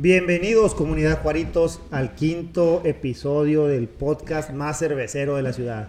Bienvenidos, 0.00 0.76
comunidad 0.76 1.22
Juaritos, 1.22 1.80
al 1.90 2.14
quinto 2.14 2.82
episodio 2.84 3.66
del 3.66 3.88
podcast 3.88 4.50
más 4.50 4.78
cervecero 4.78 5.34
de 5.34 5.42
la 5.42 5.52
ciudad. 5.52 5.88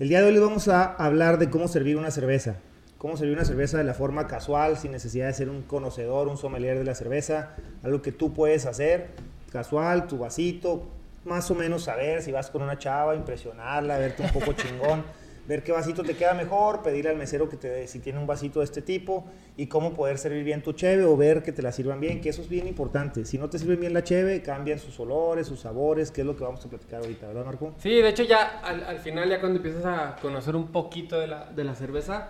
El 0.00 0.08
día 0.08 0.20
de 0.20 0.26
hoy 0.26 0.38
vamos 0.40 0.66
a 0.66 0.82
hablar 0.82 1.38
de 1.38 1.48
cómo 1.48 1.68
servir 1.68 1.96
una 1.96 2.10
cerveza. 2.10 2.56
Cómo 2.98 3.16
servir 3.16 3.36
una 3.36 3.44
cerveza 3.44 3.78
de 3.78 3.84
la 3.84 3.94
forma 3.94 4.26
casual, 4.26 4.76
sin 4.78 4.90
necesidad 4.90 5.28
de 5.28 5.34
ser 5.34 5.48
un 5.48 5.62
conocedor, 5.62 6.26
un 6.26 6.38
sommelier 6.38 6.76
de 6.76 6.82
la 6.82 6.96
cerveza. 6.96 7.54
Algo 7.84 8.02
que 8.02 8.10
tú 8.10 8.34
puedes 8.34 8.66
hacer, 8.66 9.10
casual, 9.52 10.08
tu 10.08 10.18
vasito, 10.18 10.88
más 11.24 11.48
o 11.52 11.54
menos 11.54 11.84
saber 11.84 12.22
si 12.22 12.32
vas 12.32 12.50
con 12.50 12.62
una 12.62 12.78
chava, 12.78 13.14
impresionarla, 13.14 13.96
verte 13.98 14.24
un 14.24 14.30
poco 14.30 14.52
chingón 14.54 15.04
ver 15.46 15.62
qué 15.62 15.72
vasito 15.72 16.02
te 16.02 16.14
queda 16.14 16.34
mejor, 16.34 16.82
pedirle 16.82 17.10
al 17.10 17.16
mesero 17.16 17.48
que 17.48 17.56
te 17.56 17.86
si 17.86 17.98
tiene 17.98 18.18
un 18.18 18.26
vasito 18.26 18.60
de 18.60 18.64
este 18.64 18.82
tipo 18.82 19.24
y 19.56 19.66
cómo 19.66 19.94
poder 19.94 20.18
servir 20.18 20.44
bien 20.44 20.62
tu 20.62 20.72
cheve 20.72 21.04
o 21.04 21.16
ver 21.16 21.42
que 21.42 21.52
te 21.52 21.62
la 21.62 21.72
sirvan 21.72 22.00
bien, 22.00 22.20
que 22.20 22.28
eso 22.28 22.42
es 22.42 22.48
bien 22.48 22.66
importante. 22.66 23.24
Si 23.24 23.38
no 23.38 23.48
te 23.50 23.58
sirve 23.58 23.76
bien 23.76 23.92
la 23.92 24.04
cheve, 24.04 24.42
cambian 24.42 24.78
sus 24.78 24.98
olores, 25.00 25.46
sus 25.46 25.60
sabores, 25.60 26.10
que 26.10 26.20
es 26.22 26.26
lo 26.26 26.36
que 26.36 26.44
vamos 26.44 26.64
a 26.64 26.68
platicar 26.68 27.00
ahorita, 27.00 27.26
¿verdad, 27.28 27.44
Marco? 27.44 27.74
Sí, 27.78 27.90
de 27.90 28.08
hecho 28.08 28.22
ya 28.22 28.60
al, 28.60 28.84
al 28.84 28.98
final, 28.98 29.28
ya 29.28 29.40
cuando 29.40 29.58
empiezas 29.58 29.84
a 29.84 30.16
conocer 30.20 30.56
un 30.56 30.68
poquito 30.68 31.18
de 31.18 31.26
la, 31.26 31.46
de 31.46 31.64
la 31.64 31.74
cerveza, 31.74 32.28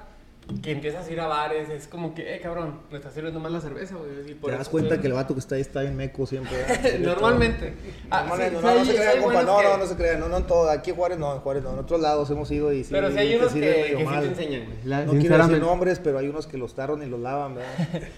que 0.62 0.72
empiezas 0.72 1.06
a 1.06 1.12
ir 1.12 1.20
a 1.20 1.26
bares, 1.26 1.68
es 1.68 1.86
como 1.86 2.14
que, 2.14 2.34
eh, 2.34 2.40
cabrón, 2.40 2.80
me 2.90 2.98
está 2.98 3.10
sirviendo 3.10 3.40
más 3.40 3.52
la 3.52 3.60
cerveza, 3.60 3.96
güey. 3.96 4.34
Te 4.34 4.50
das 4.50 4.68
cuenta 4.68 5.00
que 5.00 5.06
el 5.06 5.12
vato 5.12 5.34
que 5.34 5.40
está 5.40 5.54
ahí 5.54 5.60
está 5.60 5.82
bien 5.82 5.96
meco 5.96 6.26
siempre. 6.26 6.56
Normalmente. 7.00 7.74
Ah, 8.10 8.24
no, 8.28 8.36
no, 8.36 8.74
no, 8.74 8.84
se 8.84 8.94
crean, 8.94 9.22
compa, 9.22 9.42
no, 9.42 9.62
no, 9.62 9.76
no 9.78 9.86
se 9.86 9.96
crean, 9.96 10.20
no, 10.20 10.28
no 10.28 10.38
en 10.38 10.46
todo, 10.46 10.70
aquí 10.70 10.90
en 10.90 10.96
Juárez 10.96 11.18
no, 11.18 11.34
en 11.34 11.40
Juárez 11.40 11.62
no, 11.62 11.72
en 11.72 11.78
otros 11.78 12.00
lados 12.00 12.30
hemos 12.30 12.50
ido 12.50 12.72
y 12.72 12.84
sí. 12.84 12.90
Pero 12.90 13.10
si 13.10 13.18
hay 13.18 13.34
unos 13.36 13.52
que, 13.52 13.60
que 13.60 14.06
sí 14.06 14.20
te 14.20 14.26
enseñan, 14.26 14.64
güey. 14.66 15.06
No 15.06 15.12
quiero 15.12 15.38
decir 15.38 15.60
nombres, 15.60 15.98
pero 15.98 16.18
hay 16.18 16.28
unos 16.28 16.46
que 16.46 16.58
los 16.58 16.74
tarron 16.74 17.02
y 17.02 17.06
los 17.06 17.20
lavan, 17.20 17.54
¿verdad? 17.54 18.02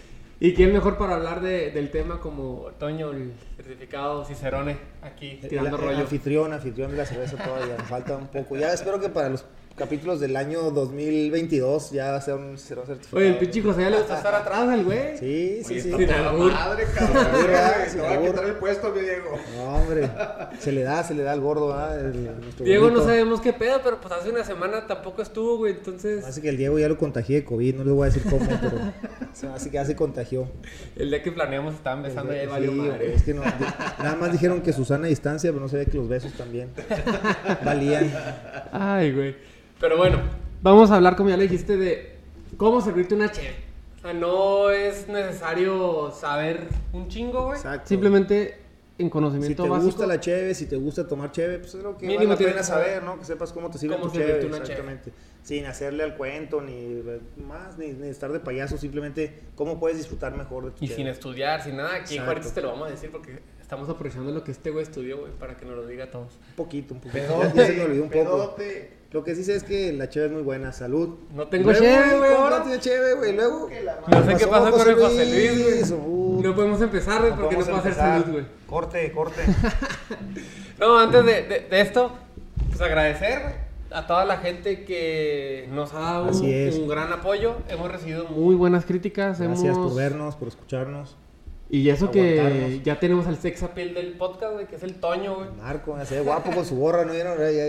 ¿Y 0.45 0.55
quién 0.55 0.73
mejor 0.73 0.99
para 0.99 1.15
hablar 1.15 1.41
de, 1.41 1.71
del 1.71 1.93
tema 1.93 2.19
como 2.19 2.71
Toño, 2.77 3.13
el 3.13 3.33
certificado 3.55 4.25
Cicerone, 4.25 4.77
aquí 5.01 5.39
tirando 5.49 5.77
el, 5.77 5.83
rollo? 5.83 5.99
Anfitrión, 5.99 6.53
anfitrión 6.53 6.91
de 6.91 6.97
la 6.97 7.07
cerveza 7.07 7.37
todavía, 7.37 7.77
falta 7.77 8.17
un 8.17 8.27
poco. 8.27 8.57
Ya 8.57 8.73
espero 8.73 8.99
que 8.99 9.09
para 9.09 9.29
los 9.29 9.45
capítulos 9.77 10.21
del 10.21 10.37
año 10.37 10.71
2022 10.71 11.91
ya 11.91 12.21
sea 12.21 12.35
un 12.37 12.59
cero 12.59 12.85
certificado. 12.87 13.19
Oye, 13.19 13.29
el 13.29 13.39
pinche 13.39 13.63
José 13.63 13.83
ya 13.83 13.91
le 13.91 13.99
gusta 13.99 14.17
estar 14.17 14.35
atrás 14.35 14.69
al 14.69 14.85
güey. 14.85 15.17
Sí, 15.19 15.63
sí, 15.65 15.81
sí. 15.81 15.93
Sin 15.97 16.09
madre, 16.09 16.87
cabrón. 16.95 17.27
Se 17.89 18.01
va 18.01 18.13
a 18.13 18.21
quitar 18.21 18.45
el 18.45 18.55
puesto, 18.57 18.93
mi 18.93 19.01
Diego. 19.01 19.39
No, 19.57 19.65
hombre. 19.77 20.11
Se 20.59 20.73
le 20.73 20.83
da, 20.83 21.03
se 21.03 21.15
le 21.15 21.23
da 21.23 21.33
al 21.33 21.41
gordo, 21.41 21.73
¿ah? 21.73 21.97
Diego 22.59 22.91
no 22.91 23.03
sabemos 23.03 23.41
qué 23.41 23.53
pedo, 23.53 23.81
pero 23.83 24.01
pues 24.01 24.13
hace 24.13 24.31
una 24.31 24.45
semana 24.45 24.87
tampoco 24.87 25.23
estuvo, 25.23 25.59
güey, 25.59 25.75
entonces... 25.75 26.25
Así 26.25 26.41
que 26.41 26.49
el 26.49 26.57
Diego 26.57 26.79
ya 26.79 26.89
lo 26.89 26.99
contagié 26.99 27.37
de 27.37 27.45
COVID, 27.45 27.77
no 27.77 27.85
les 27.85 27.95
voy 27.95 28.09
a 28.09 28.11
decir 28.11 28.23
cómo, 28.29 28.47
pero... 28.47 29.53
así 29.55 29.71
que 29.71 29.75
ya 29.75 29.85
se 29.85 29.97
contagió. 29.97 30.49
El 30.97 31.11
día 31.11 31.23
que 31.23 31.33
planeamos 31.33 31.75
estaban 31.75 32.03
besando 32.03 32.33
ya 32.33 32.49
valió 32.49 32.73
madre. 32.73 33.15
Es 33.15 33.23
que 33.23 33.35
no, 33.35 33.43
nada 33.43 34.17
más 34.17 34.33
dijeron 34.33 34.63
que 34.63 34.73
Susana 34.73 35.07
a 35.07 35.09
distancia, 35.09 35.51
pero 35.51 35.61
no 35.61 35.69
se 35.69 35.79
ve 35.79 35.87
que 35.87 35.97
los 35.97 36.09
besos 36.09 36.33
también 36.33 36.71
valían. 37.65 38.13
Ay, 38.73 39.13
güey. 39.13 39.52
Pero 39.83 39.97
bueno, 39.97 40.21
vamos 40.63 40.93
a 40.93 40.95
hablar, 40.95 41.17
como 41.17 41.31
ya 41.31 41.37
le 41.37 41.43
dijiste, 41.43 41.77
de 41.77 42.15
cómo 42.57 42.81
servirte 42.81 43.17
una 43.17 43.33
cheve. 43.33 43.57
O 43.99 44.01
sea, 44.01 44.13
no 44.13 44.71
es 44.71 45.09
necesario 45.09 46.13
saber 46.13 46.69
un 46.93 47.09
chingo, 47.09 47.47
güey. 47.47 47.57
Exacto. 47.57 47.89
Simplemente 47.89 48.59
en 48.97 49.11
conocimiento 49.11 49.65
básico. 49.65 49.75
Si 49.75 49.81
te 49.81 49.87
gusta 49.87 50.07
la 50.07 50.21
cheve, 50.21 50.55
si 50.55 50.67
te 50.67 50.77
gusta 50.77 51.09
tomar 51.09 51.33
cheve, 51.33 51.59
pues 51.59 51.75
es 51.75 51.83
lo 51.83 51.99
que 51.99 52.07
Mínimo 52.07 52.29
vale 52.35 52.45
la 52.45 52.53
pena 52.53 52.63
saber, 52.63 53.03
¿no? 53.03 53.19
Que 53.19 53.25
sepas 53.25 53.53
cómo 53.53 53.71
te 53.71 53.79
sirve 53.79 53.97
tu 53.97 54.09
cheve. 54.11 54.47
Exactamente. 54.47 55.13
Sin 55.43 55.67
hacerle 55.67 56.05
al 56.05 56.17
cuento, 56.17 56.61
ni 56.61 57.03
más, 57.45 57.77
ni, 57.77 57.89
ni, 57.89 58.07
estar 58.07 58.31
de 58.31 58.39
payaso, 58.39 58.79
simplemente 58.79 59.41
cómo 59.57 59.81
puedes 59.81 59.99
disfrutar 59.99 60.37
mejor 60.37 60.67
de 60.67 60.71
tu 60.71 60.85
Y 60.85 60.87
sin 60.87 61.09
estudiar, 61.09 61.61
sin 61.61 61.77
nada. 61.77 61.97
Aquí 61.97 62.19
Juárez 62.19 62.53
te 62.53 62.61
lo 62.61 62.69
vamos 62.69 62.87
a 62.87 62.91
decir 62.93 63.11
porque 63.11 63.41
estamos 63.73 63.89
aprovechando 63.89 64.31
lo 64.33 64.45
que 64.45 64.51
este 64.51 64.69
güey 64.69 64.83
estudió, 64.83 65.21
güey, 65.21 65.33
para 65.33 65.57
que 65.57 65.65
nos 65.65 65.75
lo 65.75 65.87
diga 65.87 66.05
a 66.05 66.11
todos. 66.11 66.35
Un 66.51 66.57
poquito, 66.57 66.93
un 66.93 67.01
poquito. 67.01 67.25
Pedote, 67.27 67.57
ya, 67.57 67.67
se 67.67 67.73
me 67.73 67.85
olvidó 67.85 68.03
un 68.03 68.11
poco. 68.11 68.55
Pedote. 68.55 68.93
Lo 69.13 69.25
que 69.25 69.35
sí 69.35 69.45
sé 69.45 69.57
es 69.57 69.65
que 69.65 69.95
la 69.95 70.11
cheve 70.11 70.27
es 70.27 70.33
muy 70.33 70.43
buena. 70.43 70.73
Salud. 70.73 71.21
No 71.35 71.49
tengo 71.49 71.73
cheve, 71.73 72.19
güey. 72.19 72.31
No 72.33 72.63
tiene 72.65 72.81
cheve, 72.81 73.15
güey. 73.15 73.35
Luego. 73.35 73.71
No 74.09 74.27
sé 74.27 74.37
qué 74.37 74.47
pasa 74.47 74.71
con 74.73 74.89
el 74.89 74.95
José 74.95 75.25
Luis, 75.25 75.91
güey. 75.91 76.43
No 76.43 76.55
podemos 76.55 76.83
empezar, 76.83 77.23
güey, 77.23 77.35
porque 77.35 77.57
no 77.57 77.65
puedo 77.65 77.79
hacer 77.79 77.95
salud, 77.95 78.31
güey. 78.31 78.45
Corte, 78.67 79.11
corte. 79.13 79.41
no, 80.79 80.99
antes 80.99 81.25
de, 81.25 81.43
de, 81.45 81.61
de 81.61 81.81
esto, 81.81 82.13
pues 82.69 82.81
agradecer, 82.83 83.41
güey 83.41 83.73
a 83.95 84.07
toda 84.07 84.25
la 84.25 84.39
gente 84.39 84.85
que 84.85 85.69
nos 85.71 85.93
ha 85.93 86.01
dado 86.01 86.31
un, 86.31 86.45
un, 86.47 86.89
gran 86.89 87.13
apoyo. 87.13 87.57
Hemos 87.69 87.91
recibido 87.91 88.25
muy 88.25 88.55
buenas 88.55 88.87
críticas. 88.87 89.39
Gracias 89.39 89.77
hemos... 89.77 89.89
por 89.89 89.97
vernos, 89.97 90.35
por 90.37 90.49
escucharnos. 90.49 91.17
Y 91.73 91.89
eso 91.89 92.11
que 92.11 92.83
ya 92.85 93.01
tenemos 93.01 93.27
al 93.27 93.39
sex 93.39 93.63
appeal 93.63 93.95
del 93.95 94.13
podcast, 94.13 94.53
güey, 94.53 94.67
que 94.67 94.77
es 94.77 94.83
el 94.83 94.97
Toño, 94.97 95.37
güey. 95.37 95.49
Marco, 95.57 95.99
se 96.05 96.17
ve 96.17 96.21
guapo 96.21 96.51
con 96.51 96.67
su 96.67 96.77
gorra, 96.77 97.07
¿no? 97.07 97.15
Ya, 97.15 97.25
ya, 97.51 97.67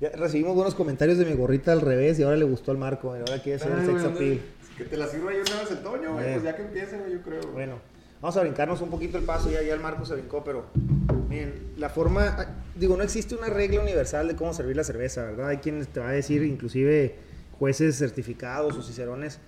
ya, 0.00 0.10
recibimos 0.10 0.54
buenos 0.54 0.74
comentarios 0.74 1.16
de 1.16 1.24
mi 1.24 1.32
gorrita 1.32 1.72
al 1.72 1.80
revés 1.80 2.18
y 2.18 2.24
ahora 2.24 2.36
le 2.36 2.44
gustó 2.44 2.72
al 2.72 2.76
Marco, 2.76 3.08
güey. 3.08 3.20
Ahora 3.20 3.42
quiere 3.42 3.58
ser 3.58 3.72
el 3.72 3.86
sex 3.86 4.04
appeal. 4.04 4.40
Que 4.76 4.84
te 4.84 4.98
la 4.98 5.06
sirva 5.06 5.32
yo 5.32 5.40
una 5.40 5.62
vez 5.62 5.70
el 5.70 5.78
Toño, 5.78 6.12
güey. 6.12 6.32
Pues 6.34 6.42
ya 6.42 6.56
que 6.56 6.62
empiecen, 6.62 7.00
yo 7.10 7.22
creo. 7.22 7.40
Bueno. 7.52 7.76
Vamos 8.20 8.36
a 8.36 8.40
brincarnos 8.42 8.82
un 8.82 8.90
poquito 8.90 9.16
el 9.16 9.24
paso, 9.24 9.48
ya, 9.48 9.62
ya 9.62 9.72
el 9.72 9.80
Marco 9.80 10.04
se 10.04 10.14
brincó, 10.14 10.42
pero 10.44 10.66
miren, 11.28 11.72
la 11.76 11.88
forma, 11.88 12.26
ah, 12.26 12.46
digo, 12.74 12.96
no 12.96 13.04
existe 13.04 13.36
una 13.36 13.46
regla 13.46 13.80
universal 13.80 14.26
de 14.26 14.34
cómo 14.34 14.52
servir 14.52 14.76
la 14.76 14.82
cerveza, 14.82 15.22
¿verdad? 15.22 15.48
Hay 15.48 15.58
quienes 15.58 15.86
te 15.86 16.00
va 16.00 16.08
a 16.08 16.12
decir, 16.12 16.42
inclusive 16.42 17.14
jueces 17.58 17.96
certificados 17.96 18.76
o 18.76 18.82
cicerones, 18.82 19.38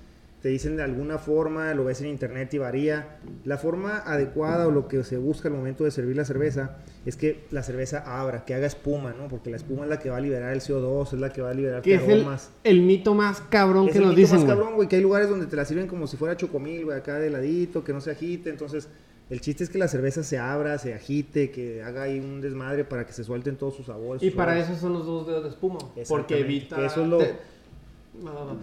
te 0.43 0.49
dicen 0.49 0.77
de 0.77 0.83
alguna 0.83 1.19
forma, 1.19 1.75
lo 1.75 1.85
ves 1.85 2.01
en 2.01 2.07
internet 2.07 2.55
y 2.55 2.59
varía. 2.59 3.19
La 3.45 3.59
forma 3.59 3.99
adecuada 3.99 4.67
o 4.67 4.71
lo 4.71 4.89
que 4.89 5.05
se 5.05 5.19
busca 5.19 5.49
al 5.49 5.55
momento 5.55 5.85
de 5.85 5.91
servir 5.91 6.17
la 6.17 6.25
cerveza 6.25 6.79
es 7.05 7.17
que 7.17 7.45
la 7.51 7.63
cerveza 7.63 8.03
abra, 8.07 8.45
que 8.47 8.55
haga 8.55 8.67
espuma, 8.67 9.13
¿no? 9.13 9.29
Porque 9.29 9.51
la 9.51 9.57
espuma 9.57 9.85
es 9.85 9.91
la 9.91 9.99
que 9.99 10.09
va 10.09 10.17
a 10.17 10.21
liberar 10.21 10.53
el 10.53 10.61
CO2, 10.61 11.13
es 11.13 11.21
la 11.21 11.31
que 11.31 11.43
va 11.43 11.51
a 11.51 11.55
liberar 11.55 11.83
¿Qué 11.83 11.97
aromas. 11.97 12.45
Es 12.45 12.51
el, 12.65 12.79
el, 12.79 12.83
mito 12.83 13.15
más 13.15 13.43
cabrón 13.51 13.89
es 13.89 13.93
que 13.93 14.01
nos 14.01 14.17
dicen. 14.17 14.25
Es 14.25 14.33
el 14.33 14.39
mito 14.41 14.49
más 14.49 14.57
cabrón, 14.57 14.77
güey, 14.77 14.89
que 14.89 14.97
hay 14.97 15.03
lugares 15.03 15.29
donde 15.29 15.47
te 15.47 15.57
la 15.57 15.67
sirven 15.67 15.87
como 15.87 16.07
si 16.07 16.17
fuera 16.17 16.37
chocomil, 16.37 16.87
güey, 16.87 16.97
acá 16.97 17.19
de 17.19 17.29
ladito, 17.29 17.85
que 17.85 17.93
no 17.93 18.01
se 18.01 18.11
agite. 18.11 18.49
Entonces, 18.49 18.89
el 19.29 19.43
chiste 19.43 19.63
es 19.63 19.69
que 19.69 19.79
la 19.79 19.89
cerveza 19.89 20.23
se 20.23 20.39
abra, 20.39 20.79
se 20.79 20.95
agite, 20.95 21.51
que 21.51 21.83
haga 21.83 22.05
ahí 22.05 22.19
un 22.19 22.41
desmadre 22.41 22.85
para 22.85 23.07
que 23.07 23.13
se 23.13 23.25
suelten 23.25 23.57
todos 23.57 23.77
sus 23.77 23.87
sabores. 23.87 24.23
Y 24.23 24.29
sus 24.29 24.37
para 24.37 24.53
sabores. 24.53 24.71
eso 24.71 24.81
son 24.81 24.95
los 24.95 25.05
dos 25.05 25.27
dedos 25.27 25.45
de 25.45 25.51
espuma. 25.51 25.79
Porque 26.09 26.41
evita. 26.41 26.77
Que 26.77 26.87
eso 26.87 27.03
es 27.03 27.09
lo. 27.09 27.19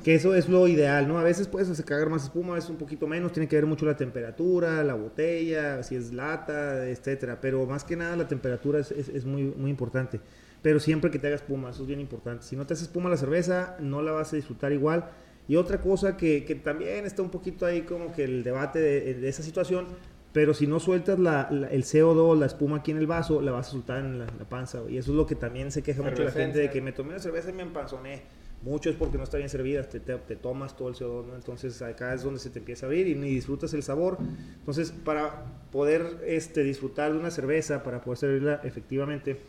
Que 0.04 0.16
eso 0.16 0.36
es 0.36 0.48
lo 0.50 0.68
ideal, 0.68 1.08
¿no? 1.08 1.18
A 1.18 1.24
veces 1.24 1.48
puedes 1.48 1.70
hacer 1.70 1.86
cagar 1.86 2.10
más 2.10 2.24
espuma, 2.24 2.54
a 2.54 2.56
veces 2.56 2.70
un 2.70 2.78
poquito 2.78 3.08
menos, 3.08 3.32
tiene 3.32 3.48
que 3.48 3.56
ver 3.56 3.66
mucho 3.66 3.86
la 3.86 3.96
temperatura, 3.96 4.84
la 4.84 4.94
botella, 4.94 5.82
si 5.84 5.96
es 5.96 6.14
lata, 6.14 6.88
etcétera. 6.88 7.40
Pero 7.42 7.66
más 7.66 7.84
que 7.84 7.96
nada 7.96 8.16
la 8.16 8.28
temperatura 8.28 8.80
es, 8.80 8.92
es, 8.92 9.10
es 9.10 9.26
muy, 9.26 9.44
muy 9.44 9.70
importante. 9.70 10.20
Pero 10.62 10.80
siempre 10.80 11.12
que 11.12 11.20
te 11.20 11.28
haga 11.28 11.36
espuma, 11.36 11.70
eso 11.70 11.82
es 11.84 11.88
bien 11.88 12.00
importante. 12.00 12.44
Si 12.44 12.56
no 12.56 12.66
te 12.66 12.74
hace 12.74 12.84
espuma 12.84 13.10
la 13.10 13.18
cerveza, 13.18 13.78
no 13.80 14.02
la 14.02 14.12
vas 14.12 14.34
a 14.34 14.36
disfrutar 14.36 14.72
igual. 14.72 15.10
Y 15.48 15.56
otra 15.56 15.80
cosa 15.80 16.18
que, 16.18 16.44
que 16.46 16.56
también 16.56 17.06
está 17.06 17.22
un 17.22 17.30
poquito 17.30 17.66
ahí 17.66 17.82
como 17.82 18.12
que 18.12 18.24
el 18.24 18.44
debate 18.44 18.80
de, 18.80 19.14
de 19.14 19.30
esa 19.30 19.44
situación, 19.44 19.86
pero 20.34 20.54
si 20.54 20.68
no 20.68 20.80
sueltas 20.80 21.18
la, 21.20 21.48
la, 21.52 21.68
el 21.70 21.84
CO2, 21.84 22.38
la 22.38 22.46
espuma 22.46 22.78
aquí 22.78 22.92
en 22.92 22.98
el 22.98 23.08
vaso, 23.08 23.42
la 23.42 23.52
vas 23.52 23.70
a 23.70 23.72
soltar 23.72 24.00
en 24.00 24.20
la, 24.20 24.26
la 24.26 24.46
panza. 24.50 24.82
Y 24.90 24.98
eso 24.98 25.12
es 25.12 25.18
lo 25.18 25.26
que 25.26 25.36
también 25.36 25.72
se 25.72 25.84
queja 25.84 26.04
mucho 26.04 26.24
la 26.24 26.32
gente 26.32 26.60
de 26.60 26.70
que 26.70 26.82
me 26.82 26.92
tomé 26.92 27.12
una 27.12 27.20
cerveza 27.20 27.50
y 27.50 27.54
me 27.54 27.64
empanzoné 27.64 28.22
mucho 28.64 28.90
es 28.90 28.96
porque 28.96 29.18
no 29.18 29.24
está 29.24 29.38
bien 29.38 29.50
servida, 29.50 29.84
te, 29.84 30.00
te, 30.00 30.16
te 30.16 30.36
tomas 30.36 30.76
todo 30.76 30.90
el 30.90 30.96
CO2, 30.96 31.26
¿no? 31.28 31.36
entonces 31.36 31.82
acá 31.82 32.14
es 32.14 32.24
donde 32.24 32.40
se 32.40 32.50
te 32.50 32.60
empieza 32.60 32.86
a 32.86 32.88
abrir 32.88 33.08
y 33.08 33.16
ni 33.16 33.30
disfrutas 33.30 33.74
el 33.74 33.84
sabor. 33.84 34.18
Entonces, 34.60 34.92
para 34.92 35.46
poder 35.72 36.22
este, 36.26 36.64
disfrutar 36.64 37.14
de 37.14 37.20
una 37.20 37.32
cerveza, 37.32 37.84
para 37.84 38.02
poder 38.02 38.18
servirla 38.18 38.62
efectivamente. 38.64 39.40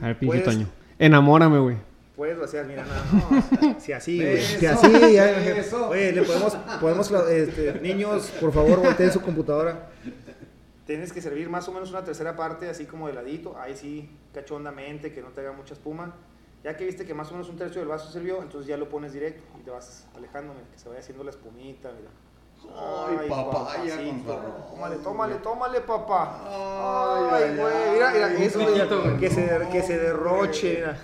A 0.00 0.08
ver, 0.08 0.18
pinche 0.18 0.40
Toño. 0.40 0.66
Enamórame, 0.98 1.58
güey. 1.58 1.76
Puedes 2.16 2.36
vaciar, 2.36 2.66
mira, 2.66 2.84
no, 2.84 3.30
no 3.30 3.80
si 3.80 3.92
así, 3.92 4.20
güey, 4.20 4.40
si 4.40 4.66
así, 4.66 4.90
ya, 5.12 5.36
oye, 5.88 6.10
le 6.10 6.22
podemos, 6.22 6.56
podemos 6.80 7.10
este, 7.30 7.80
niños, 7.80 8.32
por 8.40 8.52
favor, 8.52 8.82
volteen 8.82 9.12
su 9.12 9.20
computadora. 9.20 9.88
Tienes 10.84 11.12
que 11.12 11.20
servir 11.20 11.48
más 11.48 11.68
o 11.68 11.72
menos 11.72 11.90
una 11.90 12.02
tercera 12.02 12.34
parte, 12.34 12.68
así 12.68 12.86
como 12.86 13.06
de 13.06 13.14
ladito, 13.14 13.56
ahí 13.56 13.76
sí, 13.76 14.10
cachondamente, 14.34 15.12
que 15.12 15.22
no 15.22 15.28
te 15.28 15.42
haga 15.42 15.52
mucha 15.52 15.74
espuma. 15.74 16.16
Ya 16.64 16.76
que 16.76 16.84
viste 16.84 17.06
que 17.06 17.14
más 17.14 17.28
o 17.30 17.32
menos 17.32 17.48
un 17.48 17.56
tercio 17.56 17.80
del 17.80 17.88
vaso 17.88 18.10
sirvió, 18.10 18.42
entonces 18.42 18.66
ya 18.66 18.76
lo 18.76 18.88
pones 18.88 19.12
directo 19.12 19.42
y 19.58 19.62
te 19.62 19.70
vas 19.70 20.06
alejando, 20.16 20.54
mira, 20.54 20.66
que 20.70 20.78
se 20.78 20.88
vaya 20.88 21.00
haciendo 21.00 21.22
la 21.24 21.30
espumita, 21.30 21.90
mira. 21.92 22.10
Ay, 22.76 23.16
Ay 23.20 23.28
papá, 23.28 23.68
Tómale, 24.70 24.96
tómale, 24.96 25.34
tómale, 25.36 25.80
papá. 25.82 26.40
Ay, 27.30 27.56
güey, 27.56 27.92
mira, 27.92 28.10
mira, 28.10 28.32
eso 28.34 28.58
de, 28.58 29.16
que, 29.20 29.30
se, 29.30 29.68
que 29.70 29.82
se 29.82 29.98
derroche, 29.98 30.74
mira. 30.76 30.98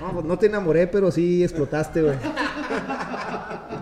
No, 0.00 0.12
pues 0.12 0.24
no 0.26 0.38
te 0.38 0.46
enamoré, 0.46 0.86
pero 0.86 1.10
sí 1.10 1.42
explotaste, 1.42 2.02
güey. 2.02 2.18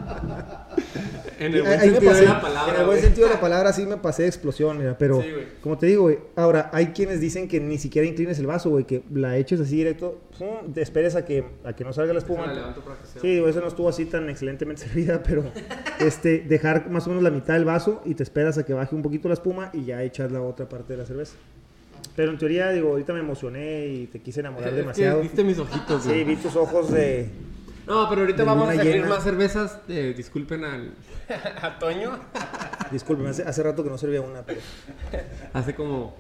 En 1.38 1.54
el 1.54 1.62
buen 1.62 1.80
sentido 1.80 2.14
de 2.14 2.24
la 2.24 2.40
palabra. 2.40 2.74
En 2.74 2.80
el 2.80 2.86
buen 2.86 3.00
sentido 3.00 3.28
de 3.28 3.34
la 3.34 3.40
palabra 3.40 3.72
sí 3.72 3.86
me 3.86 3.96
pasé 3.96 4.22
de 4.22 4.28
explosión, 4.28 4.78
mira. 4.78 4.96
Pero, 4.98 5.22
como 5.62 5.76
te 5.78 5.86
digo, 5.86 6.02
güey, 6.04 6.18
ahora, 6.36 6.70
hay 6.72 6.88
quienes 6.88 7.20
dicen 7.20 7.48
que 7.48 7.60
ni 7.60 7.78
siquiera 7.78 8.06
inclines 8.06 8.38
el 8.38 8.46
vaso, 8.46 8.70
güey, 8.70 8.84
que 8.84 9.02
la 9.12 9.36
eches 9.36 9.60
así 9.60 9.76
directo, 9.76 10.20
te 10.72 10.82
esperes 10.82 11.14
a 11.14 11.24
que, 11.24 11.44
a 11.64 11.74
que 11.74 11.84
no 11.84 11.92
salga 11.92 12.12
la 12.12 12.20
espuma. 12.20 12.74
sí, 13.20 13.28
digo, 13.28 13.48
esa 13.48 13.60
no 13.60 13.68
estuvo 13.68 13.88
así 13.88 14.06
tan 14.06 14.28
excelentemente 14.30 14.82
servida, 14.86 15.22
pero 15.22 15.44
este, 16.00 16.40
dejar 16.40 16.90
más 16.90 17.06
o 17.06 17.10
menos 17.10 17.22
la 17.22 17.30
mitad 17.30 17.54
del 17.54 17.64
vaso 17.64 18.02
y 18.04 18.14
te 18.14 18.22
esperas 18.22 18.58
a 18.58 18.64
que 18.64 18.72
baje 18.72 18.94
un 18.94 19.02
poquito 19.02 19.28
la 19.28 19.34
espuma 19.34 19.70
y 19.72 19.84
ya 19.84 20.02
echas 20.02 20.30
la 20.32 20.40
otra 20.40 20.68
parte 20.68 20.92
de 20.92 20.98
la 20.98 21.06
cerveza. 21.06 21.36
Pero 22.14 22.30
en 22.30 22.38
teoría, 22.38 22.70
digo, 22.70 22.90
ahorita 22.90 23.12
me 23.12 23.20
emocioné 23.20 23.86
y 23.88 24.06
te 24.06 24.20
quise 24.20 24.40
enamorar 24.40 24.74
demasiado. 24.74 25.20
viste 25.20 25.44
mis 25.44 25.58
ojitos, 25.58 26.02
Sí, 26.02 26.24
vi 26.24 26.36
tus 26.36 26.56
ojos 26.56 26.90
de 26.90 27.28
no, 27.86 28.08
pero 28.08 28.22
ahorita 28.22 28.42
vamos 28.42 28.68
a 28.68 28.74
servir 28.74 29.06
más 29.06 29.22
cervezas. 29.22 29.78
Eh, 29.88 30.12
disculpen 30.16 30.64
al. 30.64 30.92
¿A 31.62 31.78
Toño? 31.78 32.18
Disculpen, 32.90 33.28
hace, 33.28 33.62
rato 33.62 33.84
que 33.84 33.90
no 33.90 33.98
servía 33.98 34.20
una, 34.20 34.42
pero. 34.42 34.60
Hace 35.52 35.74
como. 35.74 36.14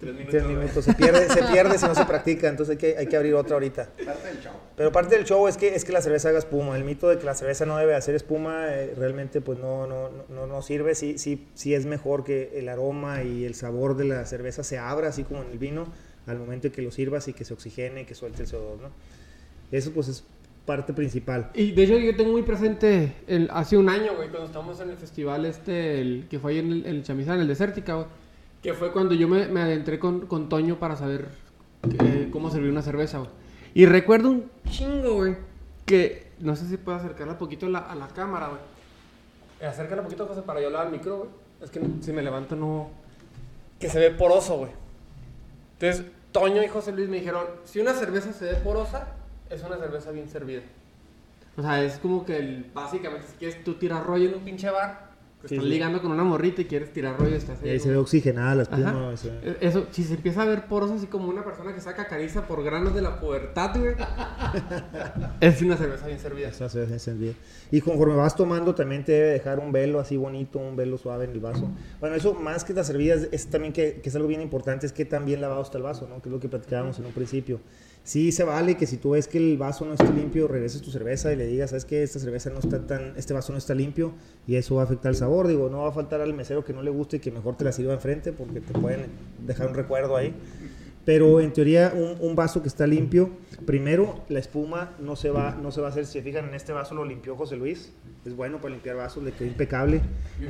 Tres 0.00 0.44
minutos. 0.44 0.84
Se 0.84 0.92
pierde, 0.94 1.28
se 1.28 1.42
pierde 1.52 1.78
si 1.78 1.86
no 1.86 1.94
se 1.94 2.04
practica, 2.04 2.48
entonces 2.48 2.74
hay 2.74 2.78
que, 2.78 2.98
hay 2.98 3.06
que 3.06 3.16
abrir 3.16 3.34
otra 3.34 3.54
ahorita. 3.54 3.88
Parte 4.04 4.28
del 4.28 4.40
show. 4.40 4.52
Pero 4.76 4.92
parte 4.92 5.14
del 5.16 5.24
show 5.24 5.46
es 5.46 5.56
que, 5.56 5.74
es 5.74 5.84
que 5.84 5.92
la 5.92 6.02
cerveza 6.02 6.28
haga 6.28 6.38
espuma. 6.38 6.76
El 6.76 6.84
mito 6.84 7.08
de 7.08 7.18
que 7.18 7.24
la 7.24 7.34
cerveza 7.34 7.64
no 7.64 7.78
debe 7.78 7.94
hacer 7.94 8.14
espuma 8.14 8.66
eh, 8.74 8.92
realmente 8.96 9.40
pues 9.40 9.58
no, 9.58 9.86
no, 9.86 10.10
no, 10.28 10.46
no, 10.46 10.62
sirve. 10.62 10.94
Sí, 10.94 11.16
sí, 11.16 11.46
sí 11.54 11.74
es 11.74 11.86
mejor 11.86 12.24
que 12.24 12.58
el 12.58 12.68
aroma 12.68 13.22
y 13.22 13.44
el 13.44 13.54
sabor 13.54 13.96
de 13.96 14.04
la 14.04 14.26
cerveza 14.26 14.64
se 14.64 14.78
abra, 14.78 15.08
así 15.08 15.22
como 15.22 15.42
en 15.42 15.52
el 15.52 15.58
vino, 15.58 15.86
al 16.26 16.38
momento 16.38 16.66
en 16.66 16.72
que 16.72 16.82
lo 16.82 16.90
sirvas 16.90 17.28
y 17.28 17.32
que 17.32 17.44
se 17.44 17.54
oxigene 17.54 18.02
y 18.02 18.04
que 18.04 18.14
suelte 18.14 18.42
el 18.42 18.48
CO2, 18.48 18.80
¿no? 18.80 18.90
Eso 19.70 19.92
pues 19.92 20.08
es 20.08 20.24
parte 20.64 20.92
principal. 20.92 21.50
Y 21.54 21.72
de 21.72 21.84
hecho 21.84 21.98
yo 21.98 22.16
tengo 22.16 22.32
muy 22.32 22.42
presente 22.42 23.16
el, 23.26 23.48
hace 23.52 23.76
un 23.76 23.88
año, 23.88 24.14
güey, 24.16 24.28
cuando 24.28 24.46
estábamos 24.46 24.80
en 24.80 24.90
el 24.90 24.96
festival 24.96 25.44
este, 25.44 26.00
el, 26.00 26.26
que 26.28 26.38
fue 26.38 26.52
ahí 26.52 26.58
en 26.58 26.72
el, 26.72 26.86
el 26.86 27.02
Chamizán, 27.02 27.36
en 27.36 27.42
el 27.42 27.48
Desértica, 27.48 27.94
güey, 27.94 28.06
que 28.62 28.72
fue 28.72 28.92
cuando 28.92 29.14
yo 29.14 29.28
me, 29.28 29.46
me 29.48 29.60
adentré 29.60 29.98
con, 29.98 30.26
con, 30.26 30.48
Toño 30.48 30.78
para 30.78 30.96
saber 30.96 31.28
cómo 32.30 32.50
servir 32.50 32.70
una 32.70 32.80
cerveza, 32.80 33.18
güey. 33.18 33.30
Y 33.74 33.86
recuerdo 33.86 34.30
un 34.30 34.50
chingo, 34.70 35.16
güey, 35.16 35.36
que 35.84 36.32
no 36.40 36.56
sé 36.56 36.66
si 36.66 36.78
puedo 36.78 36.96
acercarla 36.96 37.34
un 37.34 37.38
poquito 37.38 37.66
a 37.66 37.68
la, 37.68 37.78
a 37.80 37.94
la 37.94 38.08
cámara, 38.08 38.48
güey. 38.48 38.60
Eh, 39.60 39.66
acércala 39.66 40.00
un 40.00 40.06
poquito, 40.06 40.26
José, 40.26 40.42
para 40.42 40.60
yo 40.60 40.68
hablar 40.68 40.86
al 40.86 40.92
micro, 40.92 41.18
güey. 41.18 41.30
Es 41.62 41.70
que 41.70 41.80
si 42.00 42.12
me 42.12 42.22
levanto 42.22 42.56
no... 42.56 42.90
Que 43.78 43.88
se 43.88 43.98
ve 43.98 44.10
poroso, 44.10 44.58
güey. 44.58 44.70
Entonces, 45.78 46.10
Toño 46.32 46.62
y 46.62 46.68
José 46.68 46.92
Luis 46.92 47.08
me 47.08 47.18
dijeron, 47.18 47.44
si 47.64 47.80
una 47.80 47.92
cerveza 47.92 48.32
se 48.32 48.46
ve 48.46 48.54
porosa, 48.56 49.13
es 49.54 49.62
una 49.62 49.78
cerveza 49.78 50.10
bien 50.10 50.28
servida. 50.28 50.62
O 51.56 51.62
sea, 51.62 51.82
es 51.82 51.98
como 51.98 52.24
que 52.24 52.36
el, 52.36 52.66
básicamente 52.74 53.26
si 53.28 53.36
quieres 53.36 53.62
tú 53.62 53.74
tirar 53.74 54.04
rollo 54.04 54.28
en 54.28 54.34
un 54.34 54.44
pinche 54.44 54.68
bar, 54.70 55.14
estás 55.44 55.64
ligando 55.64 56.00
con 56.00 56.10
una 56.10 56.24
morrita 56.24 56.62
y 56.62 56.64
quieres 56.64 56.92
tirar 56.92 57.18
rollo, 57.18 57.36
estás 57.36 57.60
ahí. 57.62 57.68
Y 57.68 57.72
ahí 57.72 57.78
se 57.78 57.90
ve 57.90 57.96
oxigenada 57.96 58.54
la 58.54 58.62
espuma. 58.62 59.14
E, 59.24 59.56
eso, 59.60 59.86
si 59.90 60.02
se 60.02 60.14
empieza 60.14 60.42
a 60.42 60.46
ver 60.46 60.66
poros 60.66 60.90
así 60.90 61.06
como 61.06 61.28
una 61.28 61.44
persona 61.44 61.74
que 61.74 61.80
saca 61.80 62.06
cariza 62.06 62.46
por 62.46 62.64
granos 62.64 62.94
de 62.94 63.02
la 63.02 63.20
pubertad, 63.20 63.78
güey. 63.78 63.94
es 65.40 65.62
una 65.62 65.76
cerveza 65.76 66.06
bien 66.06 66.18
servida. 66.18 66.48
Es 66.48 66.58
una 66.60 66.68
cerveza 66.68 66.90
bien 66.90 67.00
servida. 67.00 67.32
Y 67.70 67.80
conforme 67.80 68.16
vas 68.16 68.34
tomando, 68.34 68.74
también 68.74 69.04
te 69.04 69.12
debe 69.12 69.30
dejar 69.32 69.58
un 69.58 69.70
velo 69.70 70.00
así 70.00 70.16
bonito, 70.16 70.58
un 70.58 70.76
velo 70.76 70.98
suave 70.98 71.26
en 71.26 71.32
el 71.32 71.40
vaso. 71.40 71.70
Bueno, 72.00 72.16
eso 72.16 72.34
más 72.34 72.64
que 72.64 72.72
las 72.72 72.86
servidas, 72.86 73.28
es 73.30 73.46
también 73.48 73.72
que, 73.72 74.00
que 74.00 74.08
es 74.08 74.16
algo 74.16 74.28
bien 74.28 74.40
importante, 74.40 74.86
es 74.86 74.92
que 74.92 75.04
también 75.04 75.40
lavado 75.40 75.62
está 75.62 75.78
el 75.78 75.84
vaso, 75.84 76.08
¿no? 76.08 76.20
Que 76.20 76.30
es 76.30 76.32
lo 76.32 76.40
que 76.40 76.48
platicábamos 76.48 76.98
en 76.98 77.06
un 77.06 77.12
principio 77.12 77.60
sí 78.04 78.32
se 78.32 78.44
vale 78.44 78.76
que 78.76 78.86
si 78.86 78.98
tú 78.98 79.10
ves 79.10 79.26
que 79.26 79.38
el 79.38 79.56
vaso 79.56 79.84
no 79.84 79.94
está 79.94 80.08
limpio, 80.10 80.46
regreses 80.46 80.82
tu 80.82 80.90
cerveza 80.90 81.32
y 81.32 81.36
le 81.36 81.46
digas, 81.46 81.70
sabes 81.70 81.86
que 81.86 82.02
esta 82.02 82.18
cerveza 82.18 82.50
no 82.50 82.60
está 82.60 82.86
tan, 82.86 83.14
este 83.16 83.32
vaso 83.34 83.52
no 83.52 83.58
está 83.58 83.74
limpio 83.74 84.12
y 84.46 84.56
eso 84.56 84.76
va 84.76 84.82
a 84.82 84.84
afectar 84.84 85.10
el 85.10 85.16
sabor. 85.16 85.48
Digo, 85.48 85.68
no 85.70 85.82
va 85.82 85.88
a 85.88 85.92
faltar 85.92 86.20
al 86.20 86.34
mesero 86.34 86.64
que 86.64 86.72
no 86.72 86.82
le 86.82 86.90
guste 86.90 87.16
y 87.16 87.20
que 87.20 87.32
mejor 87.32 87.56
te 87.56 87.64
la 87.64 87.72
sirva 87.72 87.94
enfrente 87.94 88.32
porque 88.32 88.60
te 88.60 88.78
pueden 88.78 89.06
dejar 89.44 89.68
un 89.68 89.74
recuerdo 89.74 90.16
ahí. 90.16 90.34
Pero 91.06 91.40
en 91.40 91.52
teoría 91.52 91.92
un, 91.94 92.34
vaso 92.34 92.62
que 92.62 92.68
está 92.68 92.86
limpio, 92.86 93.30
primero 93.66 94.24
la 94.28 94.38
espuma 94.38 94.94
no 95.00 95.16
se 95.16 95.28
va, 95.28 95.54
no 95.54 95.70
se 95.70 95.82
va 95.82 95.88
a 95.88 95.90
hacer. 95.90 96.06
Si 96.06 96.12
se 96.12 96.22
fijan 96.22 96.48
en 96.48 96.54
este 96.54 96.72
vaso 96.72 96.94
lo 96.94 97.04
limpió 97.04 97.36
José 97.36 97.56
Luis, 97.56 97.92
es 98.24 98.34
bueno 98.34 98.58
para 98.58 98.70
limpiar 98.70 98.96
vasos, 98.96 99.22
le 99.22 99.32
quedó 99.32 99.46
impecable. 99.46 100.00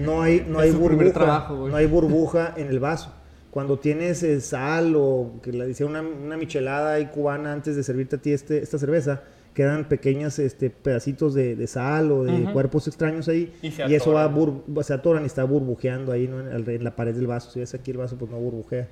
No 0.01 0.23
hay, 0.23 0.47
no 0.49 0.61
hay 0.61 0.71
burbuja, 0.71 1.49
no 1.51 1.75
hay 1.75 1.87
burbuja 1.87 2.55
en 2.57 2.69
el 2.69 2.79
vaso 2.79 3.13
cuando 3.55 3.79
tienes 3.79 4.21
eh, 4.25 4.41
sal 4.41 4.97
o 4.97 5.35
que 5.41 5.53
le 5.53 5.71
hicieron 5.71 5.95
una, 5.95 6.03
una, 6.03 6.37
michelada 6.37 6.99
y 6.99 7.07
cubana 7.07 7.53
antes 7.53 7.77
de 7.77 7.85
servirte 7.85 8.17
a 8.17 8.19
ti 8.19 8.33
este, 8.33 8.59
esta 8.59 8.79
cerveza, 8.79 9.23
quedan 9.55 9.85
pequeños 9.85 10.41
este, 10.41 10.71
pedacitos 10.71 11.35
de, 11.35 11.65
sal 11.69 12.11
o 12.11 12.25
de 12.25 12.53
cuerpos 12.53 12.89
extraños 12.89 13.29
ahí 13.29 13.53
y, 13.63 13.69
eso 13.95 14.13
va 14.13 14.29
se 14.83 14.93
atoran 14.93 15.23
y 15.23 15.27
está 15.27 15.45
burbujeando 15.45 16.11
ahí 16.11 16.25
en, 16.25 16.83
la 16.83 16.97
pared 16.97 17.15
del 17.15 17.29
vaso. 17.29 17.49
Si 17.53 17.61
ves 17.61 17.75
aquí 17.75 17.93
el 17.93 17.99
vaso, 17.99 18.17
pues 18.17 18.29
no 18.29 18.39
burbujea. 18.39 18.89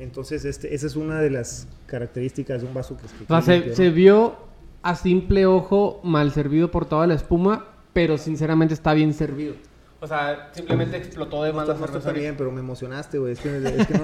Entonces, 0.00 0.44
este, 0.44 0.74
esa 0.74 0.88
es 0.88 0.96
una 0.96 1.20
de 1.20 1.30
las 1.30 1.68
características 1.86 2.62
de 2.62 2.66
un 2.66 2.74
vaso 2.74 2.96
que, 2.96 3.62
que 3.62 3.74
se, 3.76 3.90
vio 3.90 4.38
a 4.82 4.96
simple 4.96 5.46
ojo 5.46 6.00
mal 6.02 6.32
servido 6.32 6.72
por 6.72 6.86
toda 6.86 7.06
la 7.06 7.14
espuma, 7.14 7.68
pero 7.92 8.18
sinceramente 8.18 8.74
está 8.74 8.92
bien 8.92 9.14
servido. 9.14 9.54
O 10.02 10.06
sea, 10.08 10.50
simplemente 10.50 10.96
explotó 10.96 11.44
de 11.44 11.52
malas 11.52 11.78
no, 11.78 11.86
está 11.86 12.10
bien, 12.10 12.34
pero 12.36 12.50
me 12.50 12.58
emocionaste, 12.58 13.18
güey. 13.18 13.34
Es 13.34 13.38
que, 13.38 13.50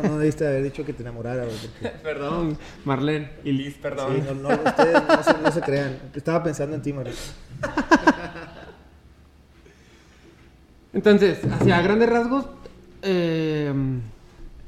no, 0.01 0.17
debiste 0.17 0.47
haber 0.47 0.63
dicho 0.63 0.85
que 0.85 0.93
te 0.93 1.03
enamorara, 1.03 1.45
güey. 1.45 1.57
perdón, 2.05 2.57
Marlene 2.85 3.33
y 3.43 3.51
Liz, 3.51 3.77
perdón. 3.79 4.15
Sí, 4.15 4.23
no, 4.41 4.49
ustedes 4.49 5.03
no 5.43 5.51
se, 5.51 5.61
crean. 5.61 5.99
Estaba 6.15 6.45
pensando 6.45 6.77
en 6.77 6.83
ti, 6.83 6.93
Marlene. 6.93 7.17
Entonces, 10.93 11.41
hacia 11.45 11.83
grandes 11.83 12.09
rasgos, 12.09 12.47
eh, 13.03 13.75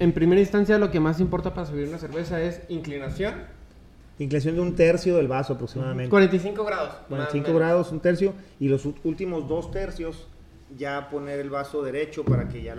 en 0.01 0.13
primera 0.13 0.41
instancia 0.41 0.79
lo 0.79 0.91
que 0.91 0.99
más 0.99 1.21
importa 1.21 1.55
para 1.55 1.65
subir 1.65 1.87
una 1.87 1.99
cerveza 1.99 2.43
es 2.43 2.63
inclinación. 2.69 3.35
Inclinación 4.19 4.57
de 4.57 4.63
un 4.63 4.75
tercio 4.75 5.17
del 5.17 5.29
vaso 5.29 5.53
aproximadamente. 5.53 6.11
45 6.11 6.65
grados. 6.65 6.93
45 7.09 7.55
grados, 7.55 7.93
un 7.93 8.01
tercio. 8.01 8.35
Y 8.59 8.67
los 8.67 8.85
últimos 9.05 9.47
dos 9.47 9.71
tercios 9.71 10.27
ya 10.77 11.09
poner 11.11 11.41
el 11.41 11.51
vaso 11.51 11.83
derecho 11.83 12.25
para 12.25 12.49
que 12.49 12.63
ya 12.63 12.75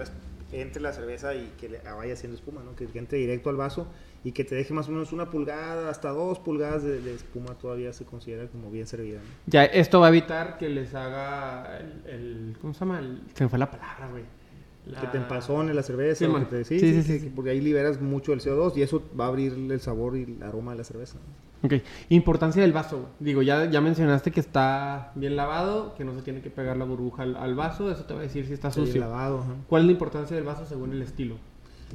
entre 0.52 0.82
la 0.82 0.92
cerveza 0.92 1.34
y 1.34 1.52
que 1.60 1.80
vaya 1.96 2.14
haciendo 2.14 2.38
espuma, 2.38 2.62
¿no? 2.64 2.76
Que, 2.76 2.88
entre 2.96 3.18
directo 3.18 3.50
al 3.50 3.56
vaso 3.56 3.88
y 4.24 4.34
que 4.34 4.44
te 4.44 4.54
deje 4.56 4.74
más 4.74 4.88
o 4.88 4.92
menos 4.92 5.14
una 5.14 5.30
pulgada, 5.30 5.90
hasta 5.90 6.10
dos 6.10 6.40
pulgadas 6.40 6.84
de, 6.84 7.14
espuma 7.14 7.56
todavía 7.56 7.94
se 7.94 8.06
considera 8.06 8.48
como 8.48 8.70
bien 8.70 8.86
servida. 8.86 9.20
Ya, 9.48 9.66
esto 9.66 10.00
va 10.00 10.08
a 10.08 10.10
evitar 10.10 10.58
que 10.58 10.70
les 10.70 10.94
haga 10.94 11.80
el, 12.06 12.56
¿cómo 12.62 12.74
se 12.74 12.82
llama? 12.82 13.02
se 13.34 13.44
me 13.44 13.50
fue 13.50 13.60
la 13.60 13.72
palabra, 13.72 14.10
güey. 14.10 14.41
Que 14.84 15.08
te 15.08 15.18
empazone 15.18 15.74
la 15.74 15.84
cerveza. 15.84 16.26
Sí, 16.64 16.80
sí, 16.80 17.04
sí, 17.04 17.32
Porque 17.36 17.52
ahí 17.52 17.62
liberas 17.62 18.02
mucho 18.02 18.34
el 18.34 18.42
CO2 18.42 18.76
y 18.78 18.82
eso 18.82 19.04
va 19.18 19.26
a 19.26 19.28
abrir 19.28 19.54
el 19.54 19.80
sabor 19.80 20.18
y 20.18 20.24
el 20.24 20.44
aroma 20.44 20.72
de 20.72 20.80
la 20.80 20.84
cerveza. 20.84 21.18
Ok. 21.64 21.74
Importancia 22.10 22.62
del 22.64 22.74
vaso. 22.74 23.10
Digo, 23.20 23.44
ya, 23.44 23.70
ya 23.70 23.80
mencionaste 23.80 24.32
que 24.32 24.40
está 24.40 25.12
bien 25.16 25.36
lavado, 25.36 25.94
que 25.96 26.04
no 26.04 26.16
se 26.16 26.24
tiene 26.24 26.42
que 26.42 26.50
pegar 26.50 26.78
la 26.78 26.86
burbuja 26.86 27.24
al, 27.24 27.56
vaso. 27.56 27.92
Eso 27.92 28.06
te 28.06 28.14
va 28.14 28.22
a 28.22 28.24
decir 28.24 28.48
si 28.48 28.54
está 28.54 28.72
sucio. 28.72 29.00
lavado. 29.00 29.44
¿Cuál 29.68 29.84
es 29.84 29.86
la 29.86 29.92
importancia 29.92 30.36
del 30.36 30.46
vaso 30.46 30.66
según 30.66 30.94
el 30.94 31.02
estilo? 31.02 31.36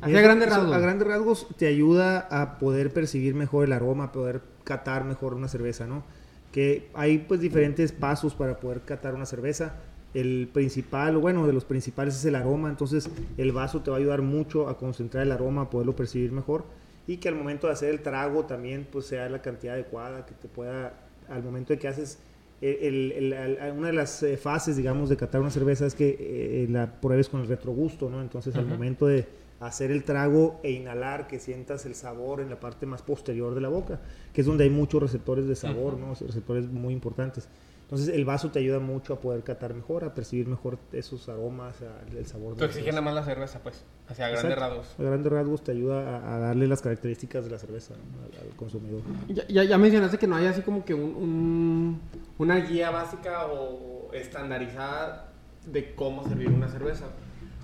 a 0.00 0.09
grandes 0.09 0.50
rasgos. 0.50 0.75
A 0.75 0.78
grandes 0.78 1.09
rasgos 1.09 1.47
te 1.57 1.66
ayuda 1.66 2.28
a 2.31 2.59
poder 2.59 2.93
percibir 2.93 3.35
mejor 3.35 3.64
el 3.64 3.73
aroma, 3.73 4.05
a 4.05 4.12
poder 4.12 4.43
catar 4.64 5.05
mejor 5.05 5.35
una 5.35 5.49
cerveza, 5.49 5.87
¿no? 5.87 6.05
Que 6.52 6.90
hay 6.95 7.19
pues 7.19 7.40
diferentes 7.40 7.93
pasos 7.93 8.35
para 8.35 8.61
poder 8.61 8.83
catar 8.83 9.14
una 9.14 9.26
cerveza 9.26 9.75
el 10.17 10.49
principal, 10.53 11.19
bueno, 11.19 11.47
de 11.47 11.53
los 11.53 11.65
principales 11.65 12.17
es 12.17 12.25
el 12.25 12.35
aroma, 12.35 12.71
entonces 12.71 13.11
el 13.37 13.53
vaso 13.53 13.83
te 13.83 13.91
va 13.91 13.99
a 13.99 14.01
ayudar 14.01 14.23
mucho 14.23 14.69
a 14.69 14.79
concentrar 14.79 15.23
el 15.25 15.33
aroma, 15.33 15.63
a 15.63 15.71
poderlo 15.71 15.95
percibir 15.95 16.33
mejor 16.33 16.65
y 17.07 17.19
que 17.19 17.29
al 17.29 17.35
momento 17.35 17.67
de 17.67 17.75
hacer 17.75 17.91
el 17.91 18.01
trago 18.01 18.47
también 18.47 18.87
pues 18.91 19.07
sea 19.07 19.29
la 19.29 19.43
cantidad 19.43 19.75
adecuada, 19.75 20.25
que 20.25 20.35
te 20.35 20.49
pueda, 20.49 20.95
al 21.29 21.43
momento 21.43 21.73
de 21.73 21.79
que 21.79 21.89
haces, 21.89 22.19
una 22.63 23.87
de 23.89 23.93
las 23.93 24.23
eh, 24.23 24.39
fases, 24.39 24.77
digamos, 24.77 25.11
de 25.11 25.17
catar 25.19 25.43
una 25.43 25.51
cerveza 25.51 25.85
es 25.85 25.95
que 25.95 26.17
eh, 26.19 26.67
la 26.71 26.91
pruebes 27.01 27.29
con 27.29 27.43
el 27.43 27.49
retrogusto, 27.49 28.09
¿no? 28.09 28.23
Entonces 28.23 28.57
al 28.57 28.67
momento 28.67 29.07
de 29.07 29.27
hacer 29.61 29.91
el 29.91 30.05
trago 30.05 30.61
e 30.63 30.71
inhalar, 30.71 31.27
que 31.27 31.39
sientas 31.39 31.85
el 31.85 31.95
sabor 31.95 32.41
en 32.41 32.49
la 32.49 32.59
parte 32.59 32.87
más 32.87 33.03
posterior 33.03 33.55
de 33.55 33.61
la 33.61 33.69
boca, 33.69 34.01
que 34.33 34.41
es 34.41 34.47
donde 34.47 34.65
hay 34.65 34.71
muchos 34.71 35.03
receptores 35.03 35.47
de 35.47 35.57
sabor, 35.57 35.99
¿no? 35.99 36.15
Receptores 36.15 36.67
muy 36.67 36.95
importantes. 36.95 37.49
Entonces 37.87 38.09
el 38.09 38.25
vaso 38.25 38.50
te 38.50 38.59
ayuda 38.59 38.81
mucho 38.81 39.14
a 39.14 39.21
poder 39.21 39.45
catar 39.45 39.73
mejor, 39.73 40.02
a 40.02 40.12
percibir 40.12 40.49
mejor 40.49 40.76
esos 40.90 41.28
aromas, 41.28 41.76
el 42.11 42.26
sabor. 42.26 42.57
Tú 42.57 42.64
oxigena 42.64 43.00
más 43.00 43.14
la 43.14 43.23
cerveza, 43.23 43.61
pues, 43.62 43.85
hacia 44.09 44.28
grandes 44.28 44.59
rasgos. 44.59 44.97
A 44.99 45.02
grandes 45.05 45.33
rasgos 45.33 45.62
te 45.62 45.71
ayuda 45.71 46.35
a, 46.35 46.38
darle 46.40 46.66
las 46.66 46.83
características 46.83 47.45
de 47.45 47.50
la 47.52 47.59
cerveza 47.61 47.95
al, 47.95 48.57
consumidor. 48.57 49.02
Ya, 49.28 49.62
ya, 49.62 49.78
mencionaste 49.78 50.19
que 50.19 50.26
no 50.26 50.35
hay 50.35 50.47
así 50.47 50.62
como 50.62 50.85
que 50.85 50.95
un, 50.95 52.00
una 52.38 52.57
guía 52.57 52.90
básica 52.90 53.47
o 53.47 54.12
estandarizada 54.12 55.33
de 55.64 55.95
cómo 55.95 56.26
servir 56.26 56.49
una 56.49 56.69
cerveza. 56.69 57.05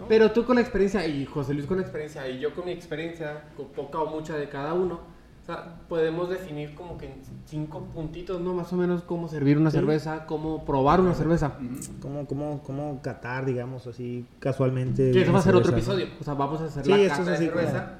Pero 0.08 0.30
tú 0.30 0.44
con 0.44 0.54
la 0.54 0.62
experiencia, 0.62 1.04
y 1.04 1.26
José 1.26 1.52
Luis 1.52 1.66
con 1.66 1.78
la 1.78 1.82
experiencia, 1.82 2.28
y 2.28 2.38
yo 2.38 2.54
con 2.54 2.66
mi 2.66 2.70
experiencia, 2.70 3.42
con 3.56 3.72
poca 3.72 3.98
o 3.98 4.06
mucha 4.06 4.36
de 4.36 4.48
cada 4.48 4.72
uno, 4.72 5.00
O 5.42 5.44
sea, 5.44 5.74
podemos 5.88 6.30
definir 6.30 6.72
como 6.76 6.96
que 6.96 7.06
en 7.06 7.14
cinco 7.46 7.84
puntitos, 7.92 8.40
¿no? 8.40 8.54
Más 8.54 8.72
o 8.72 8.76
menos 8.76 9.02
cómo 9.02 9.26
servir 9.26 9.58
una 9.58 9.72
cerveza, 9.72 10.24
cómo 10.26 10.64
probar 10.64 11.00
una 11.00 11.14
cerveza. 11.14 11.58
Cómo, 12.00 12.26
cómo, 12.26 12.62
cómo 12.62 13.00
catar, 13.02 13.44
digamos, 13.44 13.88
así 13.88 14.24
casualmente. 14.38 15.10
Que 15.10 15.22
eso 15.22 15.32
va 15.32 15.40
a 15.40 15.42
ser 15.42 15.56
otro 15.56 15.72
episodio. 15.72 16.06
O 16.20 16.24
sea, 16.24 16.34
vamos 16.34 16.60
a 16.60 16.66
hacer 16.66 16.86
la 16.86 17.08
cata 17.08 17.30
de 17.32 17.36
cerveza. 17.36 17.98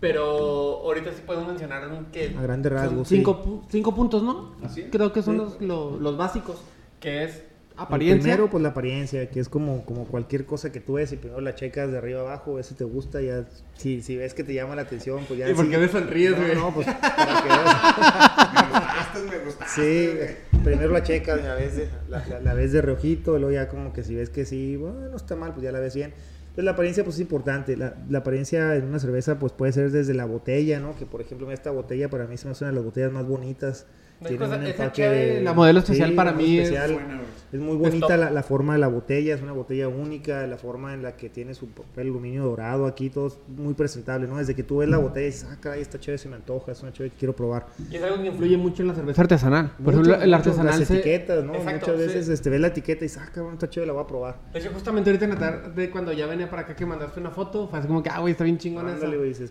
Pero 0.00 0.82
ahorita 0.84 1.12
sí 1.12 1.22
podemos 1.26 1.46
mencionar 1.46 1.82
que... 2.10 2.34
A 2.36 2.40
grande 2.40 2.70
rasgos, 2.70 3.06
cinco, 3.06 3.62
cinco, 3.68 3.94
puntos, 3.94 4.22
¿no? 4.22 4.52
¿Así? 4.64 4.84
Creo 4.84 5.12
que 5.12 5.22
son 5.22 5.36
los, 5.36 5.60
los 5.60 6.16
básicos. 6.16 6.56
Que 6.98 7.24
es 7.24 7.44
apariencia. 7.76 8.22
primero, 8.22 8.50
pues 8.50 8.62
la 8.62 8.70
apariencia, 8.70 9.28
que 9.30 9.40
es 9.40 9.48
como, 9.48 9.84
como 9.84 10.06
cualquier 10.06 10.46
cosa 10.46 10.72
que 10.72 10.80
tú 10.80 10.94
ves 10.94 11.12
y 11.12 11.16
primero 11.16 11.40
la 11.40 11.54
checas 11.54 11.90
de 11.90 11.98
arriba 11.98 12.20
abajo, 12.20 12.54
ves 12.54 12.66
si 12.66 12.74
te 12.74 12.84
gusta, 12.84 13.20
ya, 13.20 13.46
si, 13.76 14.02
si 14.02 14.16
ves 14.16 14.34
que 14.34 14.44
te 14.44 14.54
llama 14.54 14.76
la 14.76 14.82
atención, 14.82 15.24
pues 15.26 15.38
ya. 15.38 15.50
¿Y 15.50 15.54
por 15.54 15.68
qué 15.68 15.78
me 15.78 15.88
sonríes, 15.88 16.36
güey? 16.36 16.54
No, 16.54 16.72
pues 16.74 16.86
para 17.00 17.42
que 17.42 17.48
veas. 17.48 19.30
me 19.30 19.44
gustaste, 19.44 20.36
Sí, 20.48 20.58
primero 20.62 20.92
la 20.92 21.02
checas, 21.02 21.42
la 21.42 21.54
ves, 21.54 21.76
de, 21.76 21.88
la, 22.08 22.40
la, 22.40 22.54
ves 22.54 22.72
de 22.72 22.82
reojito, 22.82 23.38
luego 23.38 23.52
ya 23.52 23.68
como 23.68 23.92
que 23.92 24.04
si 24.04 24.14
ves 24.14 24.30
que 24.30 24.44
sí, 24.44 24.76
bueno, 24.76 25.08
no 25.08 25.16
está 25.16 25.36
mal, 25.36 25.52
pues 25.52 25.64
ya 25.64 25.72
la 25.72 25.80
ves 25.80 25.94
bien. 25.94 26.12
Entonces 26.42 26.64
la 26.64 26.72
apariencia 26.72 27.02
pues 27.02 27.16
es 27.16 27.22
importante, 27.22 27.78
la, 27.78 27.94
la, 28.10 28.18
apariencia 28.18 28.76
en 28.76 28.84
una 28.84 28.98
cerveza 28.98 29.38
pues 29.38 29.52
puede 29.52 29.72
ser 29.72 29.90
desde 29.90 30.12
la 30.12 30.26
botella, 30.26 30.80
¿no? 30.80 30.94
Que 30.96 31.06
por 31.06 31.22
ejemplo 31.22 31.50
esta 31.50 31.70
botella 31.70 32.10
para 32.10 32.26
mí 32.26 32.36
se 32.36 32.44
me 32.46 32.52
hace 32.52 32.64
una 32.64 32.72
de 32.72 32.76
las 32.76 32.84
botellas 32.84 33.10
más 33.10 33.26
bonitas 33.26 33.86
la 35.42 35.52
modelo 35.52 35.80
especial 35.80 36.12
para 36.14 36.32
mí 36.32 36.58
es, 36.58 36.72
es 37.52 37.60
muy 37.60 37.76
bonita 37.76 38.16
la, 38.16 38.42
forma 38.42 38.72
de 38.72 38.78
la 38.78 38.88
botella, 38.88 39.34
es 39.34 39.42
una 39.42 39.52
botella 39.52 39.86
única, 39.86 40.46
la 40.46 40.56
forma 40.56 40.94
en 40.94 41.02
la 41.02 41.16
que 41.16 41.28
tiene 41.28 41.52
su 41.52 41.68
papel 41.68 42.06
aluminio 42.06 42.44
dorado 42.44 42.86
aquí, 42.86 43.10
todo 43.10 43.26
es 43.26 43.38
muy 43.46 43.74
presentable, 43.74 44.26
¿no? 44.26 44.38
Desde 44.38 44.54
que 44.54 44.62
tú 44.62 44.78
ves 44.78 44.88
la 44.88 44.96
botella 44.96 45.26
y 45.26 45.30
dices, 45.30 45.48
ah, 45.50 45.58
caray, 45.60 45.82
esta 45.82 46.00
chévere 46.00 46.16
se 46.16 46.30
me 46.30 46.36
antoja, 46.36 46.72
es 46.72 46.82
una 46.82 46.92
chévere 46.94 47.10
que 47.12 47.18
quiero 47.18 47.36
probar. 47.36 47.66
Y 47.90 47.96
es 47.96 48.02
algo 48.02 48.22
que 48.22 48.28
influye 48.28 48.56
mucho 48.56 48.80
en 48.80 48.88
la 48.88 48.94
cerveza 48.94 49.20
artesanal. 49.20 49.72
Por 49.84 49.92
ejemplo, 49.92 50.14
el 50.14 50.32
artesanal 50.32 50.80
Las 50.80 50.90
etiquetas, 50.90 51.44
¿no? 51.44 51.52
Muchas 51.52 51.98
veces 51.98 52.28
este, 52.28 52.48
ves 52.48 52.60
la 52.60 52.68
etiqueta 52.68 53.04
y 53.04 53.08
dices, 53.08 53.22
ah, 53.22 53.30
cabrón, 53.30 53.52
esta 53.52 53.68
chévere 53.68 53.88
la 53.88 53.92
voy 53.92 54.04
a 54.04 54.06
probar. 54.06 54.36
De 54.50 54.58
hecho, 54.58 54.70
justamente 54.72 55.10
ahorita 55.10 55.24
en 55.26 55.30
la 55.32 55.38
tarde, 55.38 55.90
cuando 55.90 56.12
ya 56.12 56.26
venía 56.26 56.48
para 56.48 56.62
acá 56.62 56.74
que 56.74 56.86
mandaste 56.86 57.20
una 57.20 57.32
foto, 57.32 57.68
fue 57.68 57.78
así 57.78 57.86
como 57.86 58.02
que, 58.02 58.08
ah, 58.08 58.20
güey, 58.20 58.32
está 58.32 58.44
bien 58.44 58.56
chingona 58.56 58.94
esa. 58.94 59.06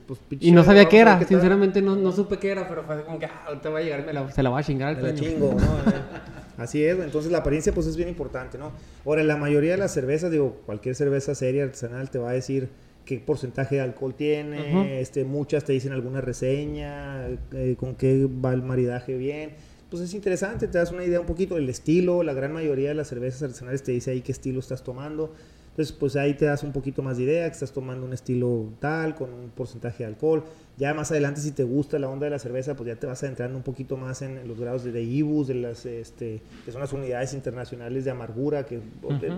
Pues, 0.08 0.20
y 0.40 0.52
no 0.52 0.64
sabía 0.64 0.86
qué 0.86 0.98
era, 0.98 1.24
sinceramente 1.24 1.84
no, 1.84 1.96
no 1.96 2.12
supe 2.12 2.40
qué 2.40 2.50
era, 2.50 2.68
pero 2.68 2.84
fue 2.84 2.96
así 2.96 3.04
como 3.04 3.20
que, 3.20 3.28
ah, 3.28 3.44
ahorita 3.46 3.70
va 3.70 3.78
a 3.78 3.82
llegar, 3.84 4.06
me 4.08 4.14
la, 4.14 4.32
se 4.32 4.42
la 4.42 4.50
va 4.50 4.58
a 4.58 4.61
chingar 4.64 4.96
al 4.96 5.16
¿no? 5.40 5.58
Así 6.58 6.84
es, 6.84 7.00
entonces 7.00 7.32
la 7.32 7.40
apariencia 7.40 7.74
pues 7.74 7.88
es 7.88 7.98
bien 7.98 8.10
importante, 8.10 8.58
¿no? 8.58 8.72
Ahora, 9.06 9.24
la 9.24 9.36
mayoría 9.36 9.72
de 9.72 9.78
las 9.78 9.94
cervezas, 9.94 10.30
digo, 10.32 10.62
cualquier 10.66 10.96
cerveza 10.96 11.34
seria 11.34 11.64
artesanal 11.64 12.12
te 12.12 12.20
va 12.20 12.30
a 12.30 12.34
decir 12.34 12.70
qué 13.06 13.20
porcentaje 13.20 13.76
de 13.76 13.82
alcohol 13.82 14.14
tiene, 14.14 15.02
este, 15.02 15.24
muchas 15.24 15.64
te 15.64 15.74
dicen 15.74 15.92
alguna 15.92 16.22
reseña, 16.22 17.28
eh, 17.54 17.76
con 17.80 17.96
qué 17.96 18.28
va 18.28 18.54
el 18.54 18.62
maridaje 18.62 19.18
bien. 19.18 19.54
Pues 19.90 20.04
es 20.04 20.14
interesante, 20.14 20.68
te 20.68 20.78
das 20.78 20.92
una 20.92 21.04
idea 21.04 21.20
un 21.20 21.26
poquito 21.26 21.56
del 21.56 21.68
estilo, 21.68 22.24
la 22.24 22.34
gran 22.34 22.54
mayoría 22.54 22.90
de 22.90 22.96
las 22.96 23.10
cervezas 23.10 23.44
artesanales 23.44 23.84
te 23.84 23.92
dice 23.92 24.12
ahí 24.12 24.22
qué 24.22 24.32
estilo 24.32 24.60
estás 24.60 24.84
tomando. 24.84 25.34
Entonces, 25.72 25.96
pues 25.98 26.18
ahí 26.18 26.34
te 26.34 26.46
das 26.46 26.64
un 26.64 26.74
poquito 26.74 27.02
más 27.02 27.16
de 27.16 27.24
idea, 27.24 27.48
que 27.48 27.54
estás 27.54 27.72
tomando 27.72 28.06
un 28.06 28.12
estilo 28.12 28.74
tal, 28.80 29.16
con 29.16 29.34
un 29.34 29.50
porcentaje 29.52 30.04
de 30.04 30.10
alcohol. 30.10 30.44
Ya 30.78 30.94
más 30.94 31.12
adelante, 31.12 31.40
si 31.40 31.52
te 31.52 31.64
gusta 31.64 31.98
la 31.98 32.10
onda 32.10 32.26
de 32.26 32.30
la 32.32 32.40
cerveza, 32.40 32.76
pues 32.76 32.88
ya 32.88 32.98
te 32.98 33.08
vas 33.08 33.24
adentrando 33.24 33.58
un 33.58 33.64
poquito 33.64 33.96
más 33.96 34.22
en 34.22 34.46
los 34.50 34.60
grados 34.60 34.84
de, 34.84 35.02
IBUs, 35.02 35.48
de 35.48 35.54
las, 35.56 35.86
este, 35.86 36.42
que 36.66 36.72
son 36.74 36.82
las 36.82 36.92
unidades 36.92 37.34
internacionales 37.34 38.04
de 38.04 38.12
amargura, 38.12 38.66
que 38.66 38.82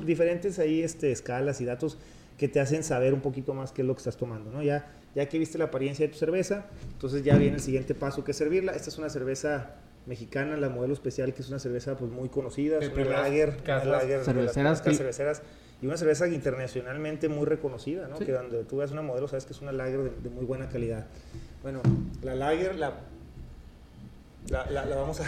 diferentes 0.05 0.57
ahí 0.57 0.81
este, 0.81 1.11
escalas 1.11 1.61
y 1.61 1.65
datos 1.65 1.99
que 2.37 2.47
te 2.47 2.59
hacen 2.59 2.83
saber 2.83 3.13
un 3.13 3.21
poquito 3.21 3.53
más 3.53 3.71
qué 3.71 3.83
es 3.83 3.87
lo 3.87 3.93
que 3.93 3.99
estás 3.99 4.17
tomando, 4.17 4.51
¿no? 4.51 4.63
Ya, 4.63 4.91
ya 5.13 5.29
que 5.29 5.37
viste 5.37 5.59
la 5.59 5.65
apariencia 5.65 6.07
de 6.07 6.11
tu 6.11 6.17
cerveza, 6.17 6.65
entonces 6.93 7.23
ya 7.23 7.37
viene 7.37 7.57
el 7.57 7.61
siguiente 7.61 7.93
paso 7.93 8.23
que 8.23 8.31
es 8.31 8.37
servirla. 8.37 8.71
Esta 8.71 8.89
es 8.89 8.97
una 8.97 9.09
cerveza 9.09 9.75
mexicana, 10.07 10.57
la 10.57 10.69
modelo 10.69 10.93
especial, 10.93 11.31
que 11.35 11.43
es 11.43 11.49
una 11.49 11.59
cerveza 11.59 11.95
pues 11.95 12.11
muy 12.11 12.29
conocida, 12.29 12.79
es 12.79 12.91
una 12.91 13.05
lager, 13.05 13.55
lager 13.67 14.23
cerveceras, 14.23 14.81
cerveceras 14.81 15.43
y 15.83 15.85
una 15.85 15.97
cerveza 15.97 16.29
internacionalmente 16.29 17.27
muy 17.27 17.45
reconocida, 17.45 18.07
¿no? 18.07 18.17
Que 18.17 18.31
donde 18.31 18.63
tú 18.63 18.77
ves 18.77 18.91
una 18.91 19.01
modelo 19.01 19.27
sabes 19.27 19.43
que 19.43 19.51
es 19.51 19.61
una 19.61 19.73
lager 19.73 19.99
de, 19.99 20.29
muy 20.29 20.45
buena 20.45 20.69
calidad. 20.69 21.07
Bueno, 21.61 21.81
la 22.21 22.35
lager 22.35 22.77
la, 22.77 22.93
la, 24.47 24.65
la 24.69 24.95
vamos 24.95 25.19
a... 25.19 25.25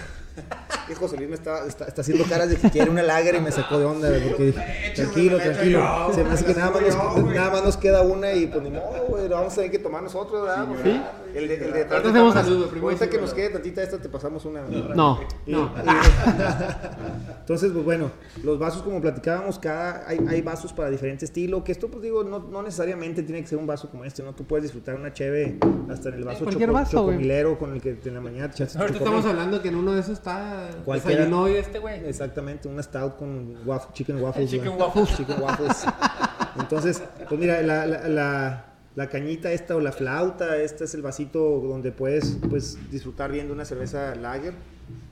Y 0.89 0.93
José 0.93 1.17
Luis 1.17 1.27
me 1.27 1.35
está, 1.35 1.65
está, 1.67 1.85
haciendo 1.99 2.23
caras 2.23 2.47
de 2.47 2.55
que 2.55 2.69
quiere 2.69 2.89
una 2.89 3.03
lager 3.03 3.35
y 3.35 3.41
me 3.41 3.51
sacó 3.51 3.79
de 3.79 3.85
onda, 3.85 4.07
porque 4.29 4.53
tranquilo, 4.95 5.37
tranquilo. 5.39 6.11
Se 6.13 6.23
me 6.23 6.29
hace 6.29 6.45
que 6.45 6.53
nada 6.53 6.71
más, 6.71 6.81
nos, 6.83 7.25
nada 7.33 7.49
más 7.49 7.63
nos 7.63 7.75
queda 7.75 8.01
una 8.03 8.31
y 8.31 8.47
pues 8.47 8.63
ni 8.63 8.69
modo, 8.69 9.07
güey, 9.09 9.27
vamos 9.27 9.51
a 9.51 9.55
tener 9.57 9.71
que 9.71 9.79
tomar 9.79 10.03
nosotros, 10.03 10.43
¿verdad? 10.43 10.67
¿Sí? 10.83 11.01
El 11.35 11.47
de, 11.47 11.55
el 11.55 11.73
de 11.73 11.81
atrás. 11.83 12.05
hacemos 12.05 12.33
saludo, 12.33 12.69
Ahorita 12.81 13.09
que 13.09 13.17
nos 13.17 13.33
quede 13.33 13.49
tantita 13.49 13.83
esta, 13.83 13.97
te 13.97 14.09
pasamos 14.09 14.45
una. 14.45 14.61
No, 14.63 15.19
no. 15.45 15.71
entonces, 17.39 17.71
pues 17.71 17.83
bueno, 17.85 18.11
los 18.43 18.57
vasos, 18.57 18.81
como 18.81 19.01
platicábamos, 19.01 19.59
cada, 19.59 20.07
hay, 20.07 20.19
hay 20.27 20.41
vasos 20.41 20.73
para 20.73 20.89
diferente 20.89 21.25
estilo, 21.25 21.63
que 21.63 21.71
esto, 21.71 21.89
pues 21.89 22.03
digo, 22.03 22.23
no, 22.23 22.39
no 22.39 22.61
necesariamente 22.61 23.23
tiene 23.23 23.41
que 23.41 23.47
ser 23.47 23.57
un 23.57 23.67
vaso 23.67 23.89
como 23.89 24.05
este, 24.05 24.23
¿no? 24.23 24.33
Tú 24.33 24.45
puedes 24.45 24.63
disfrutar 24.63 24.95
una 24.95 25.13
cheve 25.13 25.59
hasta 25.89 26.09
en 26.09 26.15
el 26.15 26.23
vaso 26.23 26.45
choco, 26.45 26.71
vaso, 26.71 26.91
chocomilero 26.91 27.57
con 27.57 27.73
el 27.73 27.81
que 27.81 27.97
en 28.03 28.13
la 28.13 28.21
mañana 28.21 28.49
te 28.51 28.63
Ahorita 28.63 28.97
estamos 28.97 29.25
hablando 29.25 29.61
que 29.61 29.69
en 29.69 29.75
uno 29.75 29.93
de 29.93 29.99
esos 30.01 30.13
está 30.13 30.69
Cualquiera. 30.83 31.25
no 31.25 31.47
este 31.47 31.79
güey. 31.79 32.05
Exactamente, 32.07 32.67
un 32.67 32.81
stout 32.81 33.17
con 33.17 33.55
chicken 33.93 34.21
waffles. 34.21 34.49
chicken 34.49 34.79
waffles. 34.79 35.15
Chicken 35.15 35.41
waffles. 35.41 35.85
Entonces, 36.59 37.01
pues 37.27 37.39
mira, 37.39 37.61
la, 37.61 37.85
la, 37.85 38.07
la, 38.07 38.65
cañita 39.09 39.51
esta 39.51 39.75
o 39.75 39.79
la 39.79 39.91
flauta, 39.91 40.57
este 40.57 40.85
es 40.85 40.93
el 40.93 41.01
vasito 41.01 41.39
donde 41.39 41.91
puedes 41.91 42.37
pues, 42.49 42.77
disfrutar 42.91 43.31
viendo 43.31 43.53
una 43.53 43.65
cerveza 43.65 44.15
lager. 44.15 44.53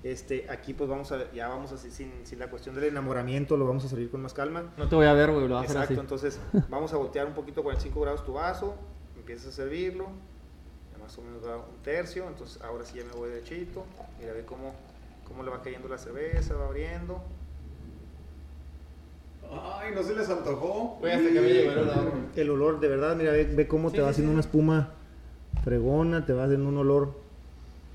Este, 0.03 0.49
aquí 0.49 0.73
pues 0.73 0.89
vamos 0.89 1.11
a, 1.11 1.31
ya 1.33 1.47
vamos 1.47 1.71
a, 1.71 1.77
sin, 1.77 2.11
sin 2.23 2.39
la 2.39 2.49
cuestión 2.49 2.75
del 2.75 2.85
enamoramiento, 2.85 3.57
lo 3.57 3.65
vamos 3.65 3.85
a 3.85 3.89
servir 3.89 4.09
con 4.09 4.21
más 4.21 4.33
calma. 4.33 4.73
No 4.77 4.87
te 4.87 4.95
voy 4.95 5.05
a 5.05 5.13
ver, 5.13 5.31
güey, 5.31 5.47
lo 5.47 5.55
vas 5.55 5.67
a 5.67 5.69
hacer 5.69 5.81
así. 5.81 5.93
entonces 5.93 6.39
vamos 6.69 6.93
a 6.93 6.97
voltear 6.97 7.25
un 7.25 7.33
poquito 7.33 7.63
45 7.63 8.01
grados 8.01 8.25
tu 8.25 8.33
vaso, 8.33 8.75
empiezas 9.17 9.47
a 9.47 9.51
servirlo, 9.51 10.07
más 11.01 11.17
o 11.17 11.21
menos 11.21 11.43
da 11.43 11.57
un 11.57 11.81
tercio, 11.83 12.27
entonces 12.27 12.61
ahora 12.61 12.85
sí 12.85 12.97
ya 12.97 13.05
me 13.05 13.13
voy 13.13 13.29
derechito, 13.29 13.85
mira, 14.19 14.33
ve 14.33 14.45
cómo 14.45 14.73
cómo 15.33 15.43
le 15.43 15.49
va 15.49 15.61
cayendo 15.61 15.87
la 15.87 15.97
cerveza, 15.97 16.55
va 16.55 16.65
abriendo. 16.65 17.21
Ay, 19.61 19.93
no 19.93 20.03
se 20.03 20.15
les 20.15 20.29
antojó. 20.29 20.99
hasta 21.03 21.17
que 21.17 21.41
me 21.41 21.49
llegó 21.49 21.71
el 21.71 21.79
olor. 21.79 22.13
El 22.35 22.49
olor, 22.49 22.79
de 22.79 22.87
verdad, 22.87 23.15
mira, 23.15 23.31
ve, 23.31 23.67
cómo 23.67 23.91
te 23.91 24.01
va 24.01 24.09
haciendo 24.09 24.31
una 24.31 24.41
espuma 24.41 24.91
fregona, 25.63 26.25
te 26.25 26.33
va 26.33 26.45
haciendo 26.45 26.69
un 26.69 26.77
olor 26.77 27.23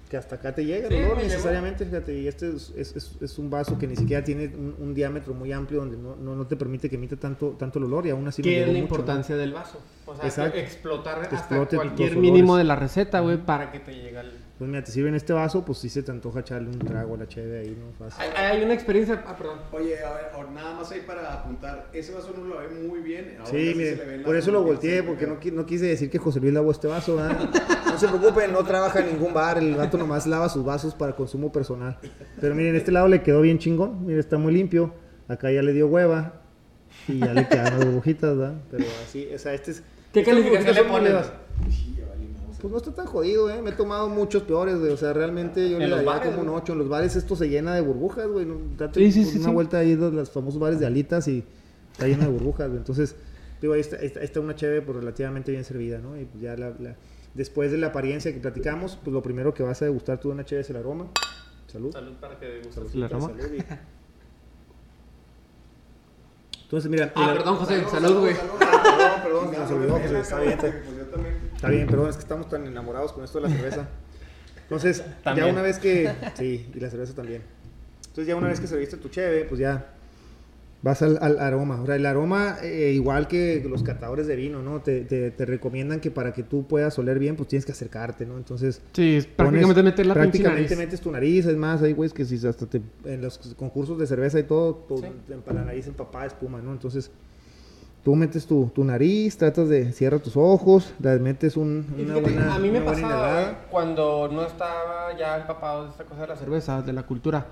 que 0.09 0.17
hasta 0.17 0.37
acá 0.37 0.55
te 0.55 0.65
llega 0.65 0.89
el 0.89 1.05
olor 1.05 1.19
necesariamente, 1.19 1.85
fíjate, 1.85 2.19
y 2.19 2.29
este 2.29 2.49
es, 2.49 2.73
es, 2.77 3.17
es, 3.21 3.39
un 3.39 3.51
vaso 3.51 3.79
que 3.79 3.87
ni 3.87 3.95
siquiera 3.95 4.25
tiene 4.25 4.51
un, 4.79 4.95
diámetro 4.95 5.35
muy 5.35 5.53
amplio 5.53 5.81
donde 5.81 5.99
no, 5.99 6.17
no, 6.17 6.35
no, 6.35 6.47
te 6.47 6.57
permite 6.57 6.89
que 6.89 6.97
emita 6.97 7.17
tanto, 7.17 7.51
tanto 7.59 7.79
el 7.79 7.85
olor 7.85 8.07
y 8.07 8.11
aún 8.11 8.27
así 8.27 8.41
¿Qué 8.41 8.63
es 8.63 8.73
la 8.73 8.79
importancia 8.79 9.37
del 9.37 9.53
vaso? 9.53 9.79
O 10.07 10.31
sea, 10.31 10.47
explotar 10.47 11.29
hasta 11.31 11.67
cualquier 11.67 12.17
mínimo 12.17 12.57
de 12.57 12.65
la 12.65 12.75
receta, 12.75 13.21
güey, 13.21 13.37
para 13.37 13.71
que 13.71 13.81
te 13.81 13.95
llegue 13.95 14.19
el 14.19 14.48
pues 14.59 14.69
mira, 14.69 14.83
te 14.83 14.91
sirven 14.91 15.15
este 15.15 15.33
vaso, 15.33 15.65
pues 15.65 15.79
sí 15.79 15.89
se 15.89 16.03
te 16.03 16.11
antoja 16.11 16.41
echarle 16.41 16.69
un 16.69 16.81
trago 16.81 17.15
a 17.15 17.19
la 17.19 17.29
cheve 17.29 17.61
ahí, 17.61 17.79
¿no? 17.79 17.93
Fácil. 17.97 18.25
Hay, 18.37 18.61
una 18.61 18.75
experiencia, 18.75 19.23
ah, 19.25 19.37
perdón. 19.37 19.61
Oye, 19.71 20.03
a 20.03 20.13
ver, 20.15 20.51
nada 20.53 20.75
más 20.75 20.91
ahí 20.91 21.03
para 21.07 21.33
apuntar, 21.33 21.89
ese 21.93 22.13
vaso 22.13 22.35
no 22.37 22.45
lo 22.45 22.59
ve 22.59 22.69
muy 22.69 22.99
bien. 22.99 23.39
sí, 23.45 23.73
mire, 23.77 24.19
por 24.25 24.35
eso 24.35 24.51
lo 24.51 24.65
volteé, 24.65 25.05
porque 25.05 25.29
no, 25.29 25.39
no, 25.53 25.65
quise 25.65 25.87
decir 25.87 26.11
que 26.11 26.19
José 26.19 26.41
Luis 26.41 26.53
lavó 26.53 26.73
este 26.73 26.89
vaso, 26.89 27.17
¿verdad? 27.17 27.39
No 27.89 27.99
se 27.99 28.09
preocupen, 28.09 28.53
no 28.53 28.65
trabaja 28.65 29.01
en 29.01 29.07
ningún 29.07 29.33
bar, 29.33 29.59
el 29.59 29.75
gato 29.75 29.97
nomás 29.97 30.27
lava 30.27 30.49
sus 30.49 30.65
vasos 30.65 30.95
para 30.95 31.17
consumo 31.17 31.51
personal. 31.51 31.99
Pero 32.41 32.55
miren, 32.55 32.77
este 32.77 32.93
lado 32.93 33.09
le 33.09 33.23
quedó 33.23 33.41
bien 33.41 33.59
chingón, 33.59 34.07
mire, 34.07 34.21
está 34.21 34.39
muy 34.39 34.53
limpio, 34.53 34.93
acá 35.27 35.51
ya 35.51 35.63
le 35.63 35.73
dio 35.73 35.87
hueva 35.87 36.43
y 37.07 37.19
ya 37.19 37.33
le 37.33 37.49
quedan 37.49 37.65
las 37.65 37.85
burbujitas, 37.85 38.37
¿verdad? 38.37 38.55
Pero 38.71 38.85
así, 39.05 39.29
o 39.33 39.39
sea, 39.39 39.55
este 39.55 39.71
es... 39.71 39.83
¿Qué 40.13 40.23
calificación 40.23 40.75
le 40.75 40.85
pones? 40.85 41.15
Pues 42.61 42.73
no 42.73 42.79
está 42.79 42.93
tan 42.93 43.07
jodido, 43.07 43.49
¿eh? 43.51 43.63
Me 43.63 43.71
he 43.71 43.73
tomado 43.73 44.09
muchos 44.09 44.43
peores, 44.43 44.79
güey. 44.79 44.91
O 44.91 44.97
sea, 44.97 45.13
realmente 45.13 45.71
yo 45.71 45.79
le 45.79 45.89
daría 45.89 46.23
como 46.23 46.43
un 46.43 46.49
8. 46.49 46.73
En 46.73 46.79
los 46.79 46.89
bares 46.89 47.15
esto 47.15 47.37
se 47.37 47.49
llena 47.49 47.75
de 47.75 47.81
burbujas, 47.81 48.27
güey. 48.27 48.47
Date 48.77 48.99
sí, 48.99 49.13
sí, 49.13 49.25
sí, 49.25 49.39
una 49.39 49.51
vuelta 49.51 49.79
ahí 49.79 49.95
de 49.95 50.11
los 50.11 50.31
famosos 50.31 50.59
bares 50.59 50.81
de 50.81 50.87
alitas 50.87 51.29
y 51.29 51.45
está 51.93 52.09
lleno 52.09 52.25
de 52.25 52.31
burbujas, 52.31 52.67
güey. 52.67 52.79
Entonces, 52.79 53.15
digo, 53.61 53.75
ahí 53.75 53.81
está, 53.81 53.97
ahí 53.97 54.11
está, 54.21 54.41
una 54.41 54.57
cheve 54.57 54.83
pues, 54.83 54.97
relativamente 54.99 55.53
bien 55.53 55.63
servida, 55.63 55.99
¿no? 55.99 56.21
Y 56.21 56.25
pues 56.25 56.43
ya 56.43 56.57
la, 56.57 56.73
después 57.35 57.71
de 57.71 57.79
la 57.79 57.89
apariencia 57.89 58.33
que 58.33 58.41
platicamos, 58.41 58.99
pues 59.03 59.15
lo 59.15 59.23
primero 59.23 59.55
que 59.55 59.63
vas 59.63 59.81
a 59.83 59.85
degustar 59.85 60.19
tú 60.19 60.29
de 60.29 60.35
una 60.35 60.45
cheve 60.45 60.63
es 60.63 60.71
el 60.71 60.77
aroma. 60.77 61.07
Salud. 61.69 61.93
Salud 61.93 62.15
para 62.15 62.41
que 62.41 62.47
degustes 62.47 62.95
el 62.95 63.05
aroma. 63.05 63.31
Entonces, 66.69 66.91
mira. 66.91 67.13
Ah, 67.15 67.33
perdón, 67.35 67.57
José. 67.57 67.83
Salud, 67.89 68.21
güey. 68.21 68.35
Perdón, 68.35 69.51
perdón, 69.51 70.03
José. 70.03 70.21
Está 70.21 70.39
bien. 70.41 70.59
Está 71.59 71.71
bien, 71.71 71.89
perdón, 71.89 72.09
es 72.09 72.15
que 72.15 72.23
estamos 72.23 72.49
tan 72.49 72.69
enamorados 72.69 73.13
con 73.13 73.25
esto 73.25 73.41
de 73.41 73.49
la 73.49 73.57
cerveza. 73.57 73.89
Entonces, 74.63 75.03
ya 75.25 75.47
una 75.51 75.61
vez 75.61 75.81
que. 75.81 76.09
Sí, 76.37 76.71
y 76.73 76.79
la 76.79 76.89
cerveza 76.89 77.15
también. 77.15 77.43
Entonces, 77.97 78.29
ya 78.29 78.37
una 78.37 78.47
vez 78.47 78.61
que 78.61 78.69
serviste 78.69 78.97
tu 78.97 79.09
cheve, 79.09 79.45
pues 79.45 79.59
ya. 79.59 79.95
Vas 80.83 81.03
al, 81.03 81.41
aroma. 81.41 81.83
O 81.83 81.87
sea, 81.87 81.97
el 81.97 82.07
aroma, 82.07 82.59
eh, 82.63 82.93
igual 82.95 83.27
que 83.27 83.67
los 83.69 83.83
catadores 83.83 84.29
de 84.29 84.37
vino, 84.37 84.63
¿no? 84.63 84.83
Te, 84.83 85.01
te, 85.03 85.45
recomiendan 85.45 85.99
que 85.99 86.13
para 86.13 86.33
que 86.33 86.45
tú 86.45 86.69
puedas 86.69 86.97
oler 87.01 87.19
bien, 87.19 87.35
pues 87.35 87.49
tienes 87.49 87.67
que 87.67 87.73
acercarte, 87.73 88.25
¿no? 88.25 88.37
Entonces. 88.37 88.81
Sí, 88.93 89.19
prácticamente 89.35 89.83
meter 89.83 90.07
la 90.07 90.15
Prácticamente 90.15 90.77
metes 90.77 91.01
tu 91.01 91.11
nariz, 91.11 91.45
es 91.47 91.57
más, 91.57 91.83
hay 91.83 91.93
güeyes 91.93 92.15
que 92.15 92.25
si 92.25 92.47
hasta 92.47 92.67
te, 92.67 92.81
en 93.05 93.21
los 93.21 93.37
concursos 93.57 93.99
de 93.99 94.07
cerveza 94.07 94.39
y 94.39 94.45
todo, 94.45 94.77
todo 94.77 95.03
para 95.45 95.59
la 95.59 95.65
nariz 95.65 95.89
empapada 95.89 96.27
espuma, 96.27 96.63
¿no? 96.63 96.71
Entonces. 96.71 97.11
Tú 98.09 98.17
metes 98.17 98.47
tu, 98.47 98.73
tu 98.75 98.85
nariz, 98.85 99.37
tratas 99.37 99.69
de 99.69 99.93
cierra 99.93 100.19
tus 100.19 100.35
ojos, 100.35 100.95
le 100.99 101.19
metes 101.19 101.59
un, 101.59 101.87
una 101.99 102.17
buena 102.17 102.55
A 102.55 102.59
mí 102.59 102.71
me 102.71 102.81
pasaba 102.81 103.67
cuando 103.71 104.31
no 104.33 104.47
estaba 104.47 105.15
ya 105.19 105.37
empapado 105.37 105.85
de 105.85 105.91
esta 105.91 106.05
cosa 106.05 106.23
de 106.23 106.29
la 106.29 106.37
cerveza, 106.37 106.81
de 106.81 106.95
la 106.95 107.03
cultura 107.03 107.47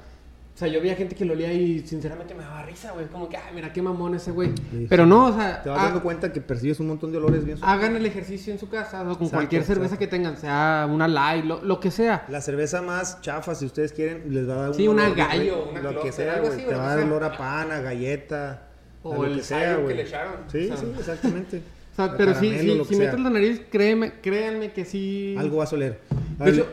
o 0.57 0.59
sea, 0.59 0.69
yo 0.69 0.81
veía 0.81 0.95
gente 0.95 1.15
que 1.15 1.27
lo 1.27 1.35
olía 1.35 1.53
y 1.53 1.81
sinceramente 1.81 2.35
me 2.35 2.43
daba 2.43 2.63
risa, 2.63 2.93
güey. 2.93 3.05
Como 3.09 3.29
que, 3.29 3.37
ay, 3.37 3.53
mira 3.55 3.75
qué 3.75 3.83
mamón 3.83 4.15
ese 4.15 4.31
güey. 4.31 4.55
Pero 4.89 5.05
no, 5.05 5.27
o 5.27 5.33
sea. 5.35 5.63
Te 5.63 5.69
vas 5.69 5.83
dando 5.83 6.03
cuenta 6.03 6.33
que 6.33 6.41
percibes 6.41 6.81
un 6.81 6.87
montón 6.87 7.13
de 7.13 7.19
olores 7.19 7.45
bien 7.45 7.59
Hagan 7.61 7.95
el 7.95 8.07
ejercicio 8.07 8.55
en 8.55 8.59
su 8.59 8.71
casa, 8.71 9.03
o 9.03 9.19
con 9.19 9.29
cualquier 9.29 9.65
cerveza 9.65 9.99
que 9.99 10.07
tengan, 10.07 10.39
sea 10.39 10.89
una 10.91 11.09
light, 11.09 11.45
lo, 11.45 11.79
que 11.79 11.91
sea. 11.91 12.25
La 12.31 12.41
cerveza 12.41 12.81
más 12.81 13.21
chafa, 13.21 13.55
si 13.55 13.67
ustedes 13.67 13.93
quieren, 13.93 14.33
les 14.33 14.49
va 14.49 14.55
a 14.55 14.57
dar 14.57 14.69
un. 14.71 14.75
Sí, 14.77 14.89
una 14.89 15.11
gallo, 15.11 15.69
una 15.71 15.83
Lo 15.83 16.01
que 16.01 16.11
sea, 16.11 16.41
güey. 16.41 16.57
Te 16.57 16.75
va 16.75 16.93
a 16.93 16.97
dar 16.97 17.05
olor 17.05 17.25
a 17.25 17.37
pan, 17.37 17.71
a 17.71 17.81
galleta. 17.81 18.63
O 19.11 19.25
el 19.25 19.37
que 19.37 19.43
sea, 19.43 19.77
güey. 19.77 19.89
que 19.89 19.95
le 19.95 20.03
echaron. 20.03 20.35
Sí, 20.49 20.71
sí, 20.75 20.87
exactamente. 20.99 21.63
O 21.93 21.97
sea, 21.97 22.17
pero 22.17 22.35
sí, 22.35 22.51
sí 22.59 22.83
si 22.89 22.97
metes 22.97 23.19
la 23.19 23.31
nariz, 23.31 23.63
créeme, 23.71 24.21
créanme 24.21 24.73
que 24.73 24.85
sí. 24.85 25.35
Algo 25.39 25.59
va 25.59 25.65
a 25.65 25.69
oler. 25.73 26.01
De 26.39 26.51
hecho, 26.51 26.67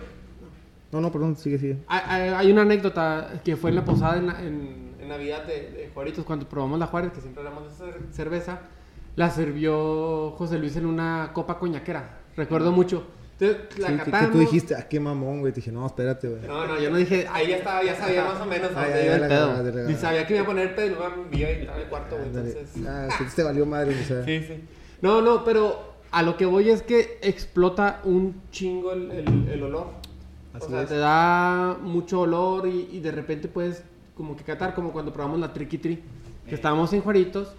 no, 0.92 1.02
no, 1.02 1.12
perdón, 1.12 1.38
sigue, 1.38 1.58
sigue. 1.58 1.78
Hay, 1.88 2.52
una 2.52 2.63
anécdota 2.63 3.42
que 3.44 3.56
fue 3.56 3.70
en 3.70 3.78
la 3.78 3.86
posada 3.86 4.18
en, 4.18 4.30
en, 5.00 5.08
Navidad 5.08 5.46
de, 5.46 5.72
de, 5.72 5.92
Juaritos, 5.94 6.25
cuando 6.25 6.48
probamos 6.48 6.80
la 6.80 6.88
Juárez, 6.88 7.12
que 7.12 7.22
siempre 7.22 7.46
hablamos 7.46 7.78
de 7.80 8.13
cerveza, 8.13 8.62
la 9.16 9.30
sirvió 9.30 10.32
José 10.32 10.58
Luis 10.60 10.75
en 10.75 10.86
una 10.86 11.32
copa 11.34 11.60
coñaquera. 11.60 12.20
Recuerdo 12.36 12.72
mucho. 12.72 13.04
Entonces, 13.43 13.79
la 13.79 13.88
sí, 13.89 14.12
que, 14.12 14.27
tú 14.27 14.39
dijiste, 14.39 14.75
ah, 14.75 14.88
qué 14.88 15.00
mamón, 15.00 15.41
güey. 15.41 15.53
Te 15.53 15.57
dije, 15.57 15.71
no, 15.71 15.85
espérate, 15.85 16.27
güey. 16.27 16.41
No, 16.47 16.67
no, 16.67 16.79
yo 16.79 16.89
no 16.89 16.97
dije, 16.97 17.27
ahí 17.31 17.47
ya 17.47 17.57
estaba, 17.57 17.83
ya 17.83 17.95
sabía 17.95 18.23
más 18.25 18.41
o 18.41 18.45
menos 18.45 18.71
a 18.75 18.81
dónde 18.81 19.05
iba 19.05 19.15
el 19.15 19.27
pedo. 19.27 19.89
Y 19.89 19.93
sabía 19.95 20.27
que 20.27 20.33
iba 20.33 20.43
a 20.43 20.45
poner 20.45 20.75
pedo 20.75 20.85
y 20.85 20.89
luego 20.89 21.25
me 21.29 21.38
y 21.38 21.43
estaba 21.43 21.77
en 21.77 21.83
el 21.83 21.89
cuarto, 21.89 22.15
güey. 22.17 22.27
Entonces. 22.27 22.69
Ah, 22.88 23.09
que 23.17 23.25
te 23.25 23.43
valió 23.43 23.65
madre, 23.65 24.00
o 24.00 24.03
sea. 24.03 24.25
Sí, 24.25 24.39
sí. 24.47 24.63
No, 25.01 25.21
no, 25.21 25.43
pero 25.43 25.93
a 26.12 26.23
lo 26.23 26.38
que 26.38 26.45
voy 26.45 26.69
es 26.69 26.81
que 26.81 27.19
explota 27.21 28.00
un 28.03 28.41
chingo 28.51 28.93
el, 28.93 29.12
el, 29.12 29.50
el 29.50 29.63
olor 29.63 30.03
o 30.59 30.69
sea, 30.69 30.85
te 30.85 30.97
da 30.97 31.77
mucho 31.81 32.21
olor 32.21 32.67
y, 32.67 33.00
de 33.00 33.12
repente 33.12 33.47
puedes 33.47 33.83
como 34.15 34.35
que 34.35 34.43
catar, 34.43 34.75
como 34.75 34.91
cuando 34.91 35.12
probamos 35.12 35.39
la 35.39 35.51
Tricky 35.51 35.79
Tree, 35.79 36.00
que 36.47 36.55
estábamos 36.55 36.93
en 36.93 37.01
Juaritos 37.01 37.50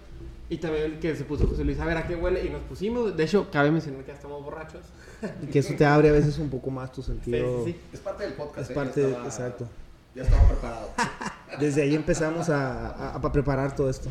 y 0.49 0.57
también 0.57 0.99
que 0.99 1.15
se 1.15 1.25
puso 1.25 1.47
José 1.47 1.65
Luis 1.65 1.79
a 1.79 1.85
ver 1.85 1.97
a 1.97 2.07
qué 2.07 2.15
huele 2.15 2.45
y 2.45 2.49
nos 2.49 2.61
pusimos. 2.63 3.15
De 3.15 3.23
hecho, 3.23 3.47
cabe 3.51 3.71
mencionar 3.71 4.01
que 4.01 4.07
ya 4.07 4.13
estamos 4.13 4.43
borrachos. 4.43 4.81
Y 5.41 5.45
que 5.51 5.59
eso 5.59 5.73
te 5.75 5.85
abre 5.85 6.09
a 6.09 6.11
veces 6.11 6.37
un 6.39 6.49
poco 6.49 6.69
más 6.69 6.91
tu 6.91 7.01
sentido. 7.01 7.65
Sí, 7.65 7.71
sí, 7.71 7.79
Es 7.93 7.99
parte 7.99 8.23
del 8.23 8.33
podcast. 8.33 8.69
Es 8.69 8.97
¿eh? 8.97 9.17
exacto. 9.23 9.67
Ya 10.13 10.23
estamos 10.23 10.51
preparados. 10.51 10.89
Desde 11.59 11.81
ahí 11.83 11.95
empezamos 11.95 12.49
a, 12.49 13.13
a, 13.15 13.31
preparar 13.31 13.75
todo 13.75 13.89
esto. 13.89 14.09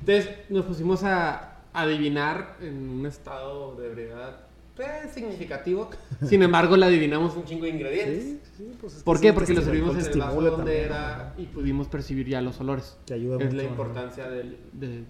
Entonces 0.00 0.30
nos 0.48 0.64
pusimos 0.64 1.04
a 1.04 1.60
adivinar 1.72 2.56
en 2.60 2.88
un 2.88 3.06
estado 3.06 3.76
de 3.76 3.86
ebriedad 3.86 4.40
pues, 4.76 5.12
significativo. 5.12 5.90
Sin 6.26 6.42
embargo, 6.42 6.76
le 6.76 6.86
adivinamos 6.86 7.36
un 7.36 7.44
chingo 7.44 7.64
de 7.64 7.70
ingredientes. 7.70 8.40
Pues 8.80 9.02
¿Por 9.02 9.20
qué? 9.20 9.32
Porque 9.32 9.52
lo 9.52 9.62
servimos 9.62 9.96
en 9.96 10.12
el 10.12 10.18
vaso 10.18 10.40
donde 10.40 10.82
era 10.82 11.34
y 11.36 11.44
pudimos 11.46 11.88
percibir 11.88 12.28
ya 12.28 12.40
los 12.40 12.60
olores. 12.60 12.96
Que 13.06 13.14
ayuda 13.14 13.42
es 13.44 13.52
la 13.52 13.64
importancia 13.64 14.28
de, 14.28 15.04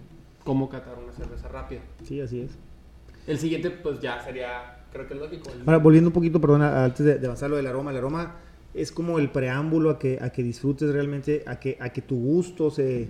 cómo 0.45 0.69
catar 0.69 0.99
una 0.99 1.13
cerveza 1.13 1.49
rápida. 1.49 1.81
Sí, 2.05 2.21
así 2.21 2.41
es. 2.41 2.53
El 3.26 3.38
siguiente, 3.38 3.71
pues 3.71 4.00
ya 4.00 4.23
sería, 4.23 4.79
creo 4.93 5.07
que 5.07 5.14
lógico. 5.14 5.50
Ahora, 5.67 5.79
volviendo 5.79 6.09
un 6.09 6.14
poquito, 6.14 6.41
perdón, 6.41 6.62
antes 6.62 7.05
de, 7.05 7.25
avanzar 7.25 7.50
lo 7.50 7.57
del 7.57 7.67
aroma. 7.67 7.91
El 7.91 7.97
aroma 7.99 8.37
es 8.75 8.91
como 8.91 9.19
el 9.19 9.31
preámbulo 9.31 9.91
a 9.91 9.99
que, 9.99 10.19
a 10.21 10.31
que 10.31 10.43
disfrutes 10.43 10.91
realmente, 10.93 11.45
a 11.47 11.61
que, 11.61 11.76
a 11.81 11.91
que 11.91 12.02
tu 12.02 12.17
gusto 12.17 12.71
se, 12.71 13.09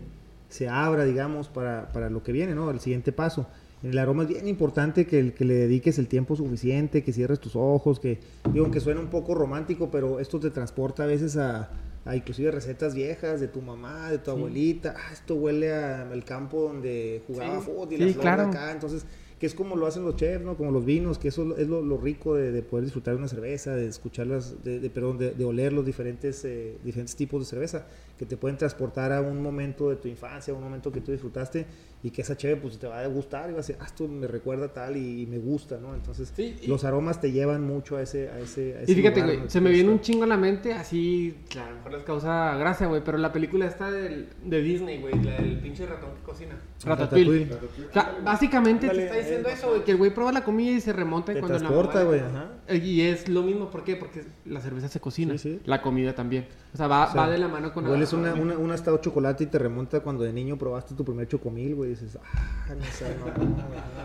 se 0.48 0.68
abra, 0.68 1.04
digamos, 1.04 1.48
para, 1.48 1.90
para 1.92 2.10
lo 2.10 2.22
que 2.22 2.32
viene, 2.32 2.54
¿no? 2.54 2.70
El 2.70 2.80
siguiente 2.80 3.12
paso. 3.12 3.46
El 3.82 3.98
aroma 3.98 4.22
es 4.22 4.28
bien 4.28 4.46
importante 4.46 5.06
que, 5.06 5.32
que 5.32 5.44
le 5.44 5.54
dediques 5.54 5.98
el 5.98 6.06
tiempo 6.06 6.36
suficiente, 6.36 7.02
que 7.02 7.12
cierres 7.12 7.40
tus 7.40 7.56
ojos, 7.56 7.98
que 7.98 8.20
digo 8.52 8.70
que 8.70 8.78
suena 8.78 9.00
un 9.00 9.08
poco 9.08 9.34
romántico, 9.34 9.90
pero 9.90 10.20
esto 10.20 10.38
te 10.38 10.50
transporta 10.50 11.02
a 11.02 11.06
veces 11.06 11.36
a, 11.36 11.68
inclusive 12.14 12.52
recetas 12.52 12.94
viejas 12.94 13.40
de 13.40 13.48
tu 13.48 13.60
mamá, 13.60 14.10
de 14.10 14.18
tu 14.18 14.30
abuelita. 14.30 14.94
Ah, 14.96 15.12
esto 15.12 15.34
huele 15.34 15.72
al 15.74 16.24
campo 16.24 16.62
donde 16.62 17.24
jugaba 17.26 17.60
fútbol 17.60 17.92
y 17.92 18.12
sí, 18.12 18.14
claro. 18.14 18.44
acá. 18.44 18.70
Entonces, 18.70 19.04
que 19.42 19.46
es 19.46 19.54
como 19.56 19.74
lo 19.74 19.88
hacen 19.88 20.04
los 20.04 20.14
chefs, 20.14 20.44
¿no? 20.44 20.56
Como 20.56 20.70
los 20.70 20.84
vinos, 20.84 21.18
que 21.18 21.26
eso 21.26 21.56
es 21.56 21.66
lo, 21.66 21.96
rico 21.96 22.36
de, 22.36 22.62
poder 22.62 22.84
disfrutar 22.84 23.14
de 23.14 23.18
una 23.18 23.26
cerveza, 23.26 23.74
de 23.74 23.88
escucharlas, 23.88 24.62
de, 24.62 24.78
de 24.78 24.88
perdón, 24.88 25.18
de, 25.18 25.44
oler 25.44 25.72
los 25.72 25.84
diferentes, 25.84 26.44
eh, 26.44 26.78
diferentes 26.84 27.16
tipos 27.16 27.40
de 27.40 27.46
cerveza, 27.46 27.84
que 28.16 28.24
te 28.24 28.36
pueden 28.36 28.56
transportar 28.56 29.10
a 29.10 29.20
un 29.20 29.42
momento 29.42 29.90
de 29.90 29.96
tu 29.96 30.06
infancia, 30.06 30.54
a 30.54 30.56
un 30.56 30.62
momento 30.62 30.92
que 30.92 31.00
tú 31.00 31.10
disfrutaste 31.10 31.66
y 32.04 32.10
que 32.10 32.22
esa 32.22 32.36
chévere 32.36 32.60
pues 32.60 32.78
te 32.78 32.88
va 32.88 33.00
a 33.00 33.06
gustar 33.06 33.48
y 33.48 33.52
va 33.52 33.58
a 33.58 33.62
decir, 33.62 33.76
ah, 33.80 33.84
esto 33.86 34.08
me 34.08 34.26
recuerda 34.26 34.72
tal 34.72 34.96
y, 34.96 35.26
me 35.26 35.38
gusta, 35.38 35.78
¿no? 35.78 35.94
Entonces, 35.94 36.32
los 36.66 36.84
aromas 36.84 37.20
te 37.20 37.30
llevan 37.30 37.64
mucho 37.64 37.96
a 37.96 38.02
ese, 38.02 38.28
a 38.28 38.40
ese, 38.40 38.84
Y 38.88 38.94
fíjate, 38.94 39.22
güey, 39.22 39.40
se 39.46 39.60
me 39.60 39.70
viene 39.70 39.90
un 39.90 40.00
chingo 40.00 40.24
a 40.24 40.26
la 40.26 40.36
mente, 40.36 40.72
así, 40.72 41.36
a 41.54 41.70
lo 41.70 41.76
mejor 41.76 41.92
les 41.92 42.02
causa 42.02 42.56
gracia, 42.56 42.88
güey, 42.88 43.02
pero 43.04 43.18
la 43.18 43.32
película 43.32 43.66
está 43.66 43.90
del, 43.90 44.28
de 44.44 44.62
Disney, 44.62 45.00
güey, 45.00 45.14
el 45.14 45.58
pinche 45.60 45.86
ratón 45.86 46.10
que 46.16 46.22
cocina. 46.22 46.58
Ratatouille. 46.84 47.48
O 47.52 47.92
sea, 47.92 48.18
básicamente 48.24 48.88
te 48.88 49.04
está 49.04 49.16
diciendo 49.16 49.48
eso, 49.48 49.70
güey, 49.70 49.84
que 49.84 49.92
el 49.92 49.96
güey 49.96 50.12
prueba 50.12 50.32
la 50.32 50.42
comida 50.42 50.72
y 50.72 50.80
se 50.80 50.92
remonta 50.92 51.32
te 51.32 51.38
cuando 51.38 51.58
transporta, 51.58 52.02
güey, 52.02 52.20
ajá. 52.20 52.50
Y 52.74 53.02
es 53.02 53.28
lo 53.28 53.42
mismo, 53.42 53.70
¿por 53.70 53.84
qué? 53.84 53.96
Porque 53.96 54.24
la 54.44 54.60
cerveza 54.60 54.88
se 54.88 55.00
cocina, 55.00 55.34
la 55.64 55.82
comida 55.82 56.14
también. 56.14 56.46
O 56.74 56.76
sea, 56.76 56.86
va, 56.86 57.12
va 57.12 57.28
de 57.28 57.38
la 57.38 57.48
mano 57.48 57.72
con... 57.72 57.86
Hueles 57.86 58.12
una, 58.12 58.34
una, 58.34 58.56
un 58.56 58.72
estado 58.72 58.98
chocolate 58.98 59.44
y 59.44 59.46
te 59.48 59.58
remonta 59.58 60.00
cuando 60.00 60.24
de 60.24 60.32
niño 60.32 60.56
probaste 60.56 60.94
tu 60.94 61.04
primer 61.04 61.28
chocomil, 61.28 61.74
güey, 61.74 61.90
dices, 61.90 62.18
ah, 62.22 62.72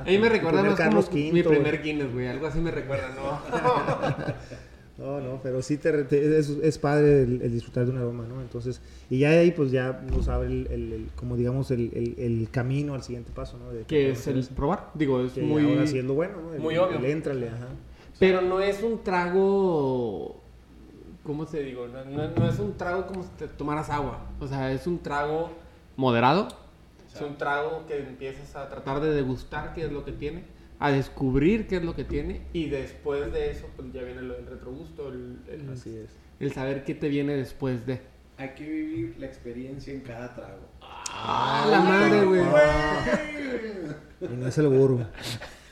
a 0.05 0.09
mí 0.09 0.17
me 0.17 0.29
recuerda 0.29 0.63
más 0.63 0.79
como 0.79 1.31
mi 1.31 1.43
primer 1.43 1.81
Guinness, 1.81 2.13
güey. 2.13 2.27
Algo 2.27 2.47
así 2.47 2.59
me 2.59 2.71
recuerda, 2.71 3.09
¿no? 3.15 3.41
No, 4.97 5.21
no, 5.21 5.39
pero 5.43 5.61
sí 5.61 5.77
te, 5.77 5.89
es, 6.09 6.79
padre 6.79 7.21
el, 7.21 7.51
disfrutar 7.51 7.85
de 7.85 7.91
un 7.91 7.97
aroma, 7.99 8.25
¿no? 8.27 8.41
Entonces, 8.41 8.81
y 9.11 9.19
ya 9.19 9.29
ahí 9.29 9.51
pues 9.51 9.69
ya 9.69 10.03
nos 10.11 10.27
abre 10.27 10.47
el, 10.47 11.09
como 11.15 11.37
digamos, 11.37 11.69
el, 11.69 12.47
camino 12.49 12.95
al 12.95 13.03
siguiente 13.03 13.31
paso, 13.31 13.59
¿no? 13.59 13.85
que 13.85 14.11
es 14.11 14.25
el 14.25 14.43
probar, 14.55 14.89
digo, 14.95 15.23
es 15.23 15.37
muy... 15.37 15.63
Ahora 15.63 15.85
siendo 15.85 16.15
bueno, 16.15 16.37
¿no? 16.41 16.59
muy 16.59 16.77
obvio. 16.77 17.03
Éntrale, 17.05 17.49
ajá. 17.49 17.67
Pero 18.19 18.41
no 18.41 18.59
es 18.59 18.81
un 18.81 19.03
trago, 19.03 20.41
¿cómo 21.23 21.45
se 21.45 21.61
digo? 21.61 21.87
No, 21.87 22.03
no, 22.03 22.49
es 22.49 22.59
un 22.59 22.75
trago 22.77 23.05
como 23.07 23.23
si 23.23 23.29
te 23.37 23.47
tomaras 23.47 23.89
agua, 23.89 24.25
o 24.39 24.47
sea, 24.47 24.71
es 24.71 24.87
un 24.87 24.99
trago 24.99 25.51
moderado 25.95 26.47
es 27.17 27.21
un 27.21 27.37
trago 27.37 27.85
que 27.87 27.97
empiezas 27.97 28.55
a 28.55 28.69
tratar 28.69 28.99
de 29.01 29.11
degustar 29.11 29.73
qué 29.73 29.85
es 29.85 29.91
lo 29.91 30.05
que 30.05 30.11
tiene, 30.11 30.43
a 30.79 30.91
descubrir 30.91 31.67
qué 31.67 31.77
es 31.77 31.83
lo 31.83 31.95
que 31.95 32.03
tiene 32.03 32.41
y 32.53 32.69
después 32.69 33.31
de 33.33 33.51
eso 33.51 33.65
pues 33.75 33.91
ya 33.91 34.03
viene 34.03 34.19
el 34.19 34.45
retrogusto, 34.45 35.09
el, 35.09 35.39
el, 36.39 36.51
saber 36.53 36.83
qué 36.83 36.93
te 36.93 37.09
viene 37.09 37.35
después 37.35 37.85
de. 37.85 38.01
Hay 38.37 38.49
que 38.49 38.69
vivir 38.69 39.15
la 39.17 39.25
experiencia 39.25 39.91
en 39.91 40.01
cada 40.01 40.35
trago. 40.35 40.67
¡Ah, 40.81 41.67
la 41.71 41.79
madre, 41.79 42.23
güey! 42.23 42.41
Y 44.21 44.35
no 44.35 44.47
es 44.47 44.57
el 44.59 44.67
burro. 44.67 45.07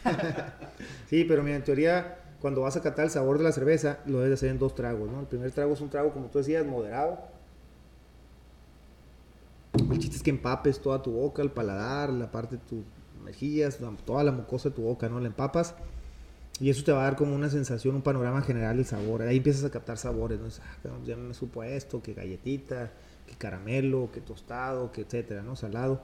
sí, 1.08 1.25
pero 1.25 1.43
mira, 1.43 1.58
en 1.58 1.63
teoría, 1.63 2.17
cuando 2.41 2.62
vas 2.62 2.76
a 2.78 2.82
catar 2.82 3.06
el 3.06 3.12
sabor 3.12 3.38
de 3.38 3.43
la 3.43 3.52
cerveza, 3.52 4.00
lo 4.06 4.19
debes 4.19 4.39
hacer 4.39 4.50
en 4.50 4.60
dos 4.60 4.76
tragos, 4.76 5.12
¿no? 5.12 5.19
El 5.19 5.28
primer 5.28 5.52
trago 5.52 5.74
es 5.74 5.82
un 5.82 5.89
trago, 5.89 6.12
como 6.12 6.28
tú 6.28 6.39
decías, 6.39 6.65
moderado 6.65 7.36
el 9.91 10.00
chiste 10.00 10.17
es 10.17 10.24
que 10.24 10.30
empapes 10.30 10.80
toda 10.80 11.02
tu 11.02 11.12
boca, 11.12 11.41
el 11.41 11.52
paladar, 11.52 12.10
la 12.12 12.32
parte 12.32 12.58
de 12.58 12.62
tus 12.63 12.84
mejillas, 13.24 13.80
toda 14.06 14.24
la 14.24 14.32
mucosa 14.32 14.69
de 14.69 14.76
tu 14.76 14.84
boca, 14.84 15.10
¿no? 15.10 15.19
La 15.19 15.28
empapas. 15.28 15.76
Y 16.60 16.69
eso 16.69 16.84
te 16.86 16.91
va 16.93 17.02
a 17.02 17.04
dar 17.04 17.15
como 17.17 17.36
una 17.36 17.50
sensación, 17.50 17.95
un 17.95 18.02
panorama 18.02 18.41
general 18.41 18.78
del 18.78 18.86
sabor. 18.86 19.24
Ahí 19.24 19.38
empiezas 19.38 19.65
a 19.65 19.69
captar 19.69 19.98
sabores, 19.98 20.39
¿no? 20.39 20.48
Ah, 20.48 20.98
ya 21.06 21.17
me 21.17 21.34
supo 21.34 21.63
esto, 21.63 22.02
que 22.02 22.13
galletita, 22.13 22.91
que 23.28 23.36
caramelo, 23.36 24.10
que 24.13 24.21
tostado, 24.21 24.91
que 24.91 25.02
etcétera, 25.02 25.41
¿no? 25.41 25.56
Salado. 25.56 26.02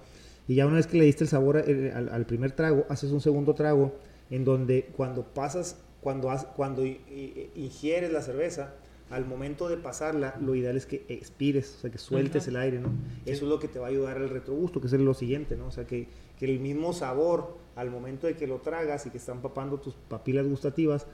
Y 0.48 0.56
ya 0.56 0.65
una 0.65 0.76
vez 0.76 0.88
que 0.88 0.98
le 0.98 1.06
diste 1.06 1.24
el 1.24 1.30
sabor 1.30 1.63
eh, 1.65 1.94
al, 1.94 2.26
primer 2.26 2.52
trago, 2.52 2.86
haces 2.89 3.12
un 3.12 3.22
segundo 3.22 3.54
trago 3.54 3.96
en 4.30 4.44
donde 4.44 4.91
cuando 4.98 5.24
pasas, 5.24 5.78
cuando, 6.01 6.29
cuando 6.55 6.83
ingieres 6.85 8.11
la 8.11 8.21
cerveza, 8.21 8.73
al 9.11 9.25
momento 9.25 9.67
de 9.67 9.75
pasarla, 9.77 10.35
lo 10.41 10.55
ideal 10.55 10.77
es 10.77 10.85
que 10.85 11.05
expires, 11.09 11.75
o 11.77 11.81
sea, 11.81 11.91
que 11.91 11.97
sueltes 11.97 12.47
el 12.47 12.55
aire, 12.55 12.79
¿no? 12.79 12.89
Eso 13.25 13.43
es 13.43 13.49
lo 13.49 13.59
que 13.59 13.67
te 13.67 13.77
va 13.77 13.87
a 13.87 13.89
ayudar 13.89 14.17
al 14.17 14.29
retrogusto, 14.29 14.79
que 14.79 14.87
es 14.87 14.93
lo 14.93 15.13
siguiente, 15.13 15.57
¿no? 15.57 15.67
O 15.67 15.71
sea, 15.71 15.85
que, 15.85 16.07
el 16.39 16.59
mismo 16.59 16.91
sabor, 16.91 17.57
al 17.75 17.91
momento 17.91 18.25
de 18.25 18.35
que 18.35 18.47
lo 18.47 18.61
tragas 18.61 19.05
y 19.05 19.11
que 19.11 19.17
están 19.17 19.41
papando 19.41 19.79
tus 19.79 19.93
papilas 19.93 20.47
gustativas, 20.47 21.05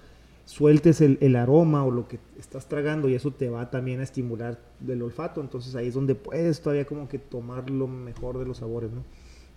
sueltes 0.46 1.02
el, 1.02 1.18
el, 1.20 1.36
aroma 1.36 1.84
o 1.84 1.92
lo 1.92 2.08
que 2.08 2.20
estás 2.40 2.70
tragando 2.70 3.10
y 3.10 3.16
eso 3.16 3.32
te 3.32 3.50
va 3.50 3.70
también 3.70 4.00
a 4.00 4.04
estimular 4.04 4.58
del 4.80 5.02
olfato. 5.02 5.42
Entonces 5.42 5.76
ahí 5.76 5.88
es 5.88 5.96
donde 5.96 6.16
puedes 6.16 6.62
todavía 6.62 6.86
como 6.86 7.10
que 7.10 7.20
tomar 7.20 7.70
lo 7.70 7.88
mejor 7.88 8.40
de 8.40 8.46
los 8.46 8.60
sabores, 8.60 8.92
¿no? 8.92 9.04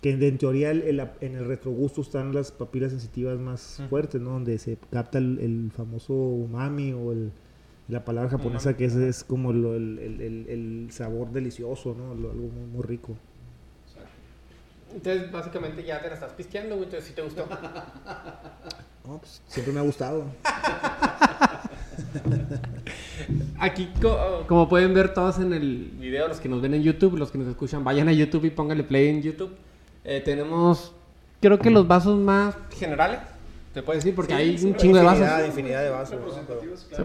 Que 0.01 0.13
en, 0.13 0.39
teoría 0.39 0.71
el, 0.71 1.01
en 1.21 1.35
el 1.35 1.45
retrogusto 1.45 2.01
están 2.01 2.35
las 2.35 2.53
papilas 2.53 2.91
sensitivas 2.91 3.39
más 3.39 3.83
fuertes, 3.91 4.21
¿no? 4.21 4.31
Donde 4.31 4.59
se 4.59 4.79
capta 4.91 5.19
el, 5.19 5.71
famoso 5.77 6.15
umami 6.15 6.93
o 6.93 7.13
el, 7.13 7.33
la 7.89 8.05
palabra 8.05 8.31
japonesa 8.31 8.77
que 8.77 8.87
es, 8.87 8.95
es 8.95 9.25
como 9.25 9.51
el, 9.51 10.89
sabor 10.91 11.33
delicioso, 11.33 11.95
¿no? 11.95 12.13
algo 12.13 12.33
muy, 12.33 12.67
muy 12.73 12.83
rico. 12.83 13.15
Entonces, 14.95 15.31
básicamente 15.31 15.85
ya 15.85 16.01
te 16.01 16.09
la 16.09 16.15
estás 16.15 16.33
pisteando, 16.33 16.77
güey. 16.77 16.87
Entonces, 16.87 17.09
¿sí 17.09 17.15
te 17.15 17.23
gustó? 17.23 17.47
No, 19.03 19.17
pues 19.17 19.41
siempre 19.47 19.73
me 19.73 19.81
ha 19.81 19.83
gustado. 19.83 20.27
Aquí, 23.59 23.89
como 24.47 24.69
pueden 24.69 24.93
ver 24.93 25.15
todos 25.15 25.39
en 25.39 25.55
el 25.55 25.91
video, 25.99 26.29
los 26.29 26.39
que 26.39 26.51
nos 26.51 26.61
ven 26.61 26.75
en 26.75 26.83
YouTube, 26.83 27.17
los 27.17 27.31
que 27.31 27.39
nos 27.39 27.49
escuchan, 27.49 27.83
vayan 27.83 28.09
a 28.09 28.13
YouTube 28.13 28.45
y 28.45 28.51
pónganle 28.51 28.85
play 28.85 29.09
en 29.09 29.23
YouTube. 29.23 29.53
Eh, 30.05 30.21
tenemos, 30.21 30.93
creo 31.41 31.59
que 31.59 31.71
los 31.71 31.87
vasos 31.87 32.19
más 32.19 32.55
generales, 32.79 33.21
te 33.75 33.83
puedo 33.83 33.97
decir, 33.97 34.15
porque 34.15 34.35
hay 34.35 34.57
un 34.65 34.75
chingo 34.75 34.97
de 34.97 35.05
vasos. 35.05 35.47
Infinidad 35.47 35.83
de 35.83 35.91
vasos. 35.91 36.19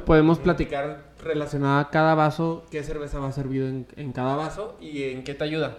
podemos 0.06 0.40
platicar 0.40 1.04
relacionado 1.24 1.80
a 1.80 1.90
cada 1.90 2.16
vaso, 2.16 2.66
qué 2.72 2.84
cerveza 2.84 3.20
va 3.20 3.32
servido 3.32 3.68
en, 3.68 3.86
en 3.96 4.12
cada 4.12 4.36
vaso 4.36 4.78
y 4.80 5.04
en 5.04 5.24
qué 5.24 5.34
te 5.34 5.44
ayuda. 5.44 5.78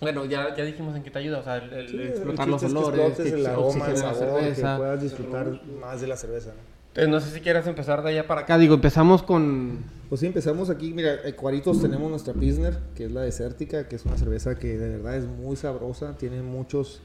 Bueno, 0.00 0.24
ya, 0.24 0.54
ya 0.56 0.64
dijimos 0.64 0.96
en 0.96 1.02
qué 1.02 1.10
te 1.10 1.18
ayuda, 1.18 1.40
o 1.40 1.42
sea, 1.42 1.56
el, 1.56 2.00
explotar 2.00 2.48
los 2.48 2.62
olores, 2.62 3.16
que 3.18 3.28
el 3.28 3.46
aroma, 3.46 3.86
el 3.86 3.96
sabor, 3.98 4.16
cerveza. 4.16 4.72
que 4.72 4.78
puedas 4.78 5.02
disfrutar 5.02 5.60
más 5.78 6.00
de 6.00 6.06
la 6.06 6.16
cerveza, 6.16 6.50
¿no? 6.50 6.79
Entonces, 6.90 7.08
no 7.08 7.20
sé 7.20 7.30
si 7.32 7.40
quieras 7.40 7.66
empezar 7.68 8.02
de 8.02 8.10
allá 8.10 8.26
para 8.26 8.40
acá. 8.42 8.58
Digo, 8.58 8.74
empezamos 8.74 9.22
con... 9.22 9.78
Pues 10.08 10.20
sí, 10.20 10.26
empezamos 10.26 10.70
aquí. 10.70 10.92
Mira, 10.92 11.18
en 11.24 11.34
Cuaritos 11.36 11.80
tenemos 11.80 12.10
nuestra 12.10 12.34
Pilsner, 12.34 12.78
que 12.96 13.04
es 13.04 13.12
la 13.12 13.20
desértica, 13.20 13.86
que 13.86 13.94
es 13.94 14.04
una 14.04 14.16
cerveza 14.16 14.58
que 14.58 14.76
de 14.76 14.96
verdad 14.96 15.16
es 15.16 15.26
muy 15.26 15.54
sabrosa. 15.54 16.16
Tiene 16.16 16.42
muchos... 16.42 17.00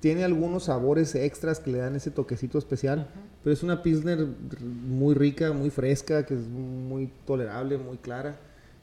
Tiene 0.00 0.24
algunos 0.24 0.64
sabores 0.64 1.14
extras 1.14 1.60
que 1.60 1.70
le 1.70 1.78
dan 1.78 1.96
ese 1.96 2.10
toquecito 2.10 2.58
especial. 2.58 3.08
Pero 3.42 3.54
es 3.54 3.62
una 3.62 3.82
Pilsner 3.82 4.26
muy 4.62 5.14
rica, 5.14 5.52
muy 5.52 5.70
fresca, 5.70 6.26
que 6.26 6.34
es 6.34 6.46
muy 6.48 7.10
tolerable, 7.24 7.78
muy 7.78 7.96
clara. 7.96 8.36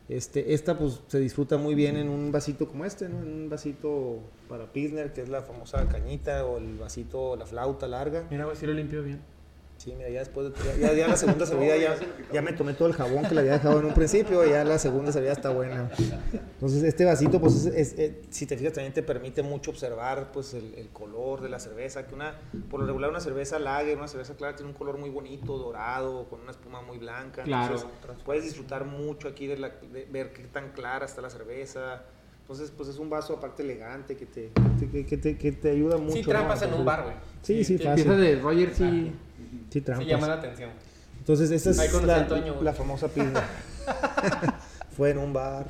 Este, 0.08 0.56
esta 0.56 0.80
pues 0.80 1.02
se 1.08 1.20
disfruta 1.20 1.58
muy 1.58 1.76
bien 1.76 1.96
en 1.96 2.10
un 2.10 2.32
vasito 2.32 2.68
como 2.68 2.86
este, 2.86 3.08
¿no? 3.08 3.22
En 3.22 3.28
un 3.28 3.50
vasito 3.50 4.18
para 4.48 4.74
Pilsner, 4.74 5.14
que 5.14 5.22
es 5.22 5.30
la 5.30 5.44
famosa 5.44 5.88
cañita, 5.88 6.46
o 6.46 6.58
el 6.58 6.78
vasito, 6.78 7.36
la 7.36 7.46
flauta 7.46 7.88
larga. 7.88 8.26
Mira, 8.32 8.50
a 8.50 8.56
si 8.56 8.66
lo 8.66 8.74
limpio 8.74 9.04
bien. 9.04 9.20
Sí, 9.80 9.96
mira, 9.96 10.10
ya 10.10 10.20
después 10.20 10.54
de, 10.54 10.82
ya, 10.82 10.94
ya, 10.94 11.08
la 11.08 11.15
segunda 11.15 11.46
servida 11.46 11.78
ya, 11.78 11.96
ya 12.34 12.42
me 12.42 12.52
tomé 12.52 12.74
todo 12.74 12.89
el 12.89 12.94
jabón 12.94 13.24
que 13.24 13.34
le 13.34 13.39
había 13.39 13.54
dejado 13.54 13.80
en 13.80 13.86
un 13.86 13.94
principio 13.94 14.46
y 14.46 14.50
ya 14.50 14.65
la 14.65 14.78
segunda 14.78 15.13
servida 15.13 15.32
está 15.32 15.52
buena. 15.52 15.89
Entonces 16.34 16.84
este 16.84 17.06
vasito, 17.06 17.39
pues 17.39 17.65
es, 17.65 17.98
eh, 17.98 18.22
si 18.30 18.46
te 18.46 18.58
fijas, 18.58 18.74
también 18.74 18.92
te 18.92 19.04
permite 19.04 19.42
mucho 19.42 19.72
observar 19.72 20.34
pues 20.34 20.54
el, 20.54 20.74
el, 20.76 20.89
color 20.89 21.39
de 21.39 21.48
la 21.48 21.60
cerveza, 21.60 22.06
que 22.06 22.13
una, 22.13 22.38
por 22.70 22.82
lo 22.82 22.88
regular 22.88 23.10
una 23.10 23.22
cerveza 23.22 23.58
lager, 23.58 23.98
una 23.98 24.10
cerveza 24.10 24.36
clara 24.36 24.54
tiene 24.54 24.70
un 24.70 24.78
color 24.78 24.98
muy 24.98 25.10
bonito, 25.10 25.58
dorado, 25.58 26.28
con 26.28 26.42
una 26.42 26.52
espuma 26.52 26.82
muy 26.82 26.98
blanca. 26.98 27.44
Claro. 27.44 27.76
Entonces, 27.76 28.22
puedes 28.26 28.44
disfrutar 28.44 28.84
mucho 28.84 29.30
aquí 29.30 29.48
de, 29.48 29.60
la, 29.60 29.70
de 29.70 30.06
ver 30.12 30.34
qué 30.34 30.44
tan 30.44 30.74
clara 30.74 31.06
está 31.06 31.22
la 31.22 31.30
cerveza. 31.30 32.04
Entonces, 32.42 32.70
pues 32.76 32.89
es 32.89 32.98
un 32.98 33.10
vaso 33.10 33.34
aparte 33.34 33.63
elegante 33.63 34.18
que 34.18 34.26
te, 34.26 34.52
que 34.92 35.18
te, 35.18 35.38
que 35.38 35.52
te, 35.54 35.70
ayuda 35.70 35.96
mucho. 35.96 36.18
Sí, 36.18 36.24
trampas 36.24 36.63
en 36.63 36.74
un 36.74 36.84
bar, 36.84 37.04
güey. 37.04 37.15
Sí, 37.44 37.63
sí, 37.63 37.78
fácil. 37.78 37.89
Empieza 37.89 38.15
de 38.18 38.36
Roger, 38.42 38.76
sí. 38.76 39.13
Sí, 39.70 39.82
trampas. 39.82 40.08
llama 40.08 40.28
la 40.28 40.34
atención. 40.36 40.70
Entonces, 41.18 41.52
esta 41.52 41.70
es 41.72 42.04
la, 42.04 42.28
la, 42.62 42.74
famosa 42.74 43.08
pizza. 43.08 43.44
Fue 44.98 45.12
en 45.12 45.18
un 45.18 45.34
bar. 45.34 45.68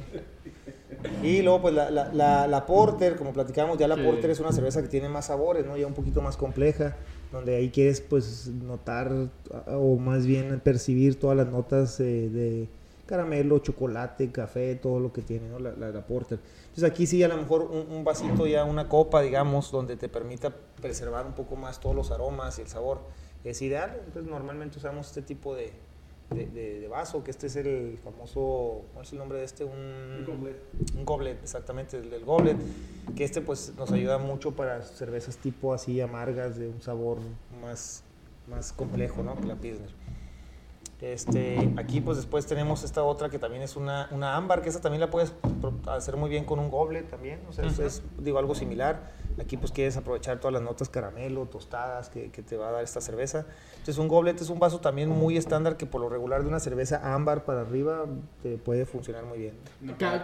Y 1.24 1.42
luego, 1.42 1.62
pues 1.64 1.74
la, 1.74 1.90
la, 1.90 2.48
la, 2.48 2.66
Porter, 2.66 3.16
como 3.16 3.34
platicamos, 3.34 3.78
ya 3.78 3.88
la 3.88 3.96
Porter 3.96 4.30
es 4.30 4.40
una 4.40 4.52
cerveza 4.52 4.82
que 4.82 4.88
tiene 4.88 5.10
más 5.10 5.26
sabores, 5.26 5.66
¿no? 5.66 5.78
Ya 5.78 5.88
un 5.88 5.94
poquito 5.94 6.22
más 6.22 6.38
compleja, 6.38 6.96
donde 7.32 7.56
ahí 7.56 7.70
quieres, 7.70 8.02
pues, 8.02 8.48
notar 8.48 9.12
o 9.68 9.98
más 9.98 10.26
bien 10.26 10.60
percibir 10.60 11.20
todas 11.20 11.38
las 11.38 11.48
notas 11.48 12.00
eh, 12.00 12.30
de 12.30 12.68
caramelo, 13.10 13.58
chocolate, 13.58 14.32
café, 14.32 14.76
todo 14.76 15.00
lo 15.00 15.12
que 15.12 15.24
tiene 15.24 15.50
¿no? 15.50 15.58
la, 15.58 15.72
la, 15.72 16.06
Porter. 16.06 16.40
Entonces 16.68 16.84
aquí 16.84 17.08
sí 17.08 17.24
a 17.24 17.28
lo 17.28 17.38
mejor 17.38 17.64
un, 17.64 18.04
vasito 18.04 18.46
ya, 18.46 18.64
una 18.66 18.88
copa, 18.88 19.24
digamos, 19.24 19.72
donde 19.72 19.96
te 19.96 20.10
permita 20.10 20.54
preservar 20.80 21.26
un 21.26 21.34
poco 21.34 21.56
más 21.56 21.80
todos 21.80 21.96
los 21.96 22.12
aromas 22.12 22.60
y 22.60 22.62
el 22.62 22.68
sabor, 22.68 23.00
es 23.44 23.62
ideal. 23.62 24.02
Entonces 24.06 24.30
normalmente 24.30 24.78
usamos 24.78 25.08
este 25.08 25.22
tipo 25.22 25.56
de, 25.56 25.72
de, 26.30 26.88
vaso, 26.90 27.24
que 27.24 27.32
este 27.32 27.48
es 27.48 27.56
el 27.56 28.00
famoso, 28.04 28.84
¿cuál 28.94 29.06
es 29.06 29.12
el 29.14 29.20
nombre 29.20 29.40
de 29.40 29.46
este? 29.46 29.64
Un, 29.64 30.26
goblet. 30.26 30.58
Un 30.96 31.06
goblet, 31.06 31.42
exactamente, 31.42 31.98
el 31.98 32.10
del 32.10 32.26
goblet, 32.26 32.58
que 33.16 33.24
este 33.24 33.42
pues 33.42 33.74
nos 33.78 33.92
ayuda 33.92 34.18
mucho 34.18 34.52
para 34.52 34.82
cervezas 34.82 35.38
tipo 35.38 35.74
así 35.74 36.00
amargas, 36.02 36.58
de 36.58 36.68
un 36.68 36.82
sabor 36.82 37.18
más, 37.62 38.04
más 38.48 38.74
complejo, 38.74 39.24
¿no? 39.24 39.36
Que 39.40 39.48
la 39.48 39.56
Pilsner. 39.56 39.90
Este, 41.02 41.74
aquí 41.78 42.02
pues 42.02 42.18
después 42.18 42.46
tenemos 42.46 42.84
esta 42.84 43.04
otra 43.04 43.30
que 43.30 43.40
también 43.40 43.64
es 43.64 43.78
una, 43.78 44.10
una 44.12 44.36
ámbar, 44.36 44.62
que 44.62 44.68
esa 44.68 44.82
también 44.82 45.00
la 45.00 45.10
puedes 45.10 45.34
hacer 45.88 46.18
muy 46.18 46.30
bien 46.30 46.44
con 46.44 46.60
un 46.60 46.70
goblet 46.70 47.10
también, 47.10 47.40
o 47.48 47.54
sea, 47.54 47.66
es, 47.66 48.04
digo 48.18 48.38
algo 48.38 48.54
similar. 48.54 49.18
Aquí 49.40 49.56
pues 49.56 49.72
quieres 49.72 49.96
aprovechar 49.96 50.40
todas 50.40 50.54
las 50.54 50.62
notas 50.62 50.90
caramelo, 50.90 51.46
tostadas 51.46 52.10
que, 52.10 52.30
que, 52.30 52.44
te 52.44 52.58
va 52.58 52.68
a 52.68 52.72
dar 52.72 52.84
esta 52.84 53.00
cerveza. 53.00 53.46
Entonces 53.72 53.98
un 53.98 54.10
goblet 54.10 54.42
es 54.42 54.50
un 54.50 54.60
vaso 54.60 54.82
también 54.82 55.08
muy 55.08 55.38
estándar 55.38 55.78
que 55.78 55.86
por 55.86 56.02
lo 56.02 56.10
regular 56.10 56.42
de 56.42 56.50
una 56.50 56.60
cerveza 56.60 57.16
ámbar 57.16 57.46
para 57.46 57.62
arriba 57.62 58.06
te 58.44 58.58
puede 58.58 58.86
funcionar 58.86 59.24
muy 59.24 59.40
bien. 59.40 59.54
Una, 59.82 60.24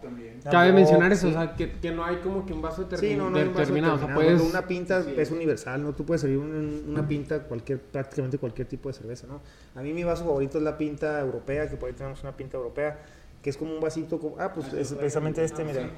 también. 0.00 0.40
Cabe 0.48 0.72
mencionar 0.72 1.10
eso, 1.10 1.28
o 1.28 1.32
sea, 1.32 1.56
que, 1.56 1.80
que, 1.80 1.90
no 1.90 2.04
hay 2.04 2.18
como 2.18 2.46
que 2.46 2.52
un 2.52 2.62
vaso, 2.62 2.86
sí, 2.96 3.16
no, 3.16 3.28
no 3.28 3.38
determinado. 3.38 3.96
O 3.96 3.98
sea, 3.98 4.14
puedes... 4.14 4.40
Una 4.40 4.66
pinta 4.66 5.04
es 5.16 5.30
universal, 5.32 5.82
¿no? 5.82 5.92
Tú 5.92 6.04
puedes 6.04 6.20
servir 6.20 6.38
una 6.38 7.08
pinta 7.08 7.42
cualquier, 7.42 7.80
prácticamente 7.80 8.38
cualquier 8.38 8.68
tipo 8.68 8.88
de 8.88 8.92
cerveza, 8.92 9.26
¿no? 9.26 9.40
A 9.74 9.82
mí 9.82 9.87
mi 9.92 10.04
vaso 10.04 10.24
favorito 10.24 10.58
es 10.58 10.64
la 10.64 10.76
pinta 10.76 11.20
europea, 11.20 11.68
que 11.68 11.76
por 11.76 11.88
ahí 11.88 11.94
tenemos 11.94 12.22
una 12.22 12.36
pinta 12.36 12.56
europea 12.56 12.98
que 13.42 13.50
es 13.50 13.56
como 13.56 13.72
un 13.72 13.80
vasito, 13.80 14.18
como, 14.18 14.36
ah, 14.38 14.52
pues 14.52 14.72
es 14.72 14.92
precisamente 14.94 15.44
este, 15.44 15.64
mira. 15.64 15.88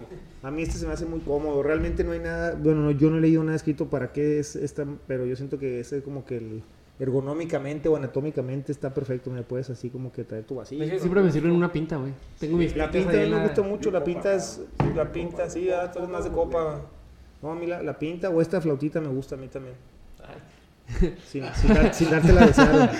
A 0.42 0.50
mí 0.50 0.62
este 0.62 0.76
se 0.76 0.86
me 0.86 0.92
hace 0.92 1.06
muy 1.06 1.20
cómodo. 1.20 1.62
Realmente 1.62 2.04
no 2.04 2.12
hay 2.12 2.18
nada, 2.18 2.54
bueno, 2.54 2.90
yo 2.90 3.10
no 3.10 3.16
he 3.16 3.20
leído 3.20 3.42
nada 3.42 3.56
escrito 3.56 3.88
para 3.88 4.12
qué 4.12 4.38
es 4.38 4.56
esta, 4.56 4.86
pero 5.06 5.24
yo 5.24 5.36
siento 5.36 5.58
que 5.58 5.80
es 5.80 5.94
como 6.04 6.24
que 6.24 6.36
el, 6.36 6.62
ergonómicamente 6.98 7.88
o 7.88 7.96
anatómicamente 7.96 8.72
está 8.72 8.92
perfecto. 8.92 9.30
Me 9.30 9.42
puedes 9.42 9.70
así 9.70 9.88
como 9.88 10.12
que 10.12 10.24
traer 10.24 10.44
tu 10.44 10.56
vasito. 10.56 10.84
Siempre 10.84 11.22
me 11.22 11.32
sirve 11.32 11.48
en 11.48 11.54
una 11.54 11.72
pinta, 11.72 11.96
güey. 11.96 12.12
Tengo 12.38 12.58
mis 12.58 12.76
La 12.76 12.90
pinta 12.90 13.10
a 13.10 13.24
mí 13.24 13.30
me 13.30 13.42
gusta 13.42 13.62
mucho, 13.62 13.90
la 13.90 14.04
pinta 14.04 14.34
es, 14.34 14.60
la 14.94 15.10
pinta, 15.10 15.48
sí, 15.48 15.70
ah, 15.70 15.90
todo 15.90 16.04
es 16.04 16.10
más 16.10 16.24
de 16.24 16.30
copa. 16.30 16.82
No, 17.42 17.52
a 17.52 17.54
mí 17.54 17.66
la, 17.66 17.82
la, 17.82 17.98
pinta 17.98 18.28
o 18.28 18.42
esta 18.42 18.60
flautita 18.60 19.00
me 19.00 19.08
gusta 19.08 19.34
a 19.34 19.38
mí 19.38 19.48
también. 19.48 19.74
Sin, 21.26 21.44
sin, 21.54 21.94
sin, 21.94 22.10
darte 22.10 22.32
la 22.32 22.46
deseada. 22.46 22.92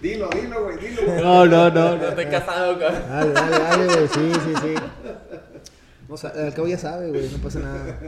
Dilo, 0.00 0.30
dilo, 0.30 0.64
güey, 0.64 0.78
dilo. 0.78 1.02
No, 1.20 1.46
no, 1.46 1.70
no, 1.70 1.96
no 1.96 2.08
estoy 2.08 2.26
casado, 2.26 2.78
cabrón. 2.78 3.02
Dale, 3.08 3.32
dale, 3.32 3.58
dale, 3.58 3.84
güey, 3.86 4.08
sí, 4.08 4.32
sí, 4.44 4.54
sí. 4.62 4.74
No, 6.08 6.14
al 6.14 6.54
cabo 6.54 6.68
ya 6.68 6.78
sabe, 6.78 7.08
güey, 7.08 7.28
no 7.28 7.38
pasa 7.38 7.58
nada. 7.60 7.98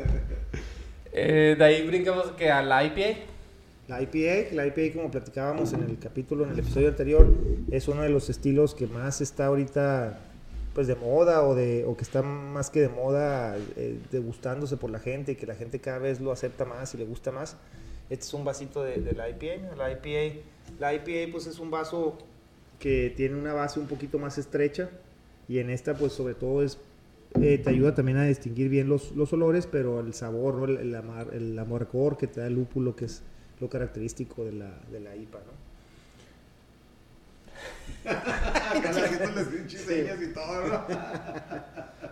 Eh, 1.13 1.57
de 1.59 1.65
ahí 1.65 1.87
brincamos 1.87 2.27
que 2.39 2.51
a 2.51 2.63
la 2.63 2.85
IPA. 2.85 3.19
La 3.89 4.01
IPA, 4.01 4.55
la 4.55 4.67
IPA 4.69 4.95
como 4.95 5.11
platicábamos 5.11 5.73
en 5.73 5.83
el 5.83 5.99
capítulo, 5.99 6.45
en 6.45 6.53
el 6.53 6.61
episodio 6.61 6.87
anterior, 6.87 7.27
es 7.73 7.89
uno 7.89 8.03
de 8.03 8.09
los 8.09 8.31
estilos 8.31 8.77
que 8.77 8.87
más 8.87 9.21
está 9.21 9.47
ahorita 9.47 10.17
pues 10.75 10.87
de 10.87 10.95
moda 10.95 11.43
o, 11.43 11.55
de, 11.55 11.85
o 11.85 11.97
que 11.97 12.03
está 12.03 12.23
más 12.23 12.71
que 12.71 12.81
de 12.81 12.89
moda 12.89 13.57
eh, 13.77 13.99
degustándose 14.11 14.77
por 14.77 14.91
la 14.91 15.01
gente 15.01 15.33
y 15.33 15.37
que 15.37 15.47
la 15.47 15.55
gente 15.55 15.81
cada 15.81 15.99
vez 15.99 16.21
lo 16.21 16.33
acepta 16.33 16.65
más 16.65 16.95
y 16.95 16.99
le 16.99 17.05
gusta 17.05 17.33
más. 17.33 17.57
Este 18.09 18.25
es 18.25 18.35
un 18.35 18.45
vasito 18.45 18.83
de, 18.83 18.99
la 19.13 19.29
IPA. 19.29 19.77
La 19.77 19.91
IPA 19.91 20.41
la 20.79 20.95
IPA 20.95 21.33
pues 21.33 21.47
es 21.47 21.59
un 21.59 21.71
vaso 21.71 22.19
que 22.79 23.13
tiene 23.17 23.37
una 23.37 23.53
base 23.53 23.81
un 23.81 23.87
poquito 23.87 24.19
más 24.19 24.39
estrecha 24.39 24.91
y 25.49 25.59
en 25.59 25.71
esta 25.71 25.95
pues 25.95 26.13
sobre 26.13 26.35
todo 26.35 26.63
es 26.63 26.79
eh, 27.41 27.59
te 27.59 27.71
ayuda 27.71 27.95
también 27.95 28.19
a 28.19 28.25
distinguir 28.25 28.69
bien 28.69 28.89
los, 28.89 29.13
los 29.13 29.33
olores, 29.33 29.67
pero 29.67 30.01
el 30.01 30.15
sabor, 30.15 30.69
el, 30.69 30.79
el, 30.79 30.97
el, 31.33 31.59
amargor 31.59 32.17
que 32.17 32.27
te 32.27 32.41
da 32.41 32.49
el 32.49 32.55
lúpulo, 32.55 32.97
que 32.97 33.05
es 33.05 33.23
lo 33.61 33.69
característico 33.69 34.45
de 34.45 34.53
la, 34.53 34.81
de 34.91 34.99
la 34.99 35.15
IPA, 35.15 35.39
¿no? 35.39 35.60
y 40.23 40.27
todo, 40.33 40.67
¿no? 40.67 40.75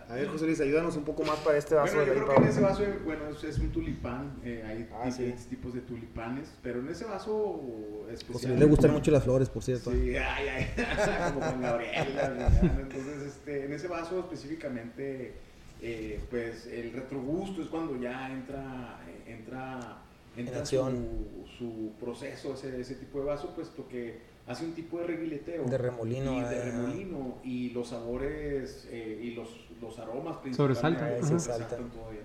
A 0.09 0.15
ver, 0.15 0.29
José 0.29 0.47
Luis, 0.47 0.61
ayúdanos 0.61 0.97
un 0.97 1.05
poco 1.05 1.23
más 1.23 1.39
para 1.41 1.59
este 1.59 1.75
vaso. 1.75 1.97
Bueno, 1.97 2.15
yo 2.15 2.25
creo 2.25 2.37
que 2.37 2.43
en 2.43 2.49
ese 2.49 2.63
vaso, 2.63 2.83
bueno, 3.05 3.25
es, 3.29 3.59
un 3.59 3.71
tulipán, 3.71 4.41
eh, 4.43 4.65
hay 4.67 4.89
ah, 4.95 5.05
diferentes 5.05 5.47
tipos 5.47 5.75
de 5.75 5.83
tulipanes, 5.83 6.51
pero 6.63 6.81
en 6.81 6.89
ese 6.89 7.05
vaso 7.05 7.61
especial... 8.11 8.33
José 8.33 8.49
Luis 8.49 8.61
le 8.61 8.67
gustan 8.67 8.93
mucho 8.93 9.11
las 9.11 9.25
flores, 9.25 9.51
por 9.51 9.63
cierto. 9.63 9.93
Sí, 9.93 10.17
ay, 10.17 10.49
ay, 10.49 10.67
como 11.35 11.47
con 11.47 11.61
Gabriela. 11.61 12.51
Entonces, 12.81 13.23
este, 13.27 13.67
en 13.67 13.75
ese 13.75 13.87
vaso 13.87 14.21
específicamente, 14.21 15.35
eh, 15.83 16.19
pues 16.31 16.67
el 16.67 16.91
retrogusto 16.93 17.61
es 17.61 17.69
cuando 17.69 18.01
ya 18.01 18.33
entra, 18.33 19.01
entra 19.27 19.99
entra 20.39 20.65
su, 20.65 20.77
su, 21.59 21.93
proceso, 22.01 22.55
ese, 22.55 22.81
ese 22.81 22.95
tipo 22.95 23.19
de 23.19 23.27
vaso, 23.27 23.55
puesto 23.55 23.87
que 23.89 24.21
hace 24.49 24.65
un 24.65 24.73
tipo 24.73 24.99
de 24.99 25.07
reguileteo. 25.07 25.65
De 25.65 25.79
remolino. 25.79 26.39
Y 26.39 26.41
de 26.41 26.61
ah. 26.61 26.65
remolino. 26.65 27.39
Y 27.45 27.71
los 27.71 27.89
sabores 27.89 28.89
eh, 28.91 29.21
y 29.23 29.31
los, 29.33 29.49
los 29.81 29.99
aromas 29.99 30.39
principalmente 30.39 31.23
sobresaltan. 31.23 31.91
todavía. 31.91 32.23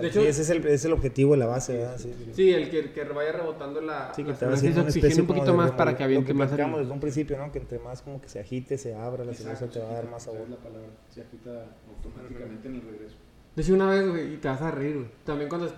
De 0.00 0.08
hecho, 0.08 0.20
ese 0.20 0.42
es 0.42 0.50
el, 0.50 0.66
es 0.66 0.84
el 0.84 0.92
objetivo 0.92 1.32
de 1.32 1.38
la 1.38 1.46
base, 1.46 1.76
¿verdad? 1.76 1.96
Sí, 1.98 2.12
sí, 2.32 2.52
el, 2.52 2.70
que, 2.70 2.90
que 2.92 3.04
vaya 3.04 3.32
rebotando 3.32 3.80
la. 3.80 4.12
Sí, 4.14 4.24
que 4.24 4.32
te 4.32 4.46
va 4.46 4.54
haciendo 4.54 4.82
un 4.82 5.26
poquito 5.26 5.54
más 5.54 5.70
para 5.72 5.96
que 5.96 6.04
aviente 6.04 6.34
más. 6.34 6.50
Lo 6.50 6.78
desde 6.78 6.92
un 6.92 7.00
principio, 7.00 7.38
¿no? 7.38 7.52
Que 7.52 7.58
entre 7.58 7.78
más 7.78 8.02
como 8.02 8.20
que 8.20 8.28
se 8.28 8.40
agite, 8.40 8.78
se 8.78 8.94
abra, 8.94 9.24
la 9.24 9.34
cerveza 9.34 9.66
te 9.68 9.78
va 9.78 9.90
a 9.90 9.92
dar 9.94 10.10
más 10.10 10.24
sabor. 10.24 10.48
la 10.48 10.56
palabra. 10.56 10.88
Se 11.08 11.20
agita 11.20 11.66
automáticamente 11.94 12.68
en 12.68 12.74
el 12.76 12.82
regreso. 12.82 13.16
De 13.54 13.62
hecho, 13.62 13.74
una 13.74 13.88
vez, 13.88 14.06
güey, 14.06 14.34
y 14.34 14.36
te 14.36 14.48
vas 14.48 14.60
a 14.60 14.70
reír, 14.70 14.96
güey. 14.96 15.08
También 15.24 15.48
cuando. 15.48 15.72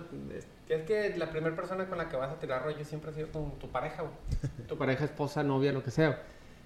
Es 0.69 0.83
que 0.83 1.15
la 1.17 1.29
primera 1.29 1.55
persona 1.55 1.85
con 1.87 1.97
la 1.97 2.07
que 2.07 2.15
vas 2.15 2.31
a 2.31 2.39
tirar 2.39 2.63
rollo 2.63 2.85
siempre 2.85 3.11
ha 3.11 3.13
sido 3.13 3.27
con 3.29 3.57
tu 3.59 3.67
pareja, 3.69 4.03
güey. 4.03 4.13
tu 4.67 4.77
pareja, 4.77 5.03
esposa, 5.03 5.43
novia, 5.43 5.73
lo 5.73 5.83
que 5.83 5.91
sea. 5.91 6.21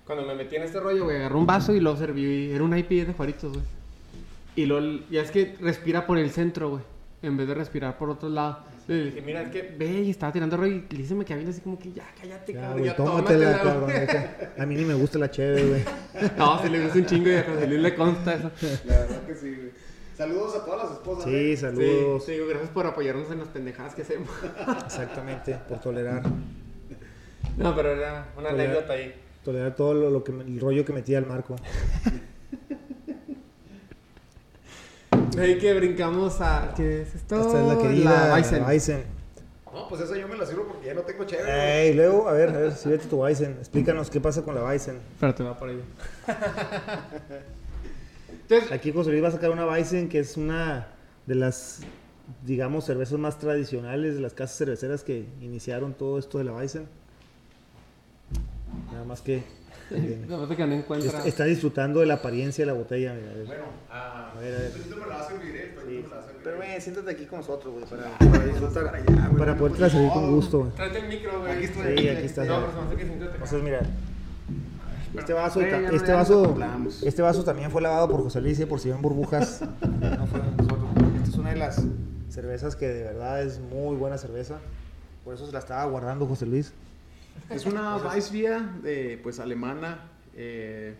Cuando 0.06 0.26
me 0.26 0.36
metí 0.36 0.58
en 0.58 0.64
este 0.64 0.80
rollo, 0.80 1.06
güey, 1.06 1.18
agarré 1.18 1.36
un 1.36 1.46
vaso 1.46 1.74
y 1.74 1.80
lo 1.80 1.96
serví. 1.96 2.52
Era 2.52 2.64
un 2.64 2.78
IP 2.78 2.90
de 3.08 3.14
Juaritos, 3.14 3.54
güey. 3.54 3.66
Y 4.56 4.66
lo, 4.66 4.80
ya 5.10 5.22
es 5.22 5.32
que 5.32 5.56
respira 5.60 6.06
por 6.06 6.18
el 6.18 6.30
centro, 6.30 6.70
güey 6.70 6.84
en 7.24 7.38
vez 7.38 7.48
de 7.48 7.54
respirar 7.54 7.98
por 7.98 8.10
otro 8.10 8.30
lado. 8.30 8.60
Le 8.88 9.06
dije, 9.06 9.22
mira, 9.22 9.44
es 9.44 9.50
que 9.50 9.62
ve 9.78 10.02
y 10.02 10.10
estaba 10.10 10.34
tirando 10.34 10.58
rollo 10.58 10.76
y 10.76 10.86
le 10.94 10.98
dice 10.98 11.16
me 11.16 11.24
así 11.24 11.62
como 11.62 11.80
que 11.80 11.94
ya, 11.94 12.04
cállate, 12.20 12.54
cabrón. 12.54 12.84
Ya, 12.84 12.96
tómatela, 12.98 13.62
cabrón. 13.62 13.92
A 14.60 14.66
mí 14.66 14.76
ni 14.76 14.84
me 14.84 14.94
gusta 14.94 15.18
la 15.18 15.32
chévere, 15.32 15.66
güey. 15.66 15.82
no, 16.38 16.62
si 16.62 16.70
le 16.70 16.84
gusta 16.84 17.00
un 17.00 17.06
chingo 17.06 17.30
y 17.30 17.36
a 17.36 17.44
José 17.44 17.68
Luis 17.68 17.80
le 17.80 17.96
consta 17.96 18.34
eso. 18.36 18.52
La 18.84 19.00
verdad 19.00 19.22
que 19.26 19.36
sí, 19.36 19.56
güey. 19.56 19.72
Saludos 20.18 20.56
a 20.56 20.64
todas 20.64 20.84
las 20.84 20.92
esposas. 20.92 21.24
Sí, 21.26 21.54
¿eh? 21.54 21.58
saludos. 21.58 22.26
Sí, 22.26 22.38
gracias 22.38 22.70
por 22.70 22.86
apoyarnos 22.86 23.32
en 23.32 23.40
las 23.40 23.48
pendejadas 23.48 23.96
que 23.96 24.04
hacemos. 24.04 24.30
Exactamente, 24.86 25.60
por 25.68 25.80
tolerar. 25.80 26.24
No, 27.58 27.76
pero 27.76 27.92
era 27.92 28.28
una 28.38 28.50
anécdota 28.50 28.94
ahí. 28.94 29.14
Tolerar 29.44 29.76
todo 29.76 29.94
lo, 29.94 30.10
lo 30.10 30.24
que, 30.24 30.32
el 30.32 30.60
rollo 30.60 30.86
que 30.86 30.94
metía 30.94 31.18
al 31.18 31.26
marco. 31.26 31.56
Ahí 35.38 35.58
que 35.58 35.74
brincamos 35.74 36.42
a. 36.42 36.74
¿Qué 36.76 37.02
es 37.02 37.16
esto? 37.16 37.42
Esta 37.42 37.60
es 37.60 37.68
la 37.68 37.78
querida 37.80 38.34
Weizen. 38.68 39.04
No, 39.74 39.88
pues 39.88 40.02
esa 40.02 40.16
yo 40.16 40.28
me 40.28 40.38
la 40.38 40.46
sirvo 40.46 40.66
porque 40.68 40.86
ya 40.86 40.94
no 40.94 41.02
tengo 41.02 41.24
chévere. 41.24 41.88
Ey, 41.88 41.96
luego, 41.96 42.30
a 42.30 42.34
ver, 42.34 42.50
a 42.50 42.60
ver, 42.60 42.72
sírvete 42.74 43.08
tu 43.08 43.20
Weizen. 43.20 43.58
Explícanos 43.60 44.12
qué 44.12 44.22
pasa 44.22 44.44
con 44.44 44.54
la 44.54 44.64
Weizen. 44.64 44.98
Espérate, 45.14 45.42
va 45.42 45.58
por 45.58 45.70
ahí. 45.70 45.82
Entonces, 48.54 48.72
Aquí 48.72 48.92
José 48.92 49.12
Luis 49.12 49.24
va 49.24 49.28
a 49.30 49.32
sacar 49.32 49.52
una 49.52 49.66
Weizen 49.66 50.10
que 50.10 50.20
es 50.20 50.38
una 50.38 50.88
de 51.26 51.36
las, 51.36 51.82
digamos, 52.46 52.86
cervezas 52.86 53.18
más 53.20 53.40
tradicionales 53.40 54.16
de 54.16 54.22
las 54.22 54.34
casas 54.34 54.58
cerveceras 54.58 55.04
que 55.04 55.26
iniciaron 55.42 55.94
todo 55.94 56.20
esto 56.20 56.38
de 56.38 56.44
la 56.44 56.54
Weizen. 56.54 56.88
Nada 58.92 59.06
más 59.06 59.22
que 59.22 59.44
Está, 61.26 61.44
disfrutando 61.44 62.00
de 62.00 62.06
la 62.06 62.16
apariencia 62.16 62.66
de 62.66 62.72
la 62.72 62.78
botella. 62.78 63.14
Bueno, 63.46 63.64
a, 63.92 64.34
ver, 64.40 64.56
a 64.56 64.60
ver. 64.60 64.72
me 64.90 64.96
la 64.98 65.08
va 65.08 65.22
a 65.22 65.28
servir, 65.28 65.56
eh, 65.56 65.76
Pero, 66.44 66.58
güey, 66.58 66.82
siéntate 66.82 67.12
aquí 67.12 67.26
con 67.26 67.40
nosotros, 67.40 67.74
güey, 67.74 67.86
para, 67.86 68.18
para 68.18 68.46
disfrutar. 68.46 68.86
Para, 68.86 68.98
allá, 68.98 69.38
para 69.38 69.58
poder 69.58 69.92
servir 69.92 70.10
con 70.10 70.32
gusto. 70.32 70.72
Tráete 70.76 71.00
el 71.00 71.08
micro, 71.10 71.40
güey. 71.42 71.52
Aquí 71.52 71.66
estoy. 71.66 71.98
Sí, 71.98 72.08
aquí 72.08 72.26
está. 72.26 72.46
No, 72.46 72.66
Entonces, 73.00 73.62
mira. 73.62 73.82
Este 75.18 75.34
vaso, 75.34 75.62
este 75.62 76.12
vaso, 76.12 76.56
este 77.04 77.22
vaso 77.22 77.44
también 77.44 77.72
fue 77.72 77.82
lavado 77.82 78.10
por 78.10 78.24
José 78.24 78.42
Luis, 78.42 78.64
por 78.66 78.80
si 78.80 78.90
ven 78.90 79.02
burbujas. 79.02 79.62
no 79.82 80.28
fue 80.28 80.40
nosotros. 80.40 80.90
Esta 81.16 81.30
es 81.30 81.36
una 81.36 81.50
de 81.52 81.56
las 81.58 81.84
cervezas 82.30 82.76
que 82.76 82.88
de 82.88 83.04
verdad 83.04 83.42
es 83.44 83.60
muy 83.60 83.96
buena 83.96 84.18
cerveza. 84.18 84.60
Por 85.24 85.36
eso 85.36 85.46
se 85.46 85.52
la 85.52 85.60
estaba 85.60 85.86
guardando 85.86 86.26
José 86.26 86.46
Luis. 86.46 86.74
Es 87.50 87.66
una 87.66 87.98
Weissbier 88.06 88.62
de, 88.82 89.20
pues, 89.22 89.40
alemana. 89.40 90.10
Eh, 90.36 90.96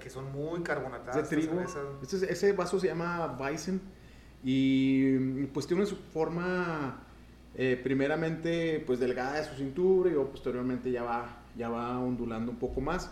que 0.00 0.10
son 0.10 0.32
muy 0.32 0.62
carbonatadas. 0.62 1.30
De 1.30 1.36
trigo. 1.36 1.60
Este, 2.02 2.32
ese 2.32 2.52
vaso 2.52 2.80
se 2.80 2.88
llama 2.88 3.36
Weizen 3.38 3.80
y 4.42 5.46
pues 5.46 5.66
tiene 5.66 5.86
su 5.86 5.96
forma 5.96 7.04
eh, 7.54 7.80
primeramente 7.82 8.82
pues 8.86 8.98
delgada 8.98 9.34
de 9.34 9.44
su 9.44 9.54
cintura 9.54 10.10
y 10.10 10.14
posteriormente 10.14 10.90
ya 10.90 11.04
va, 11.04 11.41
ya 11.56 11.68
va 11.68 11.98
ondulando 11.98 12.52
un 12.52 12.58
poco 12.58 12.80
más. 12.80 13.10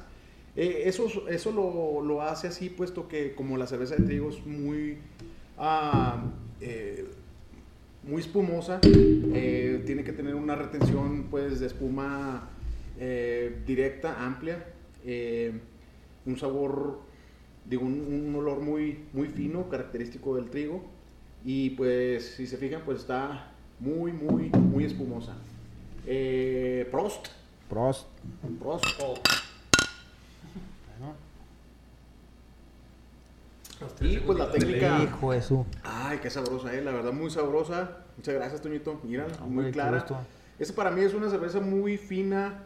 Eh, 0.56 0.82
eso 0.86 1.28
eso 1.28 1.52
lo, 1.52 2.02
lo, 2.02 2.22
hace 2.22 2.48
así 2.48 2.70
puesto 2.70 3.06
que 3.06 3.34
como 3.34 3.56
la 3.56 3.66
cerveza 3.66 3.96
de 3.96 4.04
trigo 4.04 4.30
es 4.30 4.44
muy... 4.46 4.98
Ah, 5.58 6.22
muy 8.02 8.22
espumosa, 8.22 8.80
eh, 8.82 9.82
tiene 9.84 10.04
que 10.04 10.12
tener 10.12 10.34
una 10.34 10.56
retención 10.56 11.26
pues 11.30 11.60
de 11.60 11.66
espuma 11.66 12.48
eh, 12.98 13.60
directa, 13.66 14.24
amplia, 14.24 14.64
eh, 15.04 15.52
un 16.24 16.38
sabor, 16.38 17.00
digo, 17.66 17.84
un, 17.84 18.34
olor 18.34 18.60
muy, 18.60 19.00
muy 19.12 19.28
fino, 19.28 19.68
característico 19.68 20.36
del 20.36 20.50
trigo, 20.50 20.82
y 21.44 21.70
pues 21.70 22.34
si 22.36 22.46
se 22.46 22.56
fijan 22.56 22.82
pues 22.84 23.00
está 23.00 23.52
muy, 23.78 24.12
muy, 24.12 24.50
muy 24.50 24.84
espumosa. 24.84 25.36
Prost. 26.90 27.39
Prost. 27.70 28.08
Prost. 28.58 28.84
Y 34.00 34.18
pues 34.18 34.38
la 34.38 34.50
técnica. 34.50 35.02
Hijo 35.04 35.32
eso. 35.32 35.66
Ay, 35.84 36.18
qué 36.18 36.28
sabrosa, 36.28 36.74
eh. 36.74 36.82
La 36.82 36.90
verdad, 36.90 37.12
muy 37.12 37.30
sabrosa. 37.30 37.98
Muchas 38.16 38.34
gracias, 38.34 38.60
Toñito. 38.60 39.00
Mira, 39.04 39.26
muy 39.46 39.70
clara. 39.70 40.04
Esa 40.58 40.74
para 40.74 40.90
mí 40.90 41.02
es 41.02 41.14
una 41.14 41.30
cerveza 41.30 41.60
muy 41.60 41.96
fina. 41.96 42.64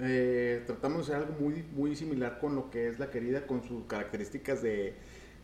Eh, 0.00 0.62
tratamos 0.66 1.06
de 1.06 1.14
hacer 1.14 1.28
algo 1.28 1.40
muy, 1.40 1.62
muy 1.74 1.94
similar 1.94 2.38
con 2.38 2.54
lo 2.54 2.70
que 2.70 2.88
es 2.88 2.98
la 2.98 3.10
querida, 3.10 3.46
con 3.46 3.62
sus 3.62 3.84
características 3.84 4.62
de, 4.62 4.96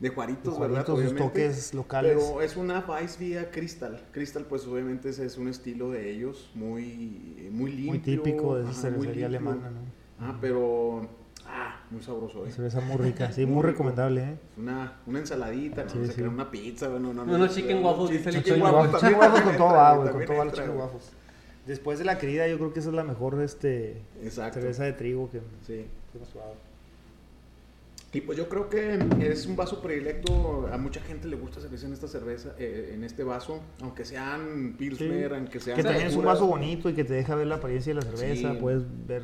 de 0.03 0.09
Juaritos, 0.09 0.59
¿verdad? 0.59 0.85
Sus 0.85 1.15
toques 1.15 1.73
locales. 1.75 2.13
Pero 2.19 2.43
es 2.43 2.57
una 2.57 2.81
Vice 2.81 3.25
vía 3.25 3.51
Crystal. 3.53 4.03
Crystal, 4.11 4.45
pues 4.45 4.67
obviamente 4.67 5.09
es, 5.09 5.21
es, 5.21 5.39
un 5.39 5.47
estilo 5.47 5.91
de 5.91 6.11
ellos 6.11 6.51
muy, 6.55 7.49
muy 7.53 7.71
limpio. 7.71 7.93
Muy 7.93 7.99
típico 8.01 8.57
de 8.57 8.65
esa 8.65 8.91
cervecería 8.91 9.27
alemana, 9.27 9.71
¿no? 9.71 9.81
Ah, 10.19 10.37
pero 10.41 11.09
Ah, 11.47 11.81
muy 11.91 12.01
sabroso, 12.01 12.47
¿eh? 12.47 12.51
Cerveza 12.51 12.81
muy 12.81 12.97
rica, 12.97 13.33
sí, 13.33 13.47
muy, 13.47 13.63
recomendable, 13.63 14.23
¿eh? 14.23 14.37
Una, 14.57 14.99
una 15.07 15.19
ensaladita, 15.19 15.85
no 15.85 16.07
sé, 16.07 16.27
una 16.27 16.51
pizza, 16.51 16.89
bueno, 16.89 17.13
no, 17.13 17.25
no. 17.25 17.39
No, 17.39 17.47
chicken 17.49 17.85
waffles, 17.85 18.11
dice 18.11 18.31
el 18.31 18.43
chicken 18.43 18.63
waffles. 18.63 19.01
Chicken 19.01 19.19
waffles 19.19 19.43
con 19.43 19.57
todo 19.57 19.73
va, 19.73 19.97
güey, 19.97 20.11
con 20.11 20.25
todo 20.25 20.37
va 20.37 20.45
los 20.45 20.55
chicken 20.55 20.77
waffles. 20.77 21.13
Después 21.67 21.99
de 21.99 22.05
la 22.05 22.19
querida, 22.19 22.49
yo 22.49 22.59
creo 22.59 22.73
que 22.73 22.81
esa 22.81 22.89
es 22.89 22.95
la 22.95 23.05
mejor 23.05 23.41
este, 23.41 24.03
cerveza 24.31 24.85
de 24.85 24.93
trigo 24.95 25.31
que, 25.31 25.41
sí. 25.67 25.87
hemos 26.15 26.29
probado. 26.29 26.72
Y 28.15 28.21
pues 28.21 28.37
yo 28.37 28.49
creo 28.49 28.69
que 28.69 28.99
es 29.21 29.47
un 29.47 29.57
vaso 29.57 29.81
predilecto. 29.81 30.69
A 30.71 30.77
mucha 30.77 31.01
gente 31.01 31.29
le 31.29 31.37
gusta 31.37 31.61
cerveza 31.61 31.87
en 31.87 31.93
esta 31.95 32.09
cerveza, 32.09 32.55
eh, 32.59 32.93
en 32.95 33.05
este 33.05 33.25
vaso, 33.25 33.61
aunque 33.81 34.05
sean 34.05 34.75
Pilsner, 34.77 35.35
aunque 35.35 35.61
sean. 35.61 35.77
Que 35.77 35.83
también 35.83 36.09
es 36.09 36.17
un 36.17 36.25
vaso 36.25 36.47
bonito 36.47 36.91
y 36.91 36.95
que 36.95 37.05
te 37.05 37.15
deja 37.15 37.35
ver 37.35 37.47
la 37.47 37.57
apariencia 37.57 37.95
de 37.95 38.01
la 38.01 38.07
cerveza. 38.07 38.59
Puedes 38.59 38.85
ver 39.07 39.23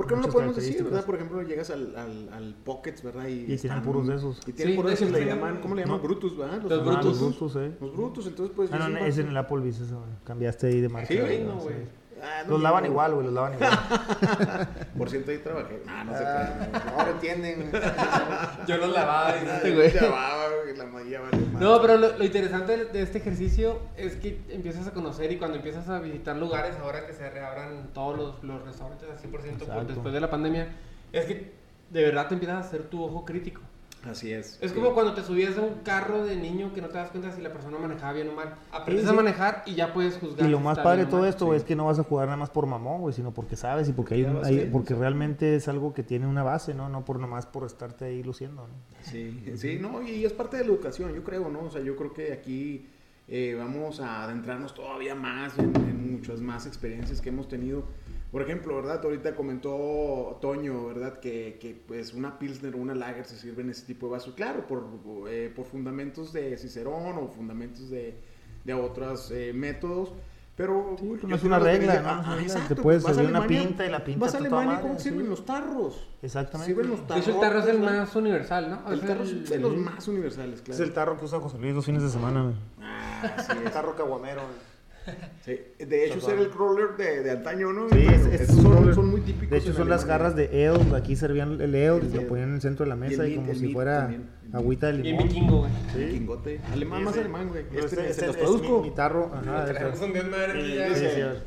¿Por 0.00 0.06
qué 0.06 0.16
no 0.16 0.22
lo 0.22 0.28
podemos 0.28 0.56
decir, 0.56 0.82
verdad? 0.82 1.04
Por 1.04 1.16
ejemplo, 1.16 1.42
llegas 1.42 1.68
al, 1.68 1.94
al, 1.94 2.30
al 2.32 2.54
Pockets, 2.64 3.02
¿verdad? 3.02 3.26
Y, 3.28 3.52
y 3.52 3.56
tienen 3.58 3.82
puros 3.82 4.06
de 4.06 4.16
esos. 4.16 4.40
Y 4.46 4.52
tienen 4.52 4.76
puros 4.76 4.92
de 4.92 4.94
esos, 4.94 5.10
le 5.10 5.26
llaman, 5.26 5.60
¿cómo 5.60 5.74
le 5.74 5.82
llaman? 5.82 6.00
Brutus, 6.00 6.38
¿verdad? 6.38 6.62
Los, 6.62 6.84
Brutus. 6.84 7.04
Los 7.04 7.20
Brutus, 7.20 7.56
eh. 7.56 7.72
Los 7.78 7.94
Brutus, 7.94 8.26
entonces 8.26 8.56
pues... 8.56 8.70
Ah, 8.72 8.88
no, 8.88 8.98
es 8.98 9.18
en 9.18 9.28
el 9.28 9.36
Applebee's 9.36 9.80
eso, 9.80 10.02
cambiaste 10.24 10.68
ahí 10.68 10.80
de 10.80 10.88
marca. 10.88 11.08
Sí, 11.08 11.18
no, 11.44 11.56
güey. 11.56 11.99
Ah, 12.22 12.42
los 12.46 12.60
lavan 12.60 12.84
igual, 12.86 13.14
güey, 13.14 13.26
los 13.26 13.34
lavan 13.34 13.54
igual. 13.54 13.70
Por 14.98 15.10
cierto, 15.10 15.30
ahí 15.30 15.38
trabajé. 15.38 15.82
Ah, 15.86 16.04
no 16.04 16.12
sé 16.12 16.24
qué. 16.24 16.90
Ahora 16.90 17.10
entienden. 17.10 17.72
Yo 18.66 18.76
los 18.76 18.92
lavaba, 18.92 19.34
y 19.64 19.74
güey. 19.74 19.92
Lavaba, 19.92 20.48
la 20.76 20.86
magia 20.86 21.20
vale 21.20 21.38
No, 21.58 21.80
pero 21.80 21.96
lo, 21.96 22.24
interesante 22.24 22.86
de 22.86 23.02
este 23.02 23.18
ejercicio 23.18 23.80
es 23.96 24.16
que 24.16 24.40
empiezas 24.48 24.86
a 24.86 24.92
conocer 24.92 25.32
y 25.32 25.38
cuando 25.38 25.56
empiezas 25.56 25.88
a 25.88 25.98
visitar 26.00 26.36
lugares, 26.36 26.76
ahora 26.82 27.06
que 27.06 27.12
se 27.12 27.28
reabran 27.28 27.90
todos 27.92 28.16
los, 28.16 28.44
los 28.44 28.62
restaurantes 28.64 29.08
al 29.10 29.18
100% 29.18 29.86
después 29.86 30.14
de 30.14 30.20
la 30.20 30.30
pandemia, 30.30 30.68
es 31.12 31.24
que 31.26 31.52
de 31.90 32.02
verdad 32.04 32.28
te 32.28 32.34
empiezas 32.34 32.56
a 32.56 32.60
hacer 32.60 32.84
tu 32.84 33.02
ojo 33.02 33.24
crítico. 33.24 33.60
Así 34.08 34.32
es. 34.32 34.58
Es 34.62 34.72
como 34.72 34.94
cuando 34.94 35.12
te 35.12 35.22
subías 35.22 35.58
a 35.58 35.60
un 35.60 35.80
carro 35.84 36.24
de 36.24 36.34
niño 36.36 36.72
que 36.72 36.80
no 36.80 36.88
te 36.88 36.94
das 36.94 37.10
cuenta 37.10 37.32
si 37.32 37.42
la 37.42 37.52
persona 37.52 37.78
manejaba 37.78 38.14
bien 38.14 38.30
o 38.30 38.32
mal. 38.32 38.54
Aprendes 38.72 39.06
a 39.06 39.12
manejar 39.12 39.62
y 39.66 39.74
ya 39.74 39.92
puedes 39.92 40.16
juzgar. 40.16 40.48
Y 40.48 40.50
lo 40.50 40.58
más 40.58 40.78
padre 40.78 41.04
de 41.04 41.10
todo 41.10 41.26
esto 41.26 41.52
es 41.52 41.64
que 41.64 41.76
no 41.76 41.86
vas 41.86 41.98
a 41.98 42.04
jugar 42.04 42.26
nada 42.26 42.38
más 42.38 42.50
por 42.50 42.66
mamón, 42.66 43.02
güey, 43.02 43.14
sino 43.14 43.32
porque 43.32 43.56
sabes 43.56 43.88
y 43.88 43.92
porque 43.92 44.14
hay, 44.14 44.68
porque 44.72 44.94
realmente 44.94 45.54
es 45.54 45.68
algo 45.68 45.92
que 45.92 46.02
tiene 46.02 46.26
una 46.26 46.42
base, 46.42 46.72
¿no? 46.72 46.88
No 46.88 47.04
por 47.04 47.18
nomás 47.18 47.46
por 47.46 47.66
estarte 47.66 48.06
ahí 48.06 48.22
luciendo, 48.22 48.66
¿no? 48.66 48.74
Sí, 49.02 49.44
sí, 49.56 49.78
no, 49.80 50.02
y 50.02 50.24
es 50.24 50.32
parte 50.32 50.56
de 50.56 50.64
la 50.64 50.70
educación, 50.70 51.12
yo 51.12 51.22
creo, 51.22 51.50
¿no? 51.50 51.60
O 51.64 51.70
sea, 51.70 51.82
yo 51.82 51.94
creo 51.96 52.14
que 52.14 52.32
aquí 52.32 52.86
eh, 53.28 53.54
vamos 53.58 54.00
a 54.00 54.24
adentrarnos 54.24 54.74
todavía 54.74 55.14
más 55.14 55.58
en, 55.58 55.76
en 55.76 56.12
muchas 56.12 56.40
más 56.40 56.66
experiencias 56.66 57.20
que 57.20 57.28
hemos 57.28 57.48
tenido 57.48 57.84
por 58.30 58.42
ejemplo, 58.42 58.76
¿verdad? 58.76 59.00
Ahorita 59.04 59.34
comentó 59.34 60.38
Toño, 60.40 60.86
¿verdad? 60.86 61.18
Que, 61.18 61.58
que 61.60 61.74
pues 61.74 62.14
una 62.14 62.38
Pilsner 62.38 62.74
o 62.74 62.78
una 62.78 62.94
Lager 62.94 63.24
se 63.24 63.36
sirve 63.36 63.62
en 63.62 63.70
ese 63.70 63.86
tipo 63.86 64.06
de 64.06 64.12
vaso. 64.12 64.34
Claro, 64.34 64.66
por, 64.66 64.84
eh, 65.28 65.52
por 65.54 65.66
fundamentos 65.66 66.32
de 66.32 66.56
Cicerón 66.56 67.18
o 67.18 67.28
fundamentos 67.28 67.90
de, 67.90 68.20
de 68.64 68.74
otros 68.74 69.30
eh, 69.32 69.52
métodos. 69.52 70.12
Pero 70.56 70.94
pues 70.98 71.24
no 71.24 71.36
es 71.36 71.42
una 71.42 71.58
regla, 71.58 72.00
¿no? 72.02 72.08
Ah, 72.08 72.36
exacto, 72.38 72.74
te 72.74 72.82
puedes 72.82 73.02
servir 73.02 73.30
una 73.30 73.46
pinta 73.46 73.86
y 73.86 73.88
la 73.88 74.04
pinta 74.04 74.26
Vas 74.26 74.34
a 74.34 74.38
Alemania 74.38 74.76
y 74.78 74.82
cómo 74.82 74.98
sirven 74.98 75.30
los 75.30 75.46
tarros. 75.46 76.06
Exactamente. 76.20 76.74
Sirven 76.74 76.90
los 76.90 77.06
tarros. 77.06 77.28
el 77.28 77.40
tarro 77.40 77.58
es 77.60 77.66
el 77.66 77.80
más 77.80 78.14
universal, 78.14 78.70
¿no? 78.70 78.92
El 78.92 79.00
tarro 79.00 79.24
es 79.24 79.48
de 79.48 79.58
los 79.58 79.74
más 79.76 80.06
universales, 80.06 80.60
claro. 80.60 80.74
Es 80.74 80.86
el 80.86 80.92
tarro 80.92 81.18
que 81.18 81.24
usa 81.24 81.40
José 81.40 81.58
Luis 81.58 81.74
los 81.74 81.86
fines 81.86 82.02
de 82.02 82.10
semana, 82.10 82.42
güey. 82.42 82.54
Ah, 82.82 83.36
sí, 83.38 83.56
el 83.64 83.72
tarro 83.72 83.96
caguamero, 83.96 84.42
güey. 84.42 84.69
Sí. 85.44 85.58
De 85.78 86.06
hecho, 86.06 86.20
ser 86.20 86.38
el 86.38 86.50
crawler 86.50 86.96
de, 86.96 87.22
de 87.22 87.30
antaño, 87.30 87.72
¿no? 87.72 87.88
Sí, 87.88 88.06
es, 88.06 88.46
son, 88.48 88.94
son, 88.94 89.10
muy 89.10 89.22
típicos. 89.22 89.50
De 89.50 89.58
hecho, 89.58 89.72
son 89.72 89.88
las 89.88 90.04
garras 90.04 90.36
de 90.36 90.68
ale. 90.68 90.96
Aquí 90.96 91.16
servían 91.16 91.60
el 91.60 91.74
ale 91.74 92.06
y 92.06 92.14
lo 92.14 92.28
ponían 92.28 92.50
en 92.50 92.54
el 92.56 92.60
centro 92.60 92.84
de 92.84 92.90
la 92.90 92.96
mesa 92.96 93.26
y, 93.26 93.36
como 93.36 93.54
si 93.54 93.72
fuera 93.72 94.10
agüita 94.52 94.88
de 94.88 94.98
limón. 94.98 95.24
Y 95.24 95.28
vikingo, 95.28 95.58
güey. 95.60 95.72
Sí. 95.94 96.04
Vikingote. 96.04 96.60
Alemán, 96.72 97.04
más 97.04 97.16
alemán, 97.16 97.48
güey. 97.48 97.64
Este, 97.74 98.10
este, 98.10 98.26
los 98.26 98.36
produzco. 98.36 98.82
Mi 98.82 98.90
tarro. 98.90 99.32
Ajá. 99.34 99.64
Tenemos 99.64 100.00
un 100.00 100.12
dios 100.12 100.28
madre. 100.28 101.40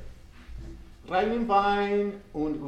Reinen 1.08 1.50
Wein 1.50 2.14
und 2.34 2.62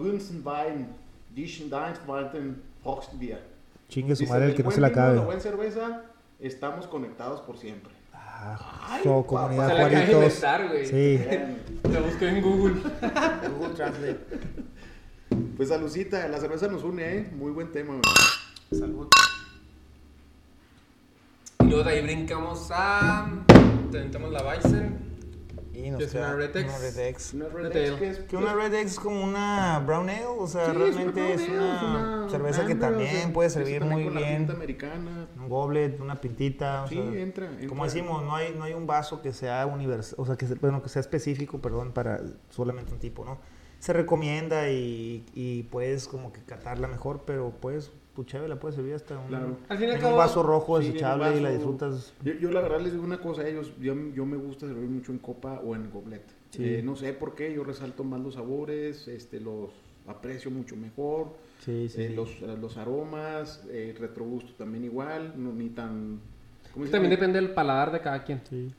Wein, 0.43 0.87
Dischen 1.33 1.69
Deinswalten, 1.69 2.61
Hochstbier. 2.83 3.39
Chingue 3.87 4.15
su 4.15 4.25
madre 4.25 4.47
el 4.47 4.55
que 4.55 4.63
no 4.63 4.71
se 4.71 4.81
la 4.81 4.91
cabe. 4.91 5.19
buena 5.19 5.39
cerveza, 5.39 6.03
estamos 6.39 6.87
conectados 6.87 7.41
por 7.41 7.57
siempre. 7.57 7.94
Ah, 8.47 8.99
so, 9.01 9.25
comunidad 9.25 9.69
papá. 9.69 9.89
Juaritos. 9.89 10.43
Sí. 10.87 11.19
Lo 11.91 12.03
busqué 12.03 12.29
en 12.29 12.41
Google. 12.43 12.81
Google 13.57 13.73
Translate. 13.73 14.19
Pues 15.57 15.69
salucita, 15.69 16.27
la 16.27 16.39
cerveza 16.39 16.67
nos 16.67 16.83
une, 16.83 17.17
¿eh? 17.17 17.31
Muy 17.35 17.51
buen 17.51 17.71
tema, 17.71 17.93
güey. 17.93 18.79
Salud. 18.79 19.07
Y 21.61 21.63
luego 21.63 21.83
de 21.83 21.91
ahí 21.91 22.01
brincamos 22.03 22.69
a. 22.71 23.27
Tentamos 23.91 24.31
la 24.31 24.43
Bison. 24.43 25.14
Y 25.75 25.91
nos 25.91 26.05
queda 26.05 26.27
una 26.29 26.35
Red 26.35 26.55
X. 26.55 26.65
Una 26.73 26.77
Red 26.77 26.99
X. 26.99 27.33
Una 27.33 27.49
Red 27.49 27.75
X 27.75 27.99
que 27.99 28.09
es, 28.09 28.19
que 28.19 28.37
una 28.37 28.53
Red 28.53 28.73
X 28.73 28.91
es 28.93 28.99
como 28.99 29.23
una 29.23 29.79
Brown 29.79 30.09
Ale, 30.09 30.25
o 30.25 30.47
sea, 30.47 30.67
sí, 30.67 30.77
realmente 30.77 31.33
es 31.33 31.49
una, 31.49 31.75
es 31.75 31.83
una 31.83 32.29
cerveza 32.29 32.65
que 32.65 32.75
también 32.75 33.15
o 33.15 33.19
sea, 33.21 33.33
puede 33.33 33.49
servir 33.49 33.83
muy 33.83 34.09
bien. 34.09 34.49
americana. 34.49 35.27
Un 35.37 35.49
goblet, 35.49 35.99
una 35.99 36.19
pintita, 36.21 36.83
o 36.83 36.87
sí, 36.87 36.95
sea, 36.95 37.03
entra, 37.03 37.49
entra, 37.51 37.67
Como 37.67 37.83
decimos, 37.83 38.23
no 38.23 38.35
hay 38.35 38.55
no 38.57 38.63
hay 38.63 38.73
un 38.73 38.87
vaso 38.87 39.21
que 39.21 39.33
sea 39.33 39.65
universal, 39.65 40.15
o 40.19 40.25
sea, 40.25 40.35
que 40.37 40.45
bueno, 40.55 40.81
que 40.81 40.89
sea 40.89 41.01
específico, 41.01 41.59
perdón, 41.59 41.91
para 41.91 42.21
solamente 42.49 42.93
un 42.93 42.99
tipo, 42.99 43.25
¿no? 43.25 43.39
Se 43.79 43.93
recomienda 43.93 44.69
y, 44.69 45.25
y 45.33 45.63
puedes 45.63 46.07
como 46.07 46.31
que 46.31 46.41
catarla 46.41 46.87
mejor, 46.87 47.23
pero 47.25 47.51
puedes 47.51 47.91
tu 48.15 48.23
chave 48.23 48.47
la 48.47 48.55
puedes 48.55 48.75
servir 48.75 48.93
hasta 48.93 49.19
un, 49.19 49.27
claro. 49.27 49.57
un 50.09 50.17
vaso 50.17 50.41
rojo 50.41 50.79
desechable 50.79 51.37
y 51.37 51.41
la 51.41 51.51
disfrutas. 51.51 52.13
Yo, 52.23 52.49
la 52.49 52.61
verdad 52.61 52.79
les 52.79 52.93
digo 52.93 53.03
una 53.03 53.19
cosa 53.19 53.41
a 53.41 53.47
ellos, 53.47 53.73
yo, 53.79 53.93
yo 54.13 54.25
me 54.25 54.37
gusta 54.37 54.67
servir 54.67 54.89
mucho 54.89 55.11
en 55.11 55.19
copa 55.19 55.61
o 55.63 55.75
en 55.75 55.91
goblet. 55.91 56.23
Eh, 56.57 56.81
no 56.83 56.95
sé 56.95 57.11
por 57.13 57.35
qué, 57.35 57.53
yo 57.53 57.65
resalto 57.65 58.05
más 58.05 58.21
los 58.21 58.35
sabores, 58.35 59.09
este, 59.09 59.41
los 59.41 59.71
aprecio 60.07 60.49
mucho 60.49 60.75
mejor. 60.77 61.27
Sí, 61.59 61.89
sí, 61.89 62.03
eh, 62.03 62.09
los, 62.09 62.41
los, 62.41 62.77
aromas, 62.77 63.63
el 63.69 63.89
eh, 63.89 63.95
retrogusto 63.99 64.53
también 64.53 64.85
igual, 64.85 65.33
no, 65.35 65.51
ni 65.51 65.69
tan... 65.69 66.19
También 66.91 67.09
depende 67.09 67.39
del 67.39 67.51
paladar 67.51 67.91
de 67.91 68.01
cada 68.01 68.23
quien. 68.23 68.41
Sí. 68.49 68.71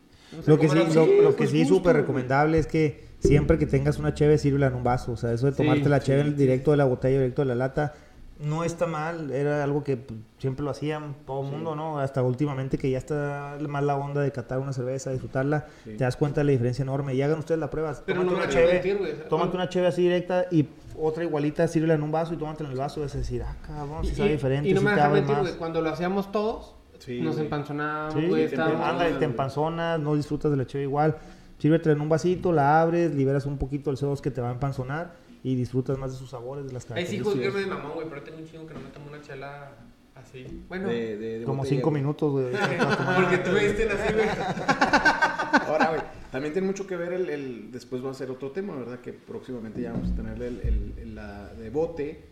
lo, 0.46 0.59
que 0.59 0.68
sí, 0.68 0.79
lo, 1.22 1.35
que 1.35 1.46
sí, 1.46 1.64
súper 1.64 1.96
recomendable 1.96 2.59
es 2.59 2.66
que 2.66 3.07
siempre 3.18 3.59
que 3.59 3.66
tengas 3.66 3.99
una 3.99 4.12
cheve, 4.14 4.38
sírvela 4.38 4.66
en 4.66 4.75
un 4.75 4.85
vaso. 4.85 5.12
O 5.12 5.16
sea, 5.16 5.33
eso 5.33 5.46
de 5.46 5.53
tomarte 5.53 5.88
la 5.88 6.01
cheve 6.01 6.31
directo 6.33 6.70
de 6.72 6.77
la 6.77 6.85
botella, 6.85 7.18
directo 7.18 7.42
de 7.42 7.46
la 7.46 7.55
lata, 7.55 7.94
no 8.38 8.64
está 8.64 8.87
mal, 8.87 9.31
era 9.31 9.64
algo 9.64 9.83
que 9.83 9.96
pues, 9.96 10.20
siempre 10.38 10.62
lo 10.64 10.70
hacían 10.70 11.16
todo 11.27 11.42
el 11.42 11.51
mundo, 11.51 11.75
¿no? 11.75 11.99
Hasta 11.99 12.22
últimamente 12.22 12.77
que 12.77 12.90
ya 12.90 12.99
está 12.99 13.57
más 13.66 13.83
la 13.83 13.96
onda 13.96 14.20
de 14.20 14.31
catar 14.31 14.59
una 14.59 14.72
cerveza, 14.72 15.11
disfrutarla, 15.11 15.66
te 15.85 15.96
das 15.96 16.16
cuenta 16.16 16.40
de 16.40 16.44
la 16.44 16.53
diferencia 16.53 16.83
enorme. 16.83 17.14
Y 17.14 17.22
hagan 17.22 17.38
ustedes 17.38 17.59
la 17.59 17.70
prueba. 17.70 17.94
tómate 17.94 18.35
una 18.35 18.49
cheve, 18.49 19.25
tómate 19.29 19.57
una 19.57 19.68
cheve 19.68 19.87
así 19.87 20.03
directa 20.03 20.46
y 20.51 20.68
otra 20.99 21.25
igualita, 21.25 21.66
sírvela 21.66 21.94
en 21.94 22.03
un 22.03 22.12
vaso 22.12 22.35
y 22.35 22.37
tómate 22.37 22.64
en 22.64 22.70
el 22.70 22.77
vaso. 22.77 23.03
Es 23.05 23.14
decir, 23.14 23.42
ah, 23.42 23.57
cabrón, 23.66 24.05
si 24.05 24.14
sabe 24.14 24.33
diferente. 24.33 24.68
Y 24.68 24.75
no 24.75 24.83
me 24.83 24.94
si 24.94 25.09
mentir, 25.09 25.37
güey, 25.37 25.55
cuando 25.55 25.81
lo 25.81 25.88
hacíamos 25.88 26.31
todos, 26.31 26.75
nos 27.09 27.38
empanzonábamos, 27.38 28.29
güey. 28.29 28.49
Te, 28.49 28.61
anda, 28.61 29.18
te 29.18 29.25
empanzonas, 29.25 29.99
no 29.99 30.14
disfrutas 30.14 30.51
de 30.51 30.59
la 30.59 30.66
cheve 30.66 30.85
igual. 30.85 31.16
Sírvete 31.59 31.90
en 31.90 32.03
un 32.03 32.11
vasito, 32.11 32.53
la 32.53 32.83
abres, 32.83 33.14
liberas 33.14 33.46
un 33.46 33.57
poquito 33.57 33.90
el 33.90 33.96
CO2 33.96 34.20
que 34.20 34.31
te 34.31 34.42
va 34.42 34.51
a 34.51 34.53
empanzonar 34.53 35.25
y 35.46 35.54
disfrutas 35.54 35.96
más 35.96 36.11
de 36.11 36.18
sus 36.18 36.30
sabores, 36.30 36.66
de 36.66 36.72
las 36.72 36.85
características. 36.85 37.28
Ahí 37.28 37.32
sí, 37.32 37.38
juzgueme 37.38 37.61
de 37.61 37.66
mamón, 37.72 37.92
güey, 37.94 38.09
pero 38.09 38.20
tengo 38.24 38.38
un 38.38 38.46
chingo 38.46 38.66
que 38.66 38.74
no 38.74 38.80
me 38.80 38.88
tomo 38.88 39.06
una 39.06 39.20
chela 39.20 39.76
así. 40.16 40.44
Bueno, 40.68 40.88
de, 40.88 41.16
de, 41.16 41.44
como 41.44 41.64
cinco 41.64 41.92
minutos, 41.92 42.32
güey. 42.32 42.46
Porque 43.16 43.38
tú 43.38 43.52
me 43.52 43.61
diste 43.61 43.88
así, 43.88 44.12
güey. 44.12 44.26
Ahora, 45.68 45.90
güey, 45.90 46.00
también 46.32 46.52
tiene 46.52 46.66
mucho 46.66 46.85
que 46.85 46.96
ver 46.96 47.12
el, 47.12 47.30
el, 47.30 47.70
Después 47.70 48.04
va 48.04 48.11
a 48.11 48.14
ser 48.14 48.28
otro 48.32 48.50
tema, 48.50 48.74
¿verdad? 48.74 48.98
Que 48.98 49.12
próximamente 49.12 49.82
ya 49.82 49.92
vamos 49.92 50.11
a 50.11 50.16
tener 50.16 50.42
el, 50.42 50.94
el, 50.98 51.14
la 51.14 51.54
de 51.54 51.70
bote. 51.70 52.24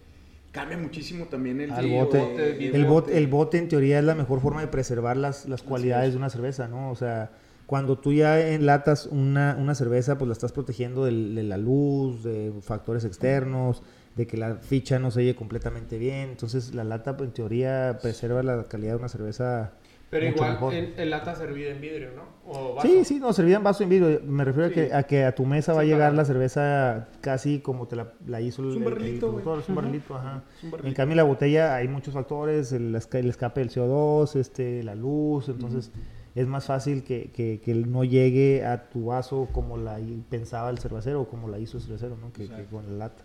Cambia 0.50 0.77
muchísimo 0.77 1.27
también 1.27 1.61
el, 1.61 1.70
el 1.70 1.92
bote. 1.92 2.18
el, 2.66 2.85
bote. 2.85 3.16
el 3.16 3.27
bote, 3.29 3.59
en 3.59 3.68
teoría, 3.68 4.00
es 4.00 4.05
la 4.05 4.16
mejor 4.16 4.40
forma 4.40 4.61
de 4.61 4.66
preservar 4.66 5.16
las, 5.16 5.48
las 5.48 5.62
cualidades 5.62 6.14
de 6.14 6.18
una 6.18 6.31
cerveza, 6.31 6.66
¿no? 6.66 6.90
O 6.90 6.96
sea 6.96 7.31
cuando 7.66 7.98
tú 7.98 8.12
ya 8.12 8.40
enlatas 8.40 9.07
una, 9.07 9.57
una 9.59 9.74
cerveza, 9.74 10.18
pues 10.18 10.29
la 10.29 10.33
estás 10.33 10.53
protegiendo 10.53 11.05
de, 11.05 11.12
la 11.12 11.57
luz, 11.57 12.22
de 12.22 12.53
factores 12.61 13.05
externos, 13.05 13.83
de 14.16 14.27
que 14.27 14.37
la 14.37 14.57
ficha 14.57 14.98
no 14.98 15.11
se 15.11 15.20
oye 15.20 15.35
completamente 15.35 15.98
bien. 15.98 16.31
Entonces 16.31 16.74
la 16.74 16.85
lata, 16.85 17.16
en 17.18 17.33
teoría, 17.33 17.98
preserva 18.03 18.42
la 18.42 18.64
calidad 18.64 18.92
de 18.92 18.98
una 18.98 19.09
cerveza. 19.09 19.72
Pero 20.11 20.27
igual 20.27 20.59
en, 20.72 21.11
lata 21.11 21.35
servida 21.35 21.72
en 21.72 21.81
vidrio, 21.81 22.11
¿no? 22.14 22.35
Sí, 22.83 23.05
sí, 23.05 23.18
no, 23.18 23.33
servida 23.33 23.57
en 23.57 23.64
vaso 23.64 23.83
en 23.83 23.88
vidrio. 23.88 24.20
Me 24.24 24.44
refiero 24.44 24.68
a, 24.68 24.72
que, 24.72 24.94
a 24.94 25.03
que 25.05 25.24
a 25.24 25.35
tu 25.35 25.46
mesa 25.46 25.72
va 25.72 25.81
a 25.81 25.85
llegar 25.85 26.12
la 26.12 26.24
cerveza 26.24 27.09
casi 27.22 27.61
como 27.61 27.88
te 27.88 27.96
la, 27.96 28.40
hizo 28.40 28.62
el, 28.62 28.77
un 28.77 28.85
barrilito, 28.85 29.59
Es 29.59 29.68
un 29.68 29.74
barrilito, 29.74 30.14
ajá. 30.14 30.44
En 30.85 30.92
cambio, 30.92 31.16
la 31.16 31.24
botella 31.24 31.74
hay 31.74 31.88
muchos 31.88 32.14
factores, 32.14 32.70
el, 32.72 32.94
escape 32.94 33.61
del 33.61 33.70
CO2, 33.70 34.37
este, 34.37 34.83
la 34.85 34.94
luz, 34.94 35.48
entonces 35.48 35.90
es 36.35 36.47
más 36.49 36.66
fácil 36.66 37.05
que, 37.05 37.31
que, 37.33 37.61
que, 37.64 37.75
no 37.75 38.03
llegue 38.05 38.64
a 38.64 38.88
tu 38.88 39.07
vaso 39.07 39.49
como 39.53 39.77
la 39.77 39.99
pensaba 40.29 40.70
el 40.70 40.79
cervecero 40.79 41.23
o 41.23 41.29
como 41.29 41.49
la 41.49 41.59
hizo 41.59 41.77
el 41.77 41.85
cervecero, 41.85 42.16
¿no? 42.16 42.33
Que, 42.33 42.49
con 42.66 42.87
la 42.87 43.07
lata. 43.07 43.23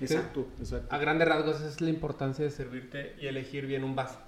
Exacto, 0.00 0.46
exacto. 0.58 0.94
A 0.94 0.98
grandes 0.98 1.28
rasgos 1.28 1.60
es 1.62 1.80
la 1.80 1.88
importancia 1.88 2.44
de 2.44 2.50
servirte 2.50 3.14
y 3.20 3.26
elegir 3.26 3.66
bien 3.66 3.84
un 3.84 3.94
vaso. 3.94 4.18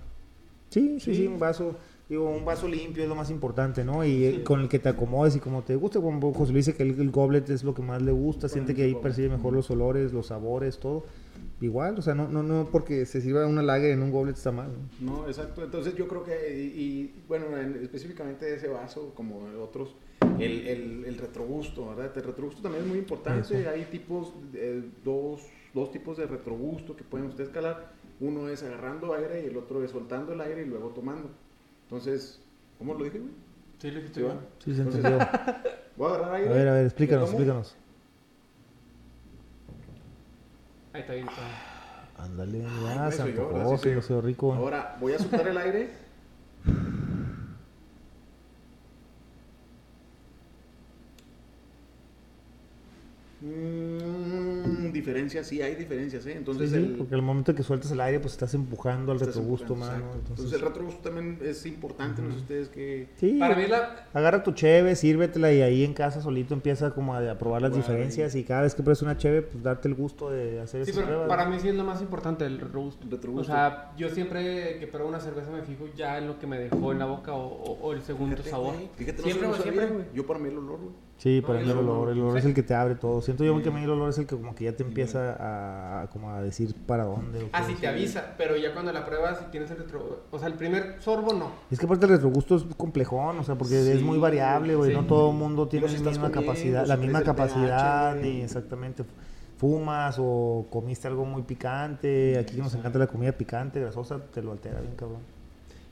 Sí, 0.70 1.00
sí, 1.00 1.14
sí, 1.14 1.26
un 1.26 1.38
vaso. 1.38 1.76
Digo, 2.08 2.28
un 2.30 2.44
vaso 2.44 2.66
limpio 2.66 3.02
es 3.02 3.08
lo 3.08 3.14
más 3.14 3.30
importante, 3.30 3.84
¿no? 3.84 4.04
Y 4.04 4.42
con 4.42 4.60
el 4.60 4.68
que 4.68 4.78
te 4.78 4.88
acomodes 4.88 5.36
y 5.36 5.40
como 5.40 5.62
te 5.62 5.76
guste. 5.76 6.00
Como 6.00 6.32
José 6.32 6.52
Luis 6.52 6.66
dice 6.66 6.76
que 6.76 6.82
el, 6.82 6.98
el, 6.98 7.10
goblet 7.10 7.48
es 7.50 7.62
lo 7.62 7.74
que 7.74 7.82
más 7.82 8.00
le 8.00 8.12
gusta, 8.12 8.48
siente 8.48 8.74
que 8.74 8.84
ahí 8.84 8.94
percibe 8.94 9.28
mejor 9.28 9.52
los 9.52 9.70
olores, 9.70 10.12
los 10.12 10.26
sabores, 10.26 10.78
todo 10.78 11.04
igual, 11.60 11.98
o 11.98 12.02
sea, 12.02 12.14
no, 12.14 12.28
no, 12.28 12.42
no 12.42 12.68
porque 12.70 13.06
se 13.06 13.20
sirva 13.20 13.46
una 13.46 13.62
lager 13.62 13.90
en 13.90 14.02
un 14.02 14.10
goblet 14.10 14.36
está 14.36 14.52
mal. 14.52 14.70
No, 15.00 15.26
exacto. 15.26 15.62
Entonces 15.62 15.94
yo 15.94 16.08
creo 16.08 16.24
que, 16.24 16.58
y, 16.58 17.22
bueno, 17.28 17.56
específicamente 17.80 18.54
ese 18.54 18.68
vaso, 18.68 19.12
como 19.14 19.40
otros, 19.60 19.94
el, 20.38 20.66
el, 20.66 21.04
el, 21.04 21.18
retrogusto, 21.18 21.88
¿verdad? 21.88 22.12
El 22.16 22.24
retrogusto 22.24 22.62
también 22.62 22.84
es 22.84 22.88
muy 22.88 22.98
importante. 22.98 23.68
Hay 23.68 23.84
tipos, 23.84 24.32
dos, 25.04 25.42
dos 25.74 25.92
tipos 25.92 26.16
de 26.16 26.26
retrogusto 26.26 26.96
que 26.96 27.04
pueden 27.04 27.28
ustedes 27.28 27.50
calar. 27.50 27.92
Uno 28.20 28.48
es 28.48 28.62
agarrando 28.62 29.14
aire 29.14 29.42
y 29.44 29.46
el 29.48 29.56
otro 29.56 29.82
es 29.82 29.90
soltando 29.90 30.32
el 30.32 30.40
aire 30.40 30.62
y 30.62 30.66
luego 30.66 30.88
tomando. 30.90 31.28
Entonces, 31.84 32.40
¿cómo 32.78 32.94
lo 32.94 33.04
dije, 33.04 33.18
güey? 33.18 33.32
Sí, 33.78 33.90
lo 33.90 33.96
dijiste, 33.96 34.24
Sí, 34.64 34.74
se 34.74 34.82
entendió. 34.82 35.18
Voy 35.96 36.10
a 36.10 36.14
agarrar 36.14 36.34
aire. 36.36 36.50
A 36.50 36.52
ver, 36.52 36.68
a 36.68 36.72
ver, 36.74 36.84
explícanos, 36.86 37.30
explícanos. 37.30 37.76
Ahí 40.92 41.00
está 41.00 41.14
bien. 41.14 41.26
Ándale, 42.18 42.64
ya, 42.84 43.10
se 43.10 43.22
antojó, 43.22 43.78
se 43.78 44.00
quedó 44.00 44.20
rico. 44.20 44.52
Ahora 44.52 44.96
voy 45.00 45.14
a 45.14 45.18
soltar 45.18 45.48
el 45.48 45.58
aire. 45.58 45.90
Mm, 53.42 53.81
diferencias, 55.02 55.46
sí 55.46 55.62
hay 55.62 55.74
diferencias, 55.74 56.26
¿eh? 56.26 56.34
Entonces 56.36 56.70
sí, 56.70 56.76
sí, 56.76 56.94
porque 56.96 57.14
el 57.14 57.22
momento 57.22 57.54
que 57.54 57.62
sueltas 57.62 57.90
el 57.90 58.00
aire, 58.00 58.20
pues 58.20 58.32
estás 58.32 58.54
empujando 58.54 59.12
al 59.12 59.20
retrogusto, 59.20 59.74
mano. 59.74 60.12
Entonces... 60.14 60.52
el 60.52 60.60
retrogusto 60.60 61.00
también 61.02 61.38
es 61.42 61.66
importante, 61.66 62.22
no 62.22 62.32
sé 62.32 62.36
ustedes 62.38 62.68
que... 62.68 63.08
Sí, 63.16 63.36
para 63.38 63.56
mí 63.56 63.66
la... 63.66 64.06
agarra 64.12 64.42
tu 64.42 64.52
cheve, 64.52 64.94
sírvetela 64.96 65.52
y 65.52 65.62
ahí 65.62 65.84
en 65.84 65.94
casa 65.94 66.20
solito 66.20 66.54
empieza 66.54 66.92
como 66.92 67.14
a, 67.14 67.38
probar 67.38 67.62
las 67.62 67.74
diferencias 67.74 68.34
y 68.34 68.44
cada 68.44 68.62
vez 68.62 68.74
que 68.74 68.82
pruebes 68.82 69.02
una 69.02 69.16
cheve, 69.16 69.42
pues 69.42 69.62
darte 69.62 69.88
el 69.88 69.94
gusto 69.94 70.30
de 70.30 70.60
hacer 70.60 70.86
sí, 70.86 70.92
pero 70.94 71.26
Para 71.26 71.46
mí 71.46 71.58
sí 71.60 71.68
es 71.68 71.74
lo 71.74 71.84
más 71.84 72.00
importante, 72.00 72.44
el 72.46 72.58
retrogusto. 72.58 73.06
O 73.34 73.44
sea, 73.44 73.92
yo 73.96 74.08
siempre 74.08 74.78
que 74.78 74.86
pruebo 74.86 75.08
una 75.08 75.20
cerveza 75.20 75.50
me 75.50 75.62
fijo 75.62 75.88
ya 75.94 76.18
en 76.18 76.26
lo 76.26 76.38
que 76.38 76.46
me 76.46 76.58
dejó 76.58 76.92
en 76.92 76.98
la 76.98 77.06
boca 77.06 77.32
o, 77.34 77.92
el 77.92 78.02
segundo 78.02 78.42
sabor. 78.42 78.74
Fíjate, 78.96 79.22
siempre, 79.22 79.48
siempre. 79.62 80.06
Yo 80.14 80.26
para 80.26 80.38
mí 80.38 80.48
el 80.48 80.58
olor, 80.58 80.80
güey. 80.80 81.11
Sí, 81.22 81.40
para 81.40 81.60
mí 81.60 81.70
el 81.70 81.78
olor, 81.78 82.10
el 82.10 82.18
olor 82.18 82.36
es 82.36 82.44
el 82.44 82.52
que 82.52 82.64
te 82.64 82.74
abre 82.74 82.96
todo. 82.96 83.22
Siento 83.22 83.44
yo 83.44 83.62
que 83.62 83.68
a 83.68 83.72
mí 83.72 83.84
el 83.84 83.90
olor 83.90 84.10
es 84.10 84.18
el 84.18 84.26
que 84.26 84.34
como 84.34 84.56
que 84.56 84.64
ya 84.64 84.72
te 84.72 84.82
empieza 84.82 85.36
a, 85.38 86.08
como 86.08 86.30
a 86.30 86.42
decir 86.42 86.74
para 86.84 87.04
dónde. 87.04 87.48
Ah, 87.52 87.62
sí, 87.64 87.76
te 87.80 87.86
avisa, 87.86 88.34
pero 88.36 88.56
ya 88.56 88.72
cuando 88.72 88.92
la 88.92 89.06
pruebas 89.06 89.38
y 89.46 89.52
tienes 89.52 89.70
el 89.70 89.78
retro... 89.78 90.24
O 90.32 90.38
sea, 90.40 90.48
el 90.48 90.54
primer 90.54 91.00
sorbo 91.00 91.32
no. 91.32 91.52
Es 91.70 91.78
que 91.78 91.86
aparte 91.86 92.06
el 92.06 92.10
retrogusto 92.10 92.56
es 92.56 92.64
complejón, 92.76 93.38
o 93.38 93.44
sea, 93.44 93.54
porque 93.54 93.92
es 93.92 94.02
muy 94.02 94.18
variable, 94.18 94.74
güey. 94.74 94.92
No 94.92 95.06
todo 95.06 95.30
el 95.30 95.36
mundo 95.36 95.68
tiene 95.68 95.86
la 95.86 96.10
misma 96.10 96.32
capacidad, 96.32 96.84
la 96.88 96.96
misma 96.96 97.22
capacidad, 97.22 98.16
ni 98.16 98.40
exactamente 98.40 99.04
fumas 99.58 100.16
o 100.18 100.66
comiste 100.70 101.06
algo 101.06 101.24
muy 101.24 101.42
picante. 101.42 102.36
Aquí 102.36 102.56
nos 102.56 102.74
encanta 102.74 102.98
la 102.98 103.06
comida 103.06 103.30
picante, 103.30 103.78
grasosa, 103.78 104.18
te 104.18 104.42
lo 104.42 104.50
altera 104.50 104.80
bien, 104.80 104.96
cabrón. 104.96 105.20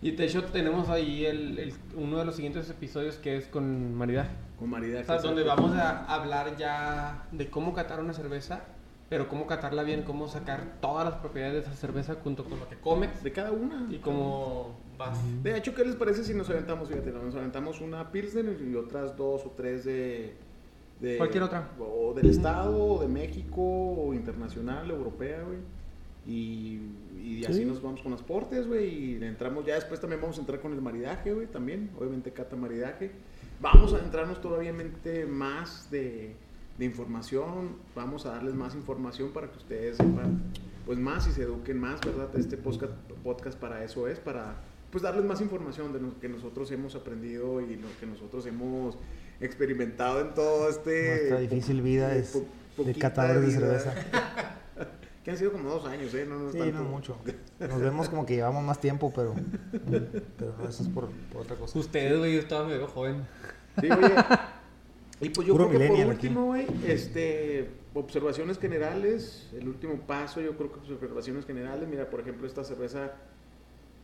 Y 0.03 0.13
de 0.13 0.25
hecho 0.25 0.45
tenemos 0.45 0.89
ahí 0.89 1.27
el, 1.27 1.75
uno 1.95 2.19
de 2.19 2.25
los 2.25 2.37
siguientes 2.37 2.69
episodios 2.71 3.17
que 3.17 3.37
es 3.37 3.47
con 3.47 3.95
maridaje. 3.95 4.31
Con 4.59 4.71
maridaje. 4.71 5.03
O 5.03 5.07
sea, 5.07 5.19
donde 5.19 5.43
vamos 5.43 5.77
a 5.77 6.07
hablar 6.07 6.57
ya 6.57 7.27
de 7.33 7.51
cómo 7.51 7.75
catar 7.75 8.01
una 8.01 8.15
cerveza, 8.15 8.63
pero 9.11 9.29
cómo 9.29 9.47
catarla 9.47 9.83
bien, 9.83 10.03
cómo 10.03 10.27
sacar 10.27 10.79
todas 10.81 11.05
las 11.05 11.17
propiedades 11.17 11.55
de 11.55 11.61
esa 11.61 11.75
cerveza 11.75 12.17
junto 12.23 12.45
con 12.45 12.59
lo 12.59 12.69
que 12.69 12.77
comes. 12.77 13.23
De 13.23 13.33
cada 13.33 13.53
una. 13.53 13.87
Y 13.91 13.99
cómo 13.99 14.79
vas. 14.97 15.19
De 15.43 15.57
hecho, 15.57 15.75
¿qué 15.75 15.85
les 15.85 15.97
parece 15.97 16.25
si 16.25 16.33
nos 16.33 16.49
aventamos? 16.49 16.89
Fíjate, 16.89 17.11
nos 17.11 17.35
aventamos 17.35 17.81
una 17.83 18.11
Pilsner 18.11 18.57
y 18.63 18.75
otras 18.77 19.17
dos 19.19 19.45
o 19.45 19.51
tres 19.51 19.85
de... 19.85 20.35
de 21.01 21.19
Cualquier 21.19 21.43
otra. 21.43 21.73
O 21.79 22.15
del 22.15 22.31
estado, 22.31 22.83
o 22.83 23.03
de 23.03 23.09
México, 23.09 23.61
o 23.61 24.15
internacional, 24.15 24.91
europea, 24.91 25.43
güey. 25.43 25.59
Y 26.27 26.81
y 27.31 27.45
así 27.45 27.65
nos 27.65 27.83
vamos 27.83 28.01
con 28.03 28.13
las 28.13 28.23
portes, 28.23 28.67
güey. 28.67 29.15
Y 29.17 29.25
entramos, 29.25 29.65
ya 29.65 29.75
después 29.75 30.01
también 30.01 30.21
vamos 30.21 30.37
a 30.39 30.41
entrar 30.41 30.61
con 30.61 30.73
el 30.73 30.81
maridaje, 30.81 31.33
güey, 31.33 31.47
también. 31.47 31.91
Obviamente 31.99 32.33
cata 32.33 32.57
maridaje. 32.57 33.11
Vamos 33.61 33.95
a 33.95 33.99
entrarnos 33.99 34.41
todavía 34.41 34.75
más 35.29 35.91
de, 35.91 36.35
de, 36.79 36.85
información. 36.85 37.77
Vamos 37.95 38.27
a 38.27 38.31
darles 38.31 38.55
más 38.55 38.75
información 38.75 39.31
para 39.31 39.51
que 39.51 39.59
ustedes 39.59 39.97
sepan, 39.97 40.43
pues 40.87 40.99
más 40.99 41.27
y 41.29 41.33
se 41.33 41.43
eduquen 41.43 41.79
más, 41.79 42.01
¿verdad? 42.01 42.29
Este 42.39 42.57
podcast, 42.57 42.93
podcast 43.23 43.59
para 43.59 43.85
eso 43.85 44.09
es, 44.09 44.19
para 44.19 44.57
pues 44.91 45.03
darles 45.03 45.25
más 45.25 45.41
información 45.41 45.93
de 45.93 46.01
lo 46.01 46.19
que 46.19 46.29
nosotros 46.29 46.71
hemos 46.73 46.95
aprendido 46.97 47.61
y 47.61 47.77
lo 47.77 47.89
que 48.01 48.07
nosotros 48.07 48.45
hemos 48.47 48.97
experimentado 49.41 50.21
en 50.21 50.35
todo 50.35 50.69
este... 50.69 51.29
Nuestra 51.29 51.39
difícil 51.41 51.83
vida 51.83 52.15
es 52.17 52.43
de 52.77 52.95
catadores 52.95 53.47
de 53.47 53.53
cerveza. 53.53 53.95
Que 55.25 55.31
han 55.31 55.37
sido 55.37 55.53
como 55.53 55.69
dos 55.69 55.85
años, 55.85 56.15
¿eh? 56.15 56.25
No, 56.27 56.39
no, 56.39 56.53
sí, 56.53 56.59
no 56.59 56.85
mucho. 56.85 57.17
Nos 57.61 57.81
vemos 57.81 58.09
como 58.09 58.25
que 58.25 58.37
llevamos 58.37 58.65
más 58.65 58.81
tiempo, 58.81 59.13
pero, 59.15 59.35
pero 60.39 60.55
no, 60.59 60.69
eso 60.69 60.83
es 60.83 60.89
por, 60.89 61.09
otra 61.39 61.57
cosa. 61.57 61.79
Usted, 61.79 62.19
güey, 62.19 62.35
yo 62.35 62.41
estaba 62.41 62.67
medio 62.67 62.87
joven. 62.87 63.27
Sí, 63.81 63.91
oye. 63.91 64.15
Y 65.21 65.29
pues 65.29 65.47
yo 65.47 65.55
creo 65.55 65.71
que 65.71 65.87
por 65.87 66.07
último, 66.07 66.47
güey, 66.47 66.67
este, 66.87 67.69
observaciones 67.93 68.59
generales, 68.59 69.51
el 69.53 69.69
último 69.69 69.97
paso, 70.07 70.41
yo 70.41 70.57
creo 70.57 70.73
que 70.73 70.93
observaciones 70.93 71.45
generales, 71.45 71.87
mira, 71.87 72.09
por 72.09 72.21
ejemplo, 72.21 72.47
esta 72.47 72.65
cerveza 72.65 73.13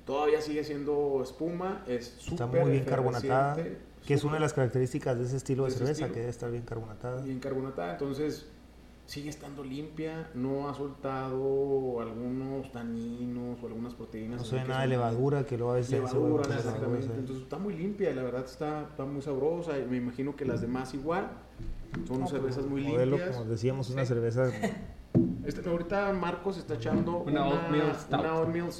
todavía 0.04 0.42
sigue 0.42 0.62
siendo 0.62 1.22
espuma, 1.22 1.82
es 1.86 2.18
Está 2.30 2.46
muy 2.46 2.70
bien 2.70 2.84
carbonatada, 2.84 3.56
que 4.06 4.14
es 4.14 4.24
una 4.24 4.34
de 4.34 4.40
las 4.40 4.52
características 4.52 5.18
de 5.18 5.24
ese 5.24 5.38
estilo 5.38 5.64
de, 5.64 5.70
cerveza, 5.70 6.08
que 6.08 6.20
debe 6.20 6.30
estar 6.30 6.50
bien 6.50 6.64
carbonatada. 6.64 7.22
Bien 7.22 7.40
carbonatada, 7.40 7.92
entonces 7.92 8.46
sigue 9.06 9.30
estando 9.30 9.64
limpia, 9.64 10.30
no 10.34 10.68
ha 10.68 10.74
soltado 10.74 12.00
algunos 12.00 12.70
taninos 12.72 13.62
o 13.62 13.66
algunas 13.66 13.94
proteínas. 13.94 14.38
No 14.38 14.44
se 14.44 14.56
ve 14.56 14.64
nada 14.64 14.82
de 14.82 14.88
levadura 14.88 15.46
que 15.46 15.56
lo 15.56 15.70
a 15.70 15.74
veces 15.74 15.92
levadura, 15.92 16.42
exactamente. 16.42 17.06
Entonces 17.06 17.44
está 17.44 17.58
muy 17.58 17.74
limpia, 17.74 18.12
la 18.14 18.22
verdad 18.22 18.44
está, 18.44 18.82
está 18.82 19.04
muy 19.04 19.22
sabrosa. 19.22 19.78
Y 19.78 19.86
me 19.86 19.96
imagino 19.96 20.36
que 20.36 20.44
las 20.44 20.60
demás 20.60 20.92
igual. 20.94 21.30
Son 22.06 22.18
pues, 22.18 22.30
cervezas 22.30 22.66
muy 22.66 22.82
limpias. 22.82 23.36
Como 23.36 23.48
decíamos, 23.48 23.90
una 23.90 24.04
cerveza. 24.04 24.50
Este, 25.46 25.66
ahorita 25.66 26.12
Marcos 26.12 26.58
está 26.58 26.74
echando 26.74 27.18
una, 27.18 27.46
una 27.46 27.54
Oatmeal 27.54 27.94
Stout, 27.94 28.20
una 28.20 28.34
oatmeal 28.34 28.70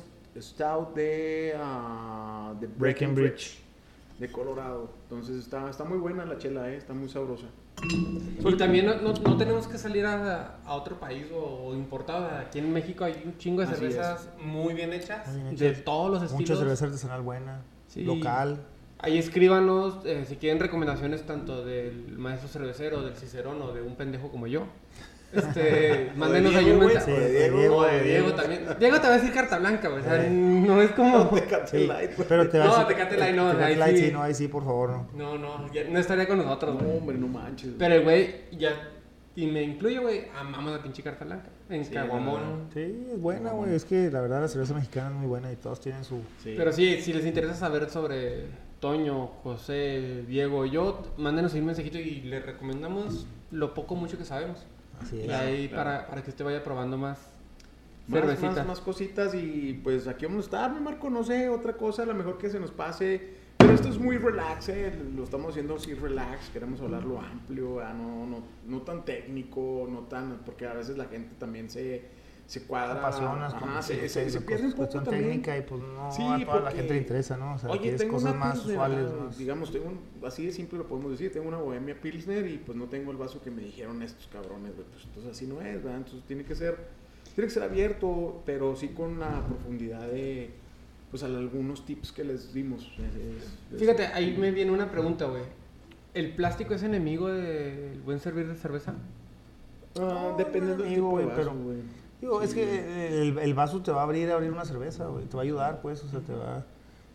stout 0.40 0.94
de, 0.94 1.54
uh, 1.56 2.58
de 2.58 2.66
Breckenridge, 2.66 3.58
de 4.18 4.30
Colorado. 4.30 4.90
Entonces 5.04 5.36
está, 5.36 5.68
está 5.68 5.84
muy 5.84 5.98
buena 5.98 6.24
la 6.24 6.38
chela, 6.38 6.70
eh, 6.70 6.76
está 6.76 6.94
muy 6.94 7.08
sabrosa. 7.08 7.46
Y 7.82 8.56
también 8.56 8.86
no, 8.86 9.12
no, 9.12 9.36
tenemos 9.36 9.66
que 9.66 9.76
salir 9.76 10.06
a, 10.06 10.58
a 10.64 10.74
otro 10.74 10.98
país 10.98 11.26
o, 11.34 11.74
importar. 11.74 12.46
Aquí 12.46 12.58
en 12.58 12.72
México 12.72 13.04
hay 13.04 13.22
un 13.24 13.36
chingo 13.36 13.60
de 13.60 13.66
cervezas 13.66 14.28
muy 14.42 14.74
bien, 14.74 14.92
hechas, 14.92 15.28
de 15.58 15.72
todos 15.72 16.10
los 16.10 16.22
estilos. 16.22 16.40
Mucha 16.40 16.56
cerveza 16.56 16.86
artesanal 16.86 17.22
buena, 17.22 17.62
local. 17.96 18.64
Ahí 18.98 19.18
escríbanos 19.18 20.06
eh, 20.06 20.24
si 20.26 20.36
quieren 20.36 20.58
recomendaciones 20.58 21.26
tanto 21.26 21.64
del 21.66 22.16
maestro 22.16 22.48
cervecero, 22.48 23.02
del 23.02 23.14
cicerón 23.14 23.60
o 23.60 23.72
de 23.72 23.82
un 23.82 23.94
pendejo 23.94 24.30
como 24.30 24.46
yo. 24.46 24.66
Este, 25.36 26.12
mándenos 26.16 26.54
ahí 26.54 26.70
un 26.70 26.78
mensaje. 26.80 27.12
de 27.12 27.50
Diego, 27.50 27.84
de 27.84 28.02
Diego 28.02 28.32
también. 28.34 28.66
Diego 28.78 29.00
te 29.00 29.06
va 29.06 29.14
a 29.14 29.16
decir 29.18 29.32
carta 29.32 29.58
blanca, 29.58 29.88
O 29.88 30.00
sea, 30.02 30.28
no 30.30 30.82
es 30.82 30.90
como. 30.92 31.06
No, 31.26 31.30
Tecate 31.30 31.86
Light, 31.86 32.10
Pero 32.28 32.48
te 32.48 32.58
va 32.58 32.66
no, 32.66 32.86
Tecate 32.86 33.16
Light 33.16 33.36
no. 33.36 33.52
Tecate 33.52 33.76
Light 33.76 33.96
sí, 33.96 34.10
no, 34.12 34.22
ahí 34.22 34.34
sí, 34.34 34.48
por 34.48 34.64
favor, 34.64 34.90
no. 34.90 35.08
No, 35.14 35.38
no, 35.38 35.72
ya, 35.72 35.84
no 35.84 35.98
estaría 35.98 36.26
con 36.26 36.38
nosotros, 36.38 36.80
No, 36.80 36.88
hombre, 36.88 37.16
no 37.16 37.28
manches. 37.28 37.72
Pero 37.78 37.94
el 37.94 38.04
güey, 38.04 38.44
ya. 38.52 38.70
Y 39.34 39.46
me 39.46 39.62
incluye, 39.62 39.98
güey, 39.98 40.24
amamos 40.34 40.72
la 40.72 40.82
pinche 40.82 41.02
carta 41.02 41.24
blanca. 41.26 41.48
En 41.68 41.84
sí, 41.84 41.92
Caguamón. 41.92 42.68
Sí, 42.72 43.06
es 43.12 43.20
buena, 43.20 43.50
güey. 43.50 43.74
Es 43.74 43.84
que 43.84 44.10
la 44.10 44.22
verdad 44.22 44.40
la 44.40 44.48
cerveza 44.48 44.72
mexicana 44.72 45.08
es 45.10 45.14
muy 45.14 45.26
buena 45.26 45.52
y 45.52 45.56
todos 45.56 45.80
tienen 45.80 46.04
su. 46.04 46.20
Pero 46.42 46.72
sí, 46.72 47.02
si 47.02 47.12
les 47.12 47.26
interesa 47.26 47.54
saber 47.54 47.90
sobre 47.90 48.46
Toño, 48.80 49.26
José, 49.42 50.24
Diego 50.26 50.64
y 50.64 50.70
yo, 50.70 51.02
mándenos 51.18 51.52
un 51.54 51.66
mensajito 51.66 51.98
y 51.98 52.22
les 52.22 52.44
recomendamos 52.44 53.26
lo 53.50 53.74
poco 53.74 53.94
mucho 53.94 54.16
que 54.16 54.24
sabemos. 54.24 54.64
Así 55.00 55.20
es. 55.20 55.26
Y 55.26 55.30
ahí 55.30 55.68
para, 55.68 56.06
para, 56.06 56.22
que 56.22 56.30
usted 56.30 56.44
vaya 56.44 56.62
probando 56.62 56.96
más. 56.96 57.18
Más, 58.08 58.40
más, 58.40 58.66
más, 58.66 58.80
cositas 58.80 59.34
y 59.34 59.80
pues 59.82 60.06
aquí 60.06 60.26
vamos 60.26 60.44
a 60.44 60.46
estar, 60.46 60.72
mi 60.72 60.78
Marco, 60.78 61.10
no 61.10 61.24
sé, 61.24 61.48
otra 61.48 61.72
cosa, 61.72 62.04
a 62.04 62.06
lo 62.06 62.14
mejor 62.14 62.38
que 62.38 62.48
se 62.48 62.60
nos 62.60 62.70
pase. 62.70 63.34
Pero 63.58 63.72
esto 63.72 63.88
es 63.88 63.98
muy 63.98 64.16
relax, 64.16 64.68
¿eh? 64.68 64.92
lo 65.16 65.24
estamos 65.24 65.50
haciendo 65.50 65.74
así 65.74 65.92
relax, 65.94 66.50
queremos 66.50 66.80
hablarlo 66.80 67.20
amplio, 67.20 67.82
no, 67.94 68.26
no, 68.26 68.42
no 68.64 68.82
tan 68.82 69.04
técnico, 69.04 69.88
no 69.90 70.00
tan, 70.02 70.42
porque 70.44 70.66
a 70.66 70.74
veces 70.74 70.96
la 70.96 71.06
gente 71.06 71.34
también 71.36 71.68
se, 71.68 72.04
se 72.46 72.62
cuadra. 72.62 73.00
Apasionas 73.00 73.54
ajá, 73.54 73.82
se, 73.82 74.08
se, 74.08 74.30
se, 74.30 74.40
pierde 74.40 74.66
un 74.66 74.70
poco 74.70 74.88
cuestión 74.88 75.04
técnica 75.04 75.58
y 75.58 75.62
pues 75.62 75.82
no 75.82 76.12
sí, 76.12 76.22
a 76.22 76.44
toda 76.44 76.60
la 76.60 76.70
gente 76.70 76.94
le 76.94 77.00
interesa, 77.00 77.36
¿no? 77.36 77.54
O 77.54 77.58
sea, 77.58 77.70
oye, 77.70 77.92
tengo 77.96 78.14
cosas 78.14 78.36
más 78.36 78.64
usuales. 78.64 79.12
Más... 79.12 79.36
Digamos, 79.36 79.72
tengo 79.72 79.86
un, 79.86 80.26
así 80.26 80.46
de 80.46 80.52
simple 80.52 80.78
lo 80.78 80.86
podemos 80.86 81.10
decir, 81.10 81.32
tengo 81.32 81.48
una 81.48 81.58
Bohemia 81.58 82.00
Pilsner 82.00 82.46
y 82.46 82.58
pues 82.58 82.78
no 82.78 82.84
tengo 82.86 83.10
el 83.10 83.16
vaso 83.16 83.42
que 83.42 83.50
me 83.50 83.62
dijeron 83.62 84.00
estos 84.02 84.28
cabrones, 84.28 84.72
pues 84.76 85.04
entonces 85.04 85.32
así 85.32 85.46
no 85.46 85.60
es, 85.60 85.82
¿verdad? 85.82 85.96
Entonces 85.98 86.22
tiene 86.26 86.44
que 86.44 86.54
ser, 86.54 86.78
tiene 87.34 87.48
que 87.48 87.54
ser 87.54 87.64
abierto, 87.64 88.42
pero 88.46 88.76
sí 88.76 88.88
con 88.88 89.18
la 89.18 89.44
profundidad 89.44 90.06
de, 90.06 90.50
pues 91.10 91.24
algunos 91.24 91.84
tips 91.84 92.12
que 92.12 92.22
les 92.22 92.54
dimos. 92.54 92.92
Fíjate, 93.76 94.06
ahí 94.06 94.36
me 94.38 94.52
viene 94.52 94.70
una 94.70 94.90
pregunta, 94.90 95.24
güey. 95.24 95.42
¿El 96.14 96.34
plástico 96.34 96.74
es 96.74 96.82
enemigo 96.84 97.26
del 97.26 98.00
buen 98.02 98.20
servir 98.20 98.46
de 98.46 98.54
cerveza? 98.54 98.94
Ah, 100.00 100.34
dependiendo 100.38 100.84
del 100.84 100.94
tipo 100.94 101.18
de 101.18 101.24
vaso, 101.26 101.52
güey 101.52 102.05
Digo, 102.26 102.42
es 102.42 102.54
que 102.54 103.22
el, 103.22 103.38
el, 103.38 103.54
vaso 103.54 103.80
te 103.82 103.92
va 103.92 104.00
a 104.00 104.02
abrir 104.02 104.28
abrir 104.32 104.50
una 104.50 104.64
cerveza, 104.64 105.04
güey. 105.06 105.26
Te 105.26 105.36
va 105.36 105.42
a 105.42 105.44
ayudar, 105.44 105.80
pues, 105.80 106.02
o 106.02 106.08
sea, 106.08 106.18
te 106.18 106.34
va... 106.34 106.64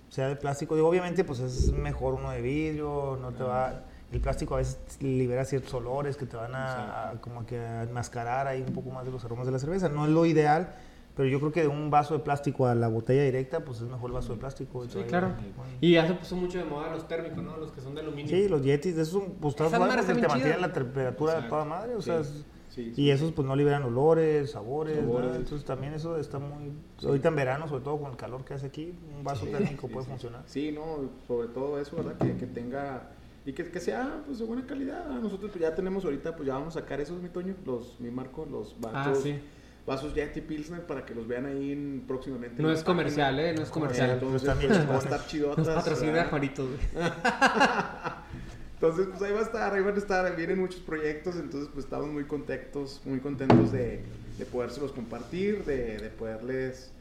Sea 0.08 0.30
de 0.30 0.38
plástico. 0.38 0.74
Digo, 0.76 0.88
obviamente, 0.88 1.26
pues 1.26 1.42
es 1.42 1.74
mejor 1.74 2.14
uno 2.14 2.32
de 2.32 2.42
vidrio, 2.42 3.20
no 3.22 3.32
te 3.34 3.44
va... 3.44 3.84
El 4.14 4.22
plástico 4.22 4.54
a 4.54 4.60
veces 4.60 4.80
libera 5.02 5.44
ciertos 5.44 5.74
olores 5.74 6.16
que 6.16 6.26
te 6.26 6.38
van 6.38 6.52
a, 6.56 7.16
como 7.20 7.46
que 7.46 7.60
a 7.60 7.84
enmascarar 7.84 8.48
ahí 8.48 8.64
un 8.66 8.74
poco 8.74 8.90
más 8.92 9.04
de 9.04 9.12
los 9.12 9.26
aromas 9.26 9.48
de 9.48 9.52
la 9.52 9.60
cerveza. 9.60 9.90
No 9.90 10.06
es 10.06 10.12
lo 10.12 10.26
ideal, 10.26 10.76
pero 11.14 11.28
yo 11.28 11.40
creo 11.40 11.52
que 11.52 11.62
de 11.64 11.68
un 11.68 11.90
vaso 11.90 12.14
de 12.14 12.22
plástico 12.22 12.68
a 12.68 12.74
la 12.74 12.88
botella 12.88 13.24
directa, 13.24 13.66
pues 13.66 13.82
es 13.82 13.90
mejor 13.90 14.12
el 14.12 14.14
vaso 14.14 14.32
de 14.32 14.40
plástico. 14.40 14.86
Sí, 14.88 15.00
claro. 15.10 15.34
Y 15.82 15.94
ya 15.94 16.08
se 16.08 16.14
puso 16.14 16.38
mucho 16.38 16.58
de 16.58 16.64
moda 16.64 16.90
los 16.90 17.06
térmicos, 17.06 17.44
¿no? 17.44 17.58
Los 17.58 17.74
que 17.74 17.82
son 17.82 17.96
de 17.96 18.02
aluminio. 18.02 18.30
Sí, 18.34 18.48
los 18.48 18.62
Yetis, 18.64 18.98
esos, 18.98 19.24
pues, 19.42 19.56
estás 19.56 19.78
porque 19.78 20.22
te 20.22 20.28
mantienen 20.28 20.62
la 20.62 20.72
temperatura 20.72 21.42
de 21.42 21.50
toda 21.50 21.66
madre, 21.66 21.96
o 21.96 22.02
sea... 22.02 22.22
Es, 22.22 22.46
y 22.78 23.10
esos 23.10 23.32
pues 23.32 23.48
no 23.48 23.56
liberan 23.56 23.84
olores, 23.84 24.52
sabores, 24.52 24.98
entonces 25.00 25.66
también 25.66 25.94
eso 25.94 26.18
está 26.18 26.40
muy... 26.40 26.72
Ahorita 27.04 27.28
en 27.30 27.36
verano, 27.36 27.68
sobre 27.68 27.84
todo 27.84 28.00
con 28.00 28.12
el 28.12 28.18
calor 28.18 28.46
que 28.46 28.54
hace 28.54 28.68
aquí, 28.68 28.94
un 29.16 29.24
vaso 29.24 29.46
térmico 29.46 29.88
puede 29.88 30.06
funcionar. 30.06 30.44
Sí, 30.46 30.72
no, 30.72 31.10
sobre 31.28 31.50
todo 31.50 31.80
eso, 31.80 31.98
¿verdad? 31.98 32.18
Que, 32.18 32.36
que 32.38 32.48
tenga... 32.48 33.10
Y 33.46 33.54
que, 33.54 33.70
que, 33.72 33.80
sea 33.80 34.22
pues 34.26 34.38
de 34.38 34.46
buena 34.46 34.68
calidad. 34.68 35.04
Nosotros 35.20 35.50
pues, 35.50 35.62
ya 35.62 35.74
tenemos 35.74 36.06
ahorita, 36.06 36.36
pues 36.36 36.46
ya 36.46 36.54
vamos 36.54 36.76
a 36.78 36.82
sacar 36.82 37.02
esos, 37.02 37.20
mi 37.22 37.30
Toño, 37.30 37.56
los, 37.66 38.00
mi 38.00 38.12
Marco, 38.12 38.46
los 38.46 38.80
vasos. 38.80 39.18
Ah, 39.18 39.22
sí. 39.22 39.40
Vasos 39.86 40.14
Yeti 40.14 40.42
Pilsner 40.42 40.86
para 40.86 41.06
que 41.06 41.16
los 41.16 41.28
vean 41.28 41.48
ahí 41.48 41.72
en, 41.72 42.04
próximamente. 42.08 42.62
No 42.62 42.72
es 42.72 42.84
comercial, 42.84 43.40
¿eh? 43.40 43.54
No 43.54 43.64
es 43.64 43.70
comercial. 43.70 44.12
Entonces, 44.12 44.48
pues, 44.48 44.90
va 44.90 44.96
a 44.96 45.00
estar 45.00 45.26
chidotas. 45.26 45.66
Nos 45.66 45.76
patrocina 45.76 46.26
Juanito, 46.26 46.68
Entonces, 48.82 49.10
pues 49.12 49.22
ahí 49.22 49.32
va 49.32 49.42
a 49.42 49.44
estar, 49.44 49.74
ahí 49.76 49.84
van 49.84 49.94
a 49.94 49.98
estar, 50.00 50.36
vienen 50.36 50.58
muchos 50.58 50.80
proyectos, 50.80 51.36
entonces 51.36 51.70
pues 51.72 51.86
estamos 51.86 52.10
muy 52.10 52.24
contentos, 52.24 53.00
muy 53.06 53.20
contentos 53.20 53.72
de, 53.72 54.02
de 54.40 54.46
podérselos 54.46 54.92
compartir, 54.92 55.64
de, 55.66 56.00
de 56.00 56.10
poderles, 56.10 56.92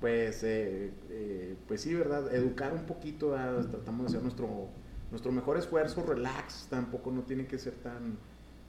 pues, 0.00 0.42
eh, 0.42 0.90
eh, 1.10 1.54
pues 1.68 1.82
sí, 1.82 1.94
¿verdad? 1.94 2.34
Educar 2.34 2.72
un 2.72 2.86
poquito, 2.86 3.36
tratamos 3.70 4.00
de 4.00 4.06
hacer 4.08 4.22
nuestro, 4.22 4.66
nuestro 5.12 5.30
mejor 5.30 5.58
esfuerzo, 5.58 6.02
relax, 6.04 6.66
tampoco 6.68 7.12
no 7.12 7.22
tiene 7.22 7.46
que 7.46 7.56
ser 7.56 7.74
tan, 7.74 8.18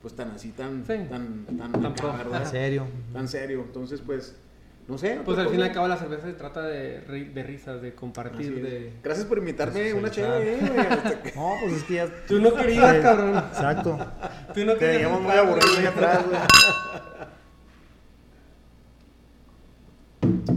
pues 0.03 0.13
tan 0.13 0.29
así, 0.29 0.51
tan, 0.51 0.83
tan, 0.83 1.45
tan, 1.57 1.71
tan, 1.71 2.45
serio. 2.45 2.85
Tan 3.13 3.27
serio. 3.27 3.63
Entonces, 3.65 3.99
pues, 4.05 4.35
no 4.87 4.97
sé. 4.97 5.21
Pues 5.23 5.37
al 5.37 5.49
fin 5.49 5.59
y 5.59 5.63
al 5.63 5.71
cabo 5.71 5.87
la 5.87 5.97
cerveza 5.97 6.27
se 6.27 6.33
trata 6.33 6.61
de, 6.63 6.99
de 7.01 7.43
risas, 7.43 7.81
de 7.81 7.93
compartir, 7.93 8.61
de... 8.61 8.93
Gracias 9.01 9.25
por 9.25 9.37
invitarme 9.37 9.93
una 9.93 10.11
chévere, 10.11 10.55
eh, 10.55 11.31
No, 11.35 11.55
pues 11.61 11.73
es 11.73 11.83
que 11.83 11.93
ya... 11.95 12.07
Tú 12.27 12.39
no 12.39 12.53
querías, 12.53 12.97
cabrón. 13.01 13.37
Exacto. 13.37 13.97
Tú 14.53 14.65
no 14.65 14.77
querías. 14.77 15.11
Te 15.11 15.19
muy 15.19 15.31
aburrido 15.33 15.77
ahí 15.77 15.85
atrás, 15.85 16.25
güey. 16.27 16.39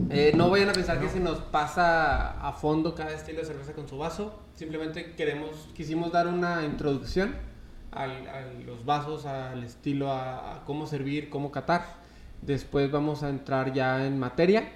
Eh, 0.08 0.32
no 0.34 0.48
vayan 0.48 0.70
a 0.70 0.72
pensar 0.72 0.98
que 0.98 1.10
se 1.10 1.20
nos 1.20 1.38
pasa 1.38 2.40
a 2.40 2.52
fondo 2.54 2.94
cada 2.94 3.12
estilo 3.12 3.40
de 3.40 3.44
cerveza 3.44 3.74
con 3.74 3.86
su 3.86 3.98
vaso. 3.98 4.40
Simplemente 4.54 5.14
queremos, 5.14 5.68
quisimos 5.74 6.10
dar 6.10 6.26
una 6.26 6.64
introducción 6.64 7.34
a 7.92 8.06
los 8.64 8.86
vasos, 8.86 9.26
al 9.26 9.62
estilo, 9.62 10.10
a, 10.10 10.62
cómo 10.64 10.86
servir, 10.86 11.28
cómo 11.28 11.52
catar. 11.52 12.05
Después 12.42 12.90
vamos 12.90 13.22
a 13.22 13.28
entrar 13.28 13.72
ya 13.72 14.06
en 14.06 14.18
materia. 14.18 14.72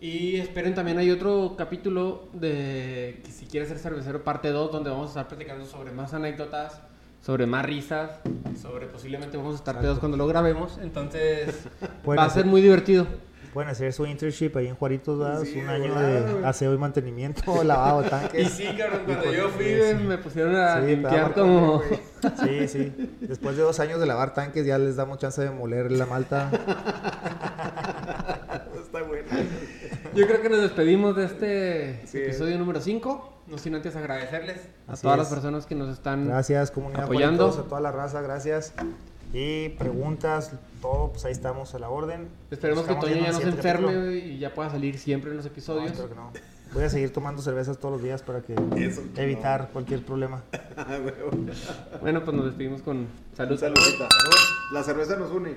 Y 0.00 0.36
esperen 0.36 0.74
también 0.74 0.98
hay 0.98 1.10
otro 1.10 1.54
capítulo 1.56 2.28
de 2.32 3.20
que 3.24 3.30
si 3.30 3.46
quieres 3.46 3.68
ser 3.68 3.78
cervecero 3.78 4.22
parte 4.22 4.50
2 4.50 4.70
donde 4.70 4.90
vamos 4.90 5.06
a 5.06 5.08
estar 5.10 5.28
platicando 5.28 5.64
sobre 5.64 5.92
más 5.92 6.12
anécdotas, 6.12 6.80
sobre 7.22 7.46
más 7.46 7.64
risas, 7.64 8.20
sobre 8.60 8.86
posiblemente 8.86 9.36
vamos 9.36 9.54
a 9.54 9.58
estar 9.58 9.80
pedos 9.80 9.98
cuando 9.98 10.16
lo 10.16 10.26
grabemos. 10.26 10.78
Entonces 10.82 11.66
va 12.08 12.24
a 12.24 12.30
ser 12.30 12.44
muy 12.44 12.60
divertido. 12.60 13.06
Pueden 13.54 13.70
hacer 13.70 13.92
su 13.92 14.04
internship 14.04 14.56
ahí 14.56 14.66
en 14.66 14.74
Juaritos, 14.74 15.16
¿verdad? 15.16 15.40
un 15.40 15.68
año 15.68 15.94
de 15.94 16.44
aseo 16.44 16.74
y 16.74 16.78
mantenimiento, 16.78 17.42
lavado 17.64 18.02
de 18.02 18.10
tanques. 18.10 18.46
Y 18.46 18.50
sí, 18.50 18.66
cabrón, 18.76 19.02
cuando 19.06 19.32
yo 19.32 19.48
fui 19.50 19.64
me 20.04 20.18
pusieron 20.18 20.56
a 20.56 20.80
limpiar 20.80 21.32
como... 21.32 21.80
Sí, 22.42 22.68
sí. 22.68 22.90
Después 23.20 23.54
de 23.56 23.62
dos 23.62 23.78
años 23.80 24.00
de 24.00 24.06
lavar 24.06 24.32
tanques 24.32 24.64
ya 24.64 24.78
les 24.78 24.96
damos 24.96 25.18
chance 25.18 25.42
de 25.42 25.50
moler 25.50 25.92
la 25.92 26.06
malta. 26.06 26.50
Está 28.74 29.02
bueno. 29.02 29.28
Yo 30.14 30.26
creo 30.26 30.40
que 30.40 30.48
nos 30.48 30.62
despedimos 30.62 31.14
de 31.14 31.24
este 31.26 32.00
episodio 32.24 32.56
número 32.58 32.80
5. 32.80 33.32
No 33.46 33.58
sin 33.58 33.74
antes 33.74 33.94
agradecerles 33.94 34.68
a 34.88 34.96
todas 34.96 35.18
las 35.18 35.28
personas 35.28 35.66
que 35.66 35.74
nos 35.74 35.90
están 35.90 36.26
gracias, 36.26 36.70
comunidad 36.70 37.04
apoyando. 37.04 37.50
a 37.50 37.62
toda 37.68 37.82
la 37.82 37.92
raza, 37.92 38.22
gracias. 38.22 38.72
Y 39.34 39.70
preguntas, 39.70 40.52
todo, 40.80 41.10
pues 41.10 41.24
ahí 41.24 41.32
estamos 41.32 41.74
a 41.74 41.80
la 41.80 41.90
orden. 41.90 42.28
Esperemos 42.52 42.84
que 42.84 42.94
Toño 42.94 43.16
ya 43.16 43.32
no 43.32 43.40
se 43.40 43.48
enferme 43.48 44.16
y 44.16 44.38
ya 44.38 44.54
pueda 44.54 44.70
salir 44.70 44.96
siempre 44.96 45.32
en 45.32 45.38
los 45.38 45.46
episodios. 45.46 45.90
espero 45.90 46.08
que 46.08 46.14
no. 46.14 46.30
Voy 46.72 46.84
a 46.84 46.88
seguir 46.88 47.12
tomando 47.12 47.42
cervezas 47.42 47.78
todos 47.78 47.94
los 47.94 48.02
días 48.02 48.22
para 48.22 48.42
que 48.42 48.54
evitar 49.16 49.70
cualquier 49.72 50.04
problema. 50.04 50.44
bueno, 52.00 52.24
pues 52.24 52.36
nos 52.36 52.46
despedimos 52.46 52.82
con 52.82 53.08
salud. 53.36 53.58
Salud. 53.58 53.76
La 54.72 54.84
cerveza 54.84 55.16
nos 55.16 55.32
une. 55.32 55.56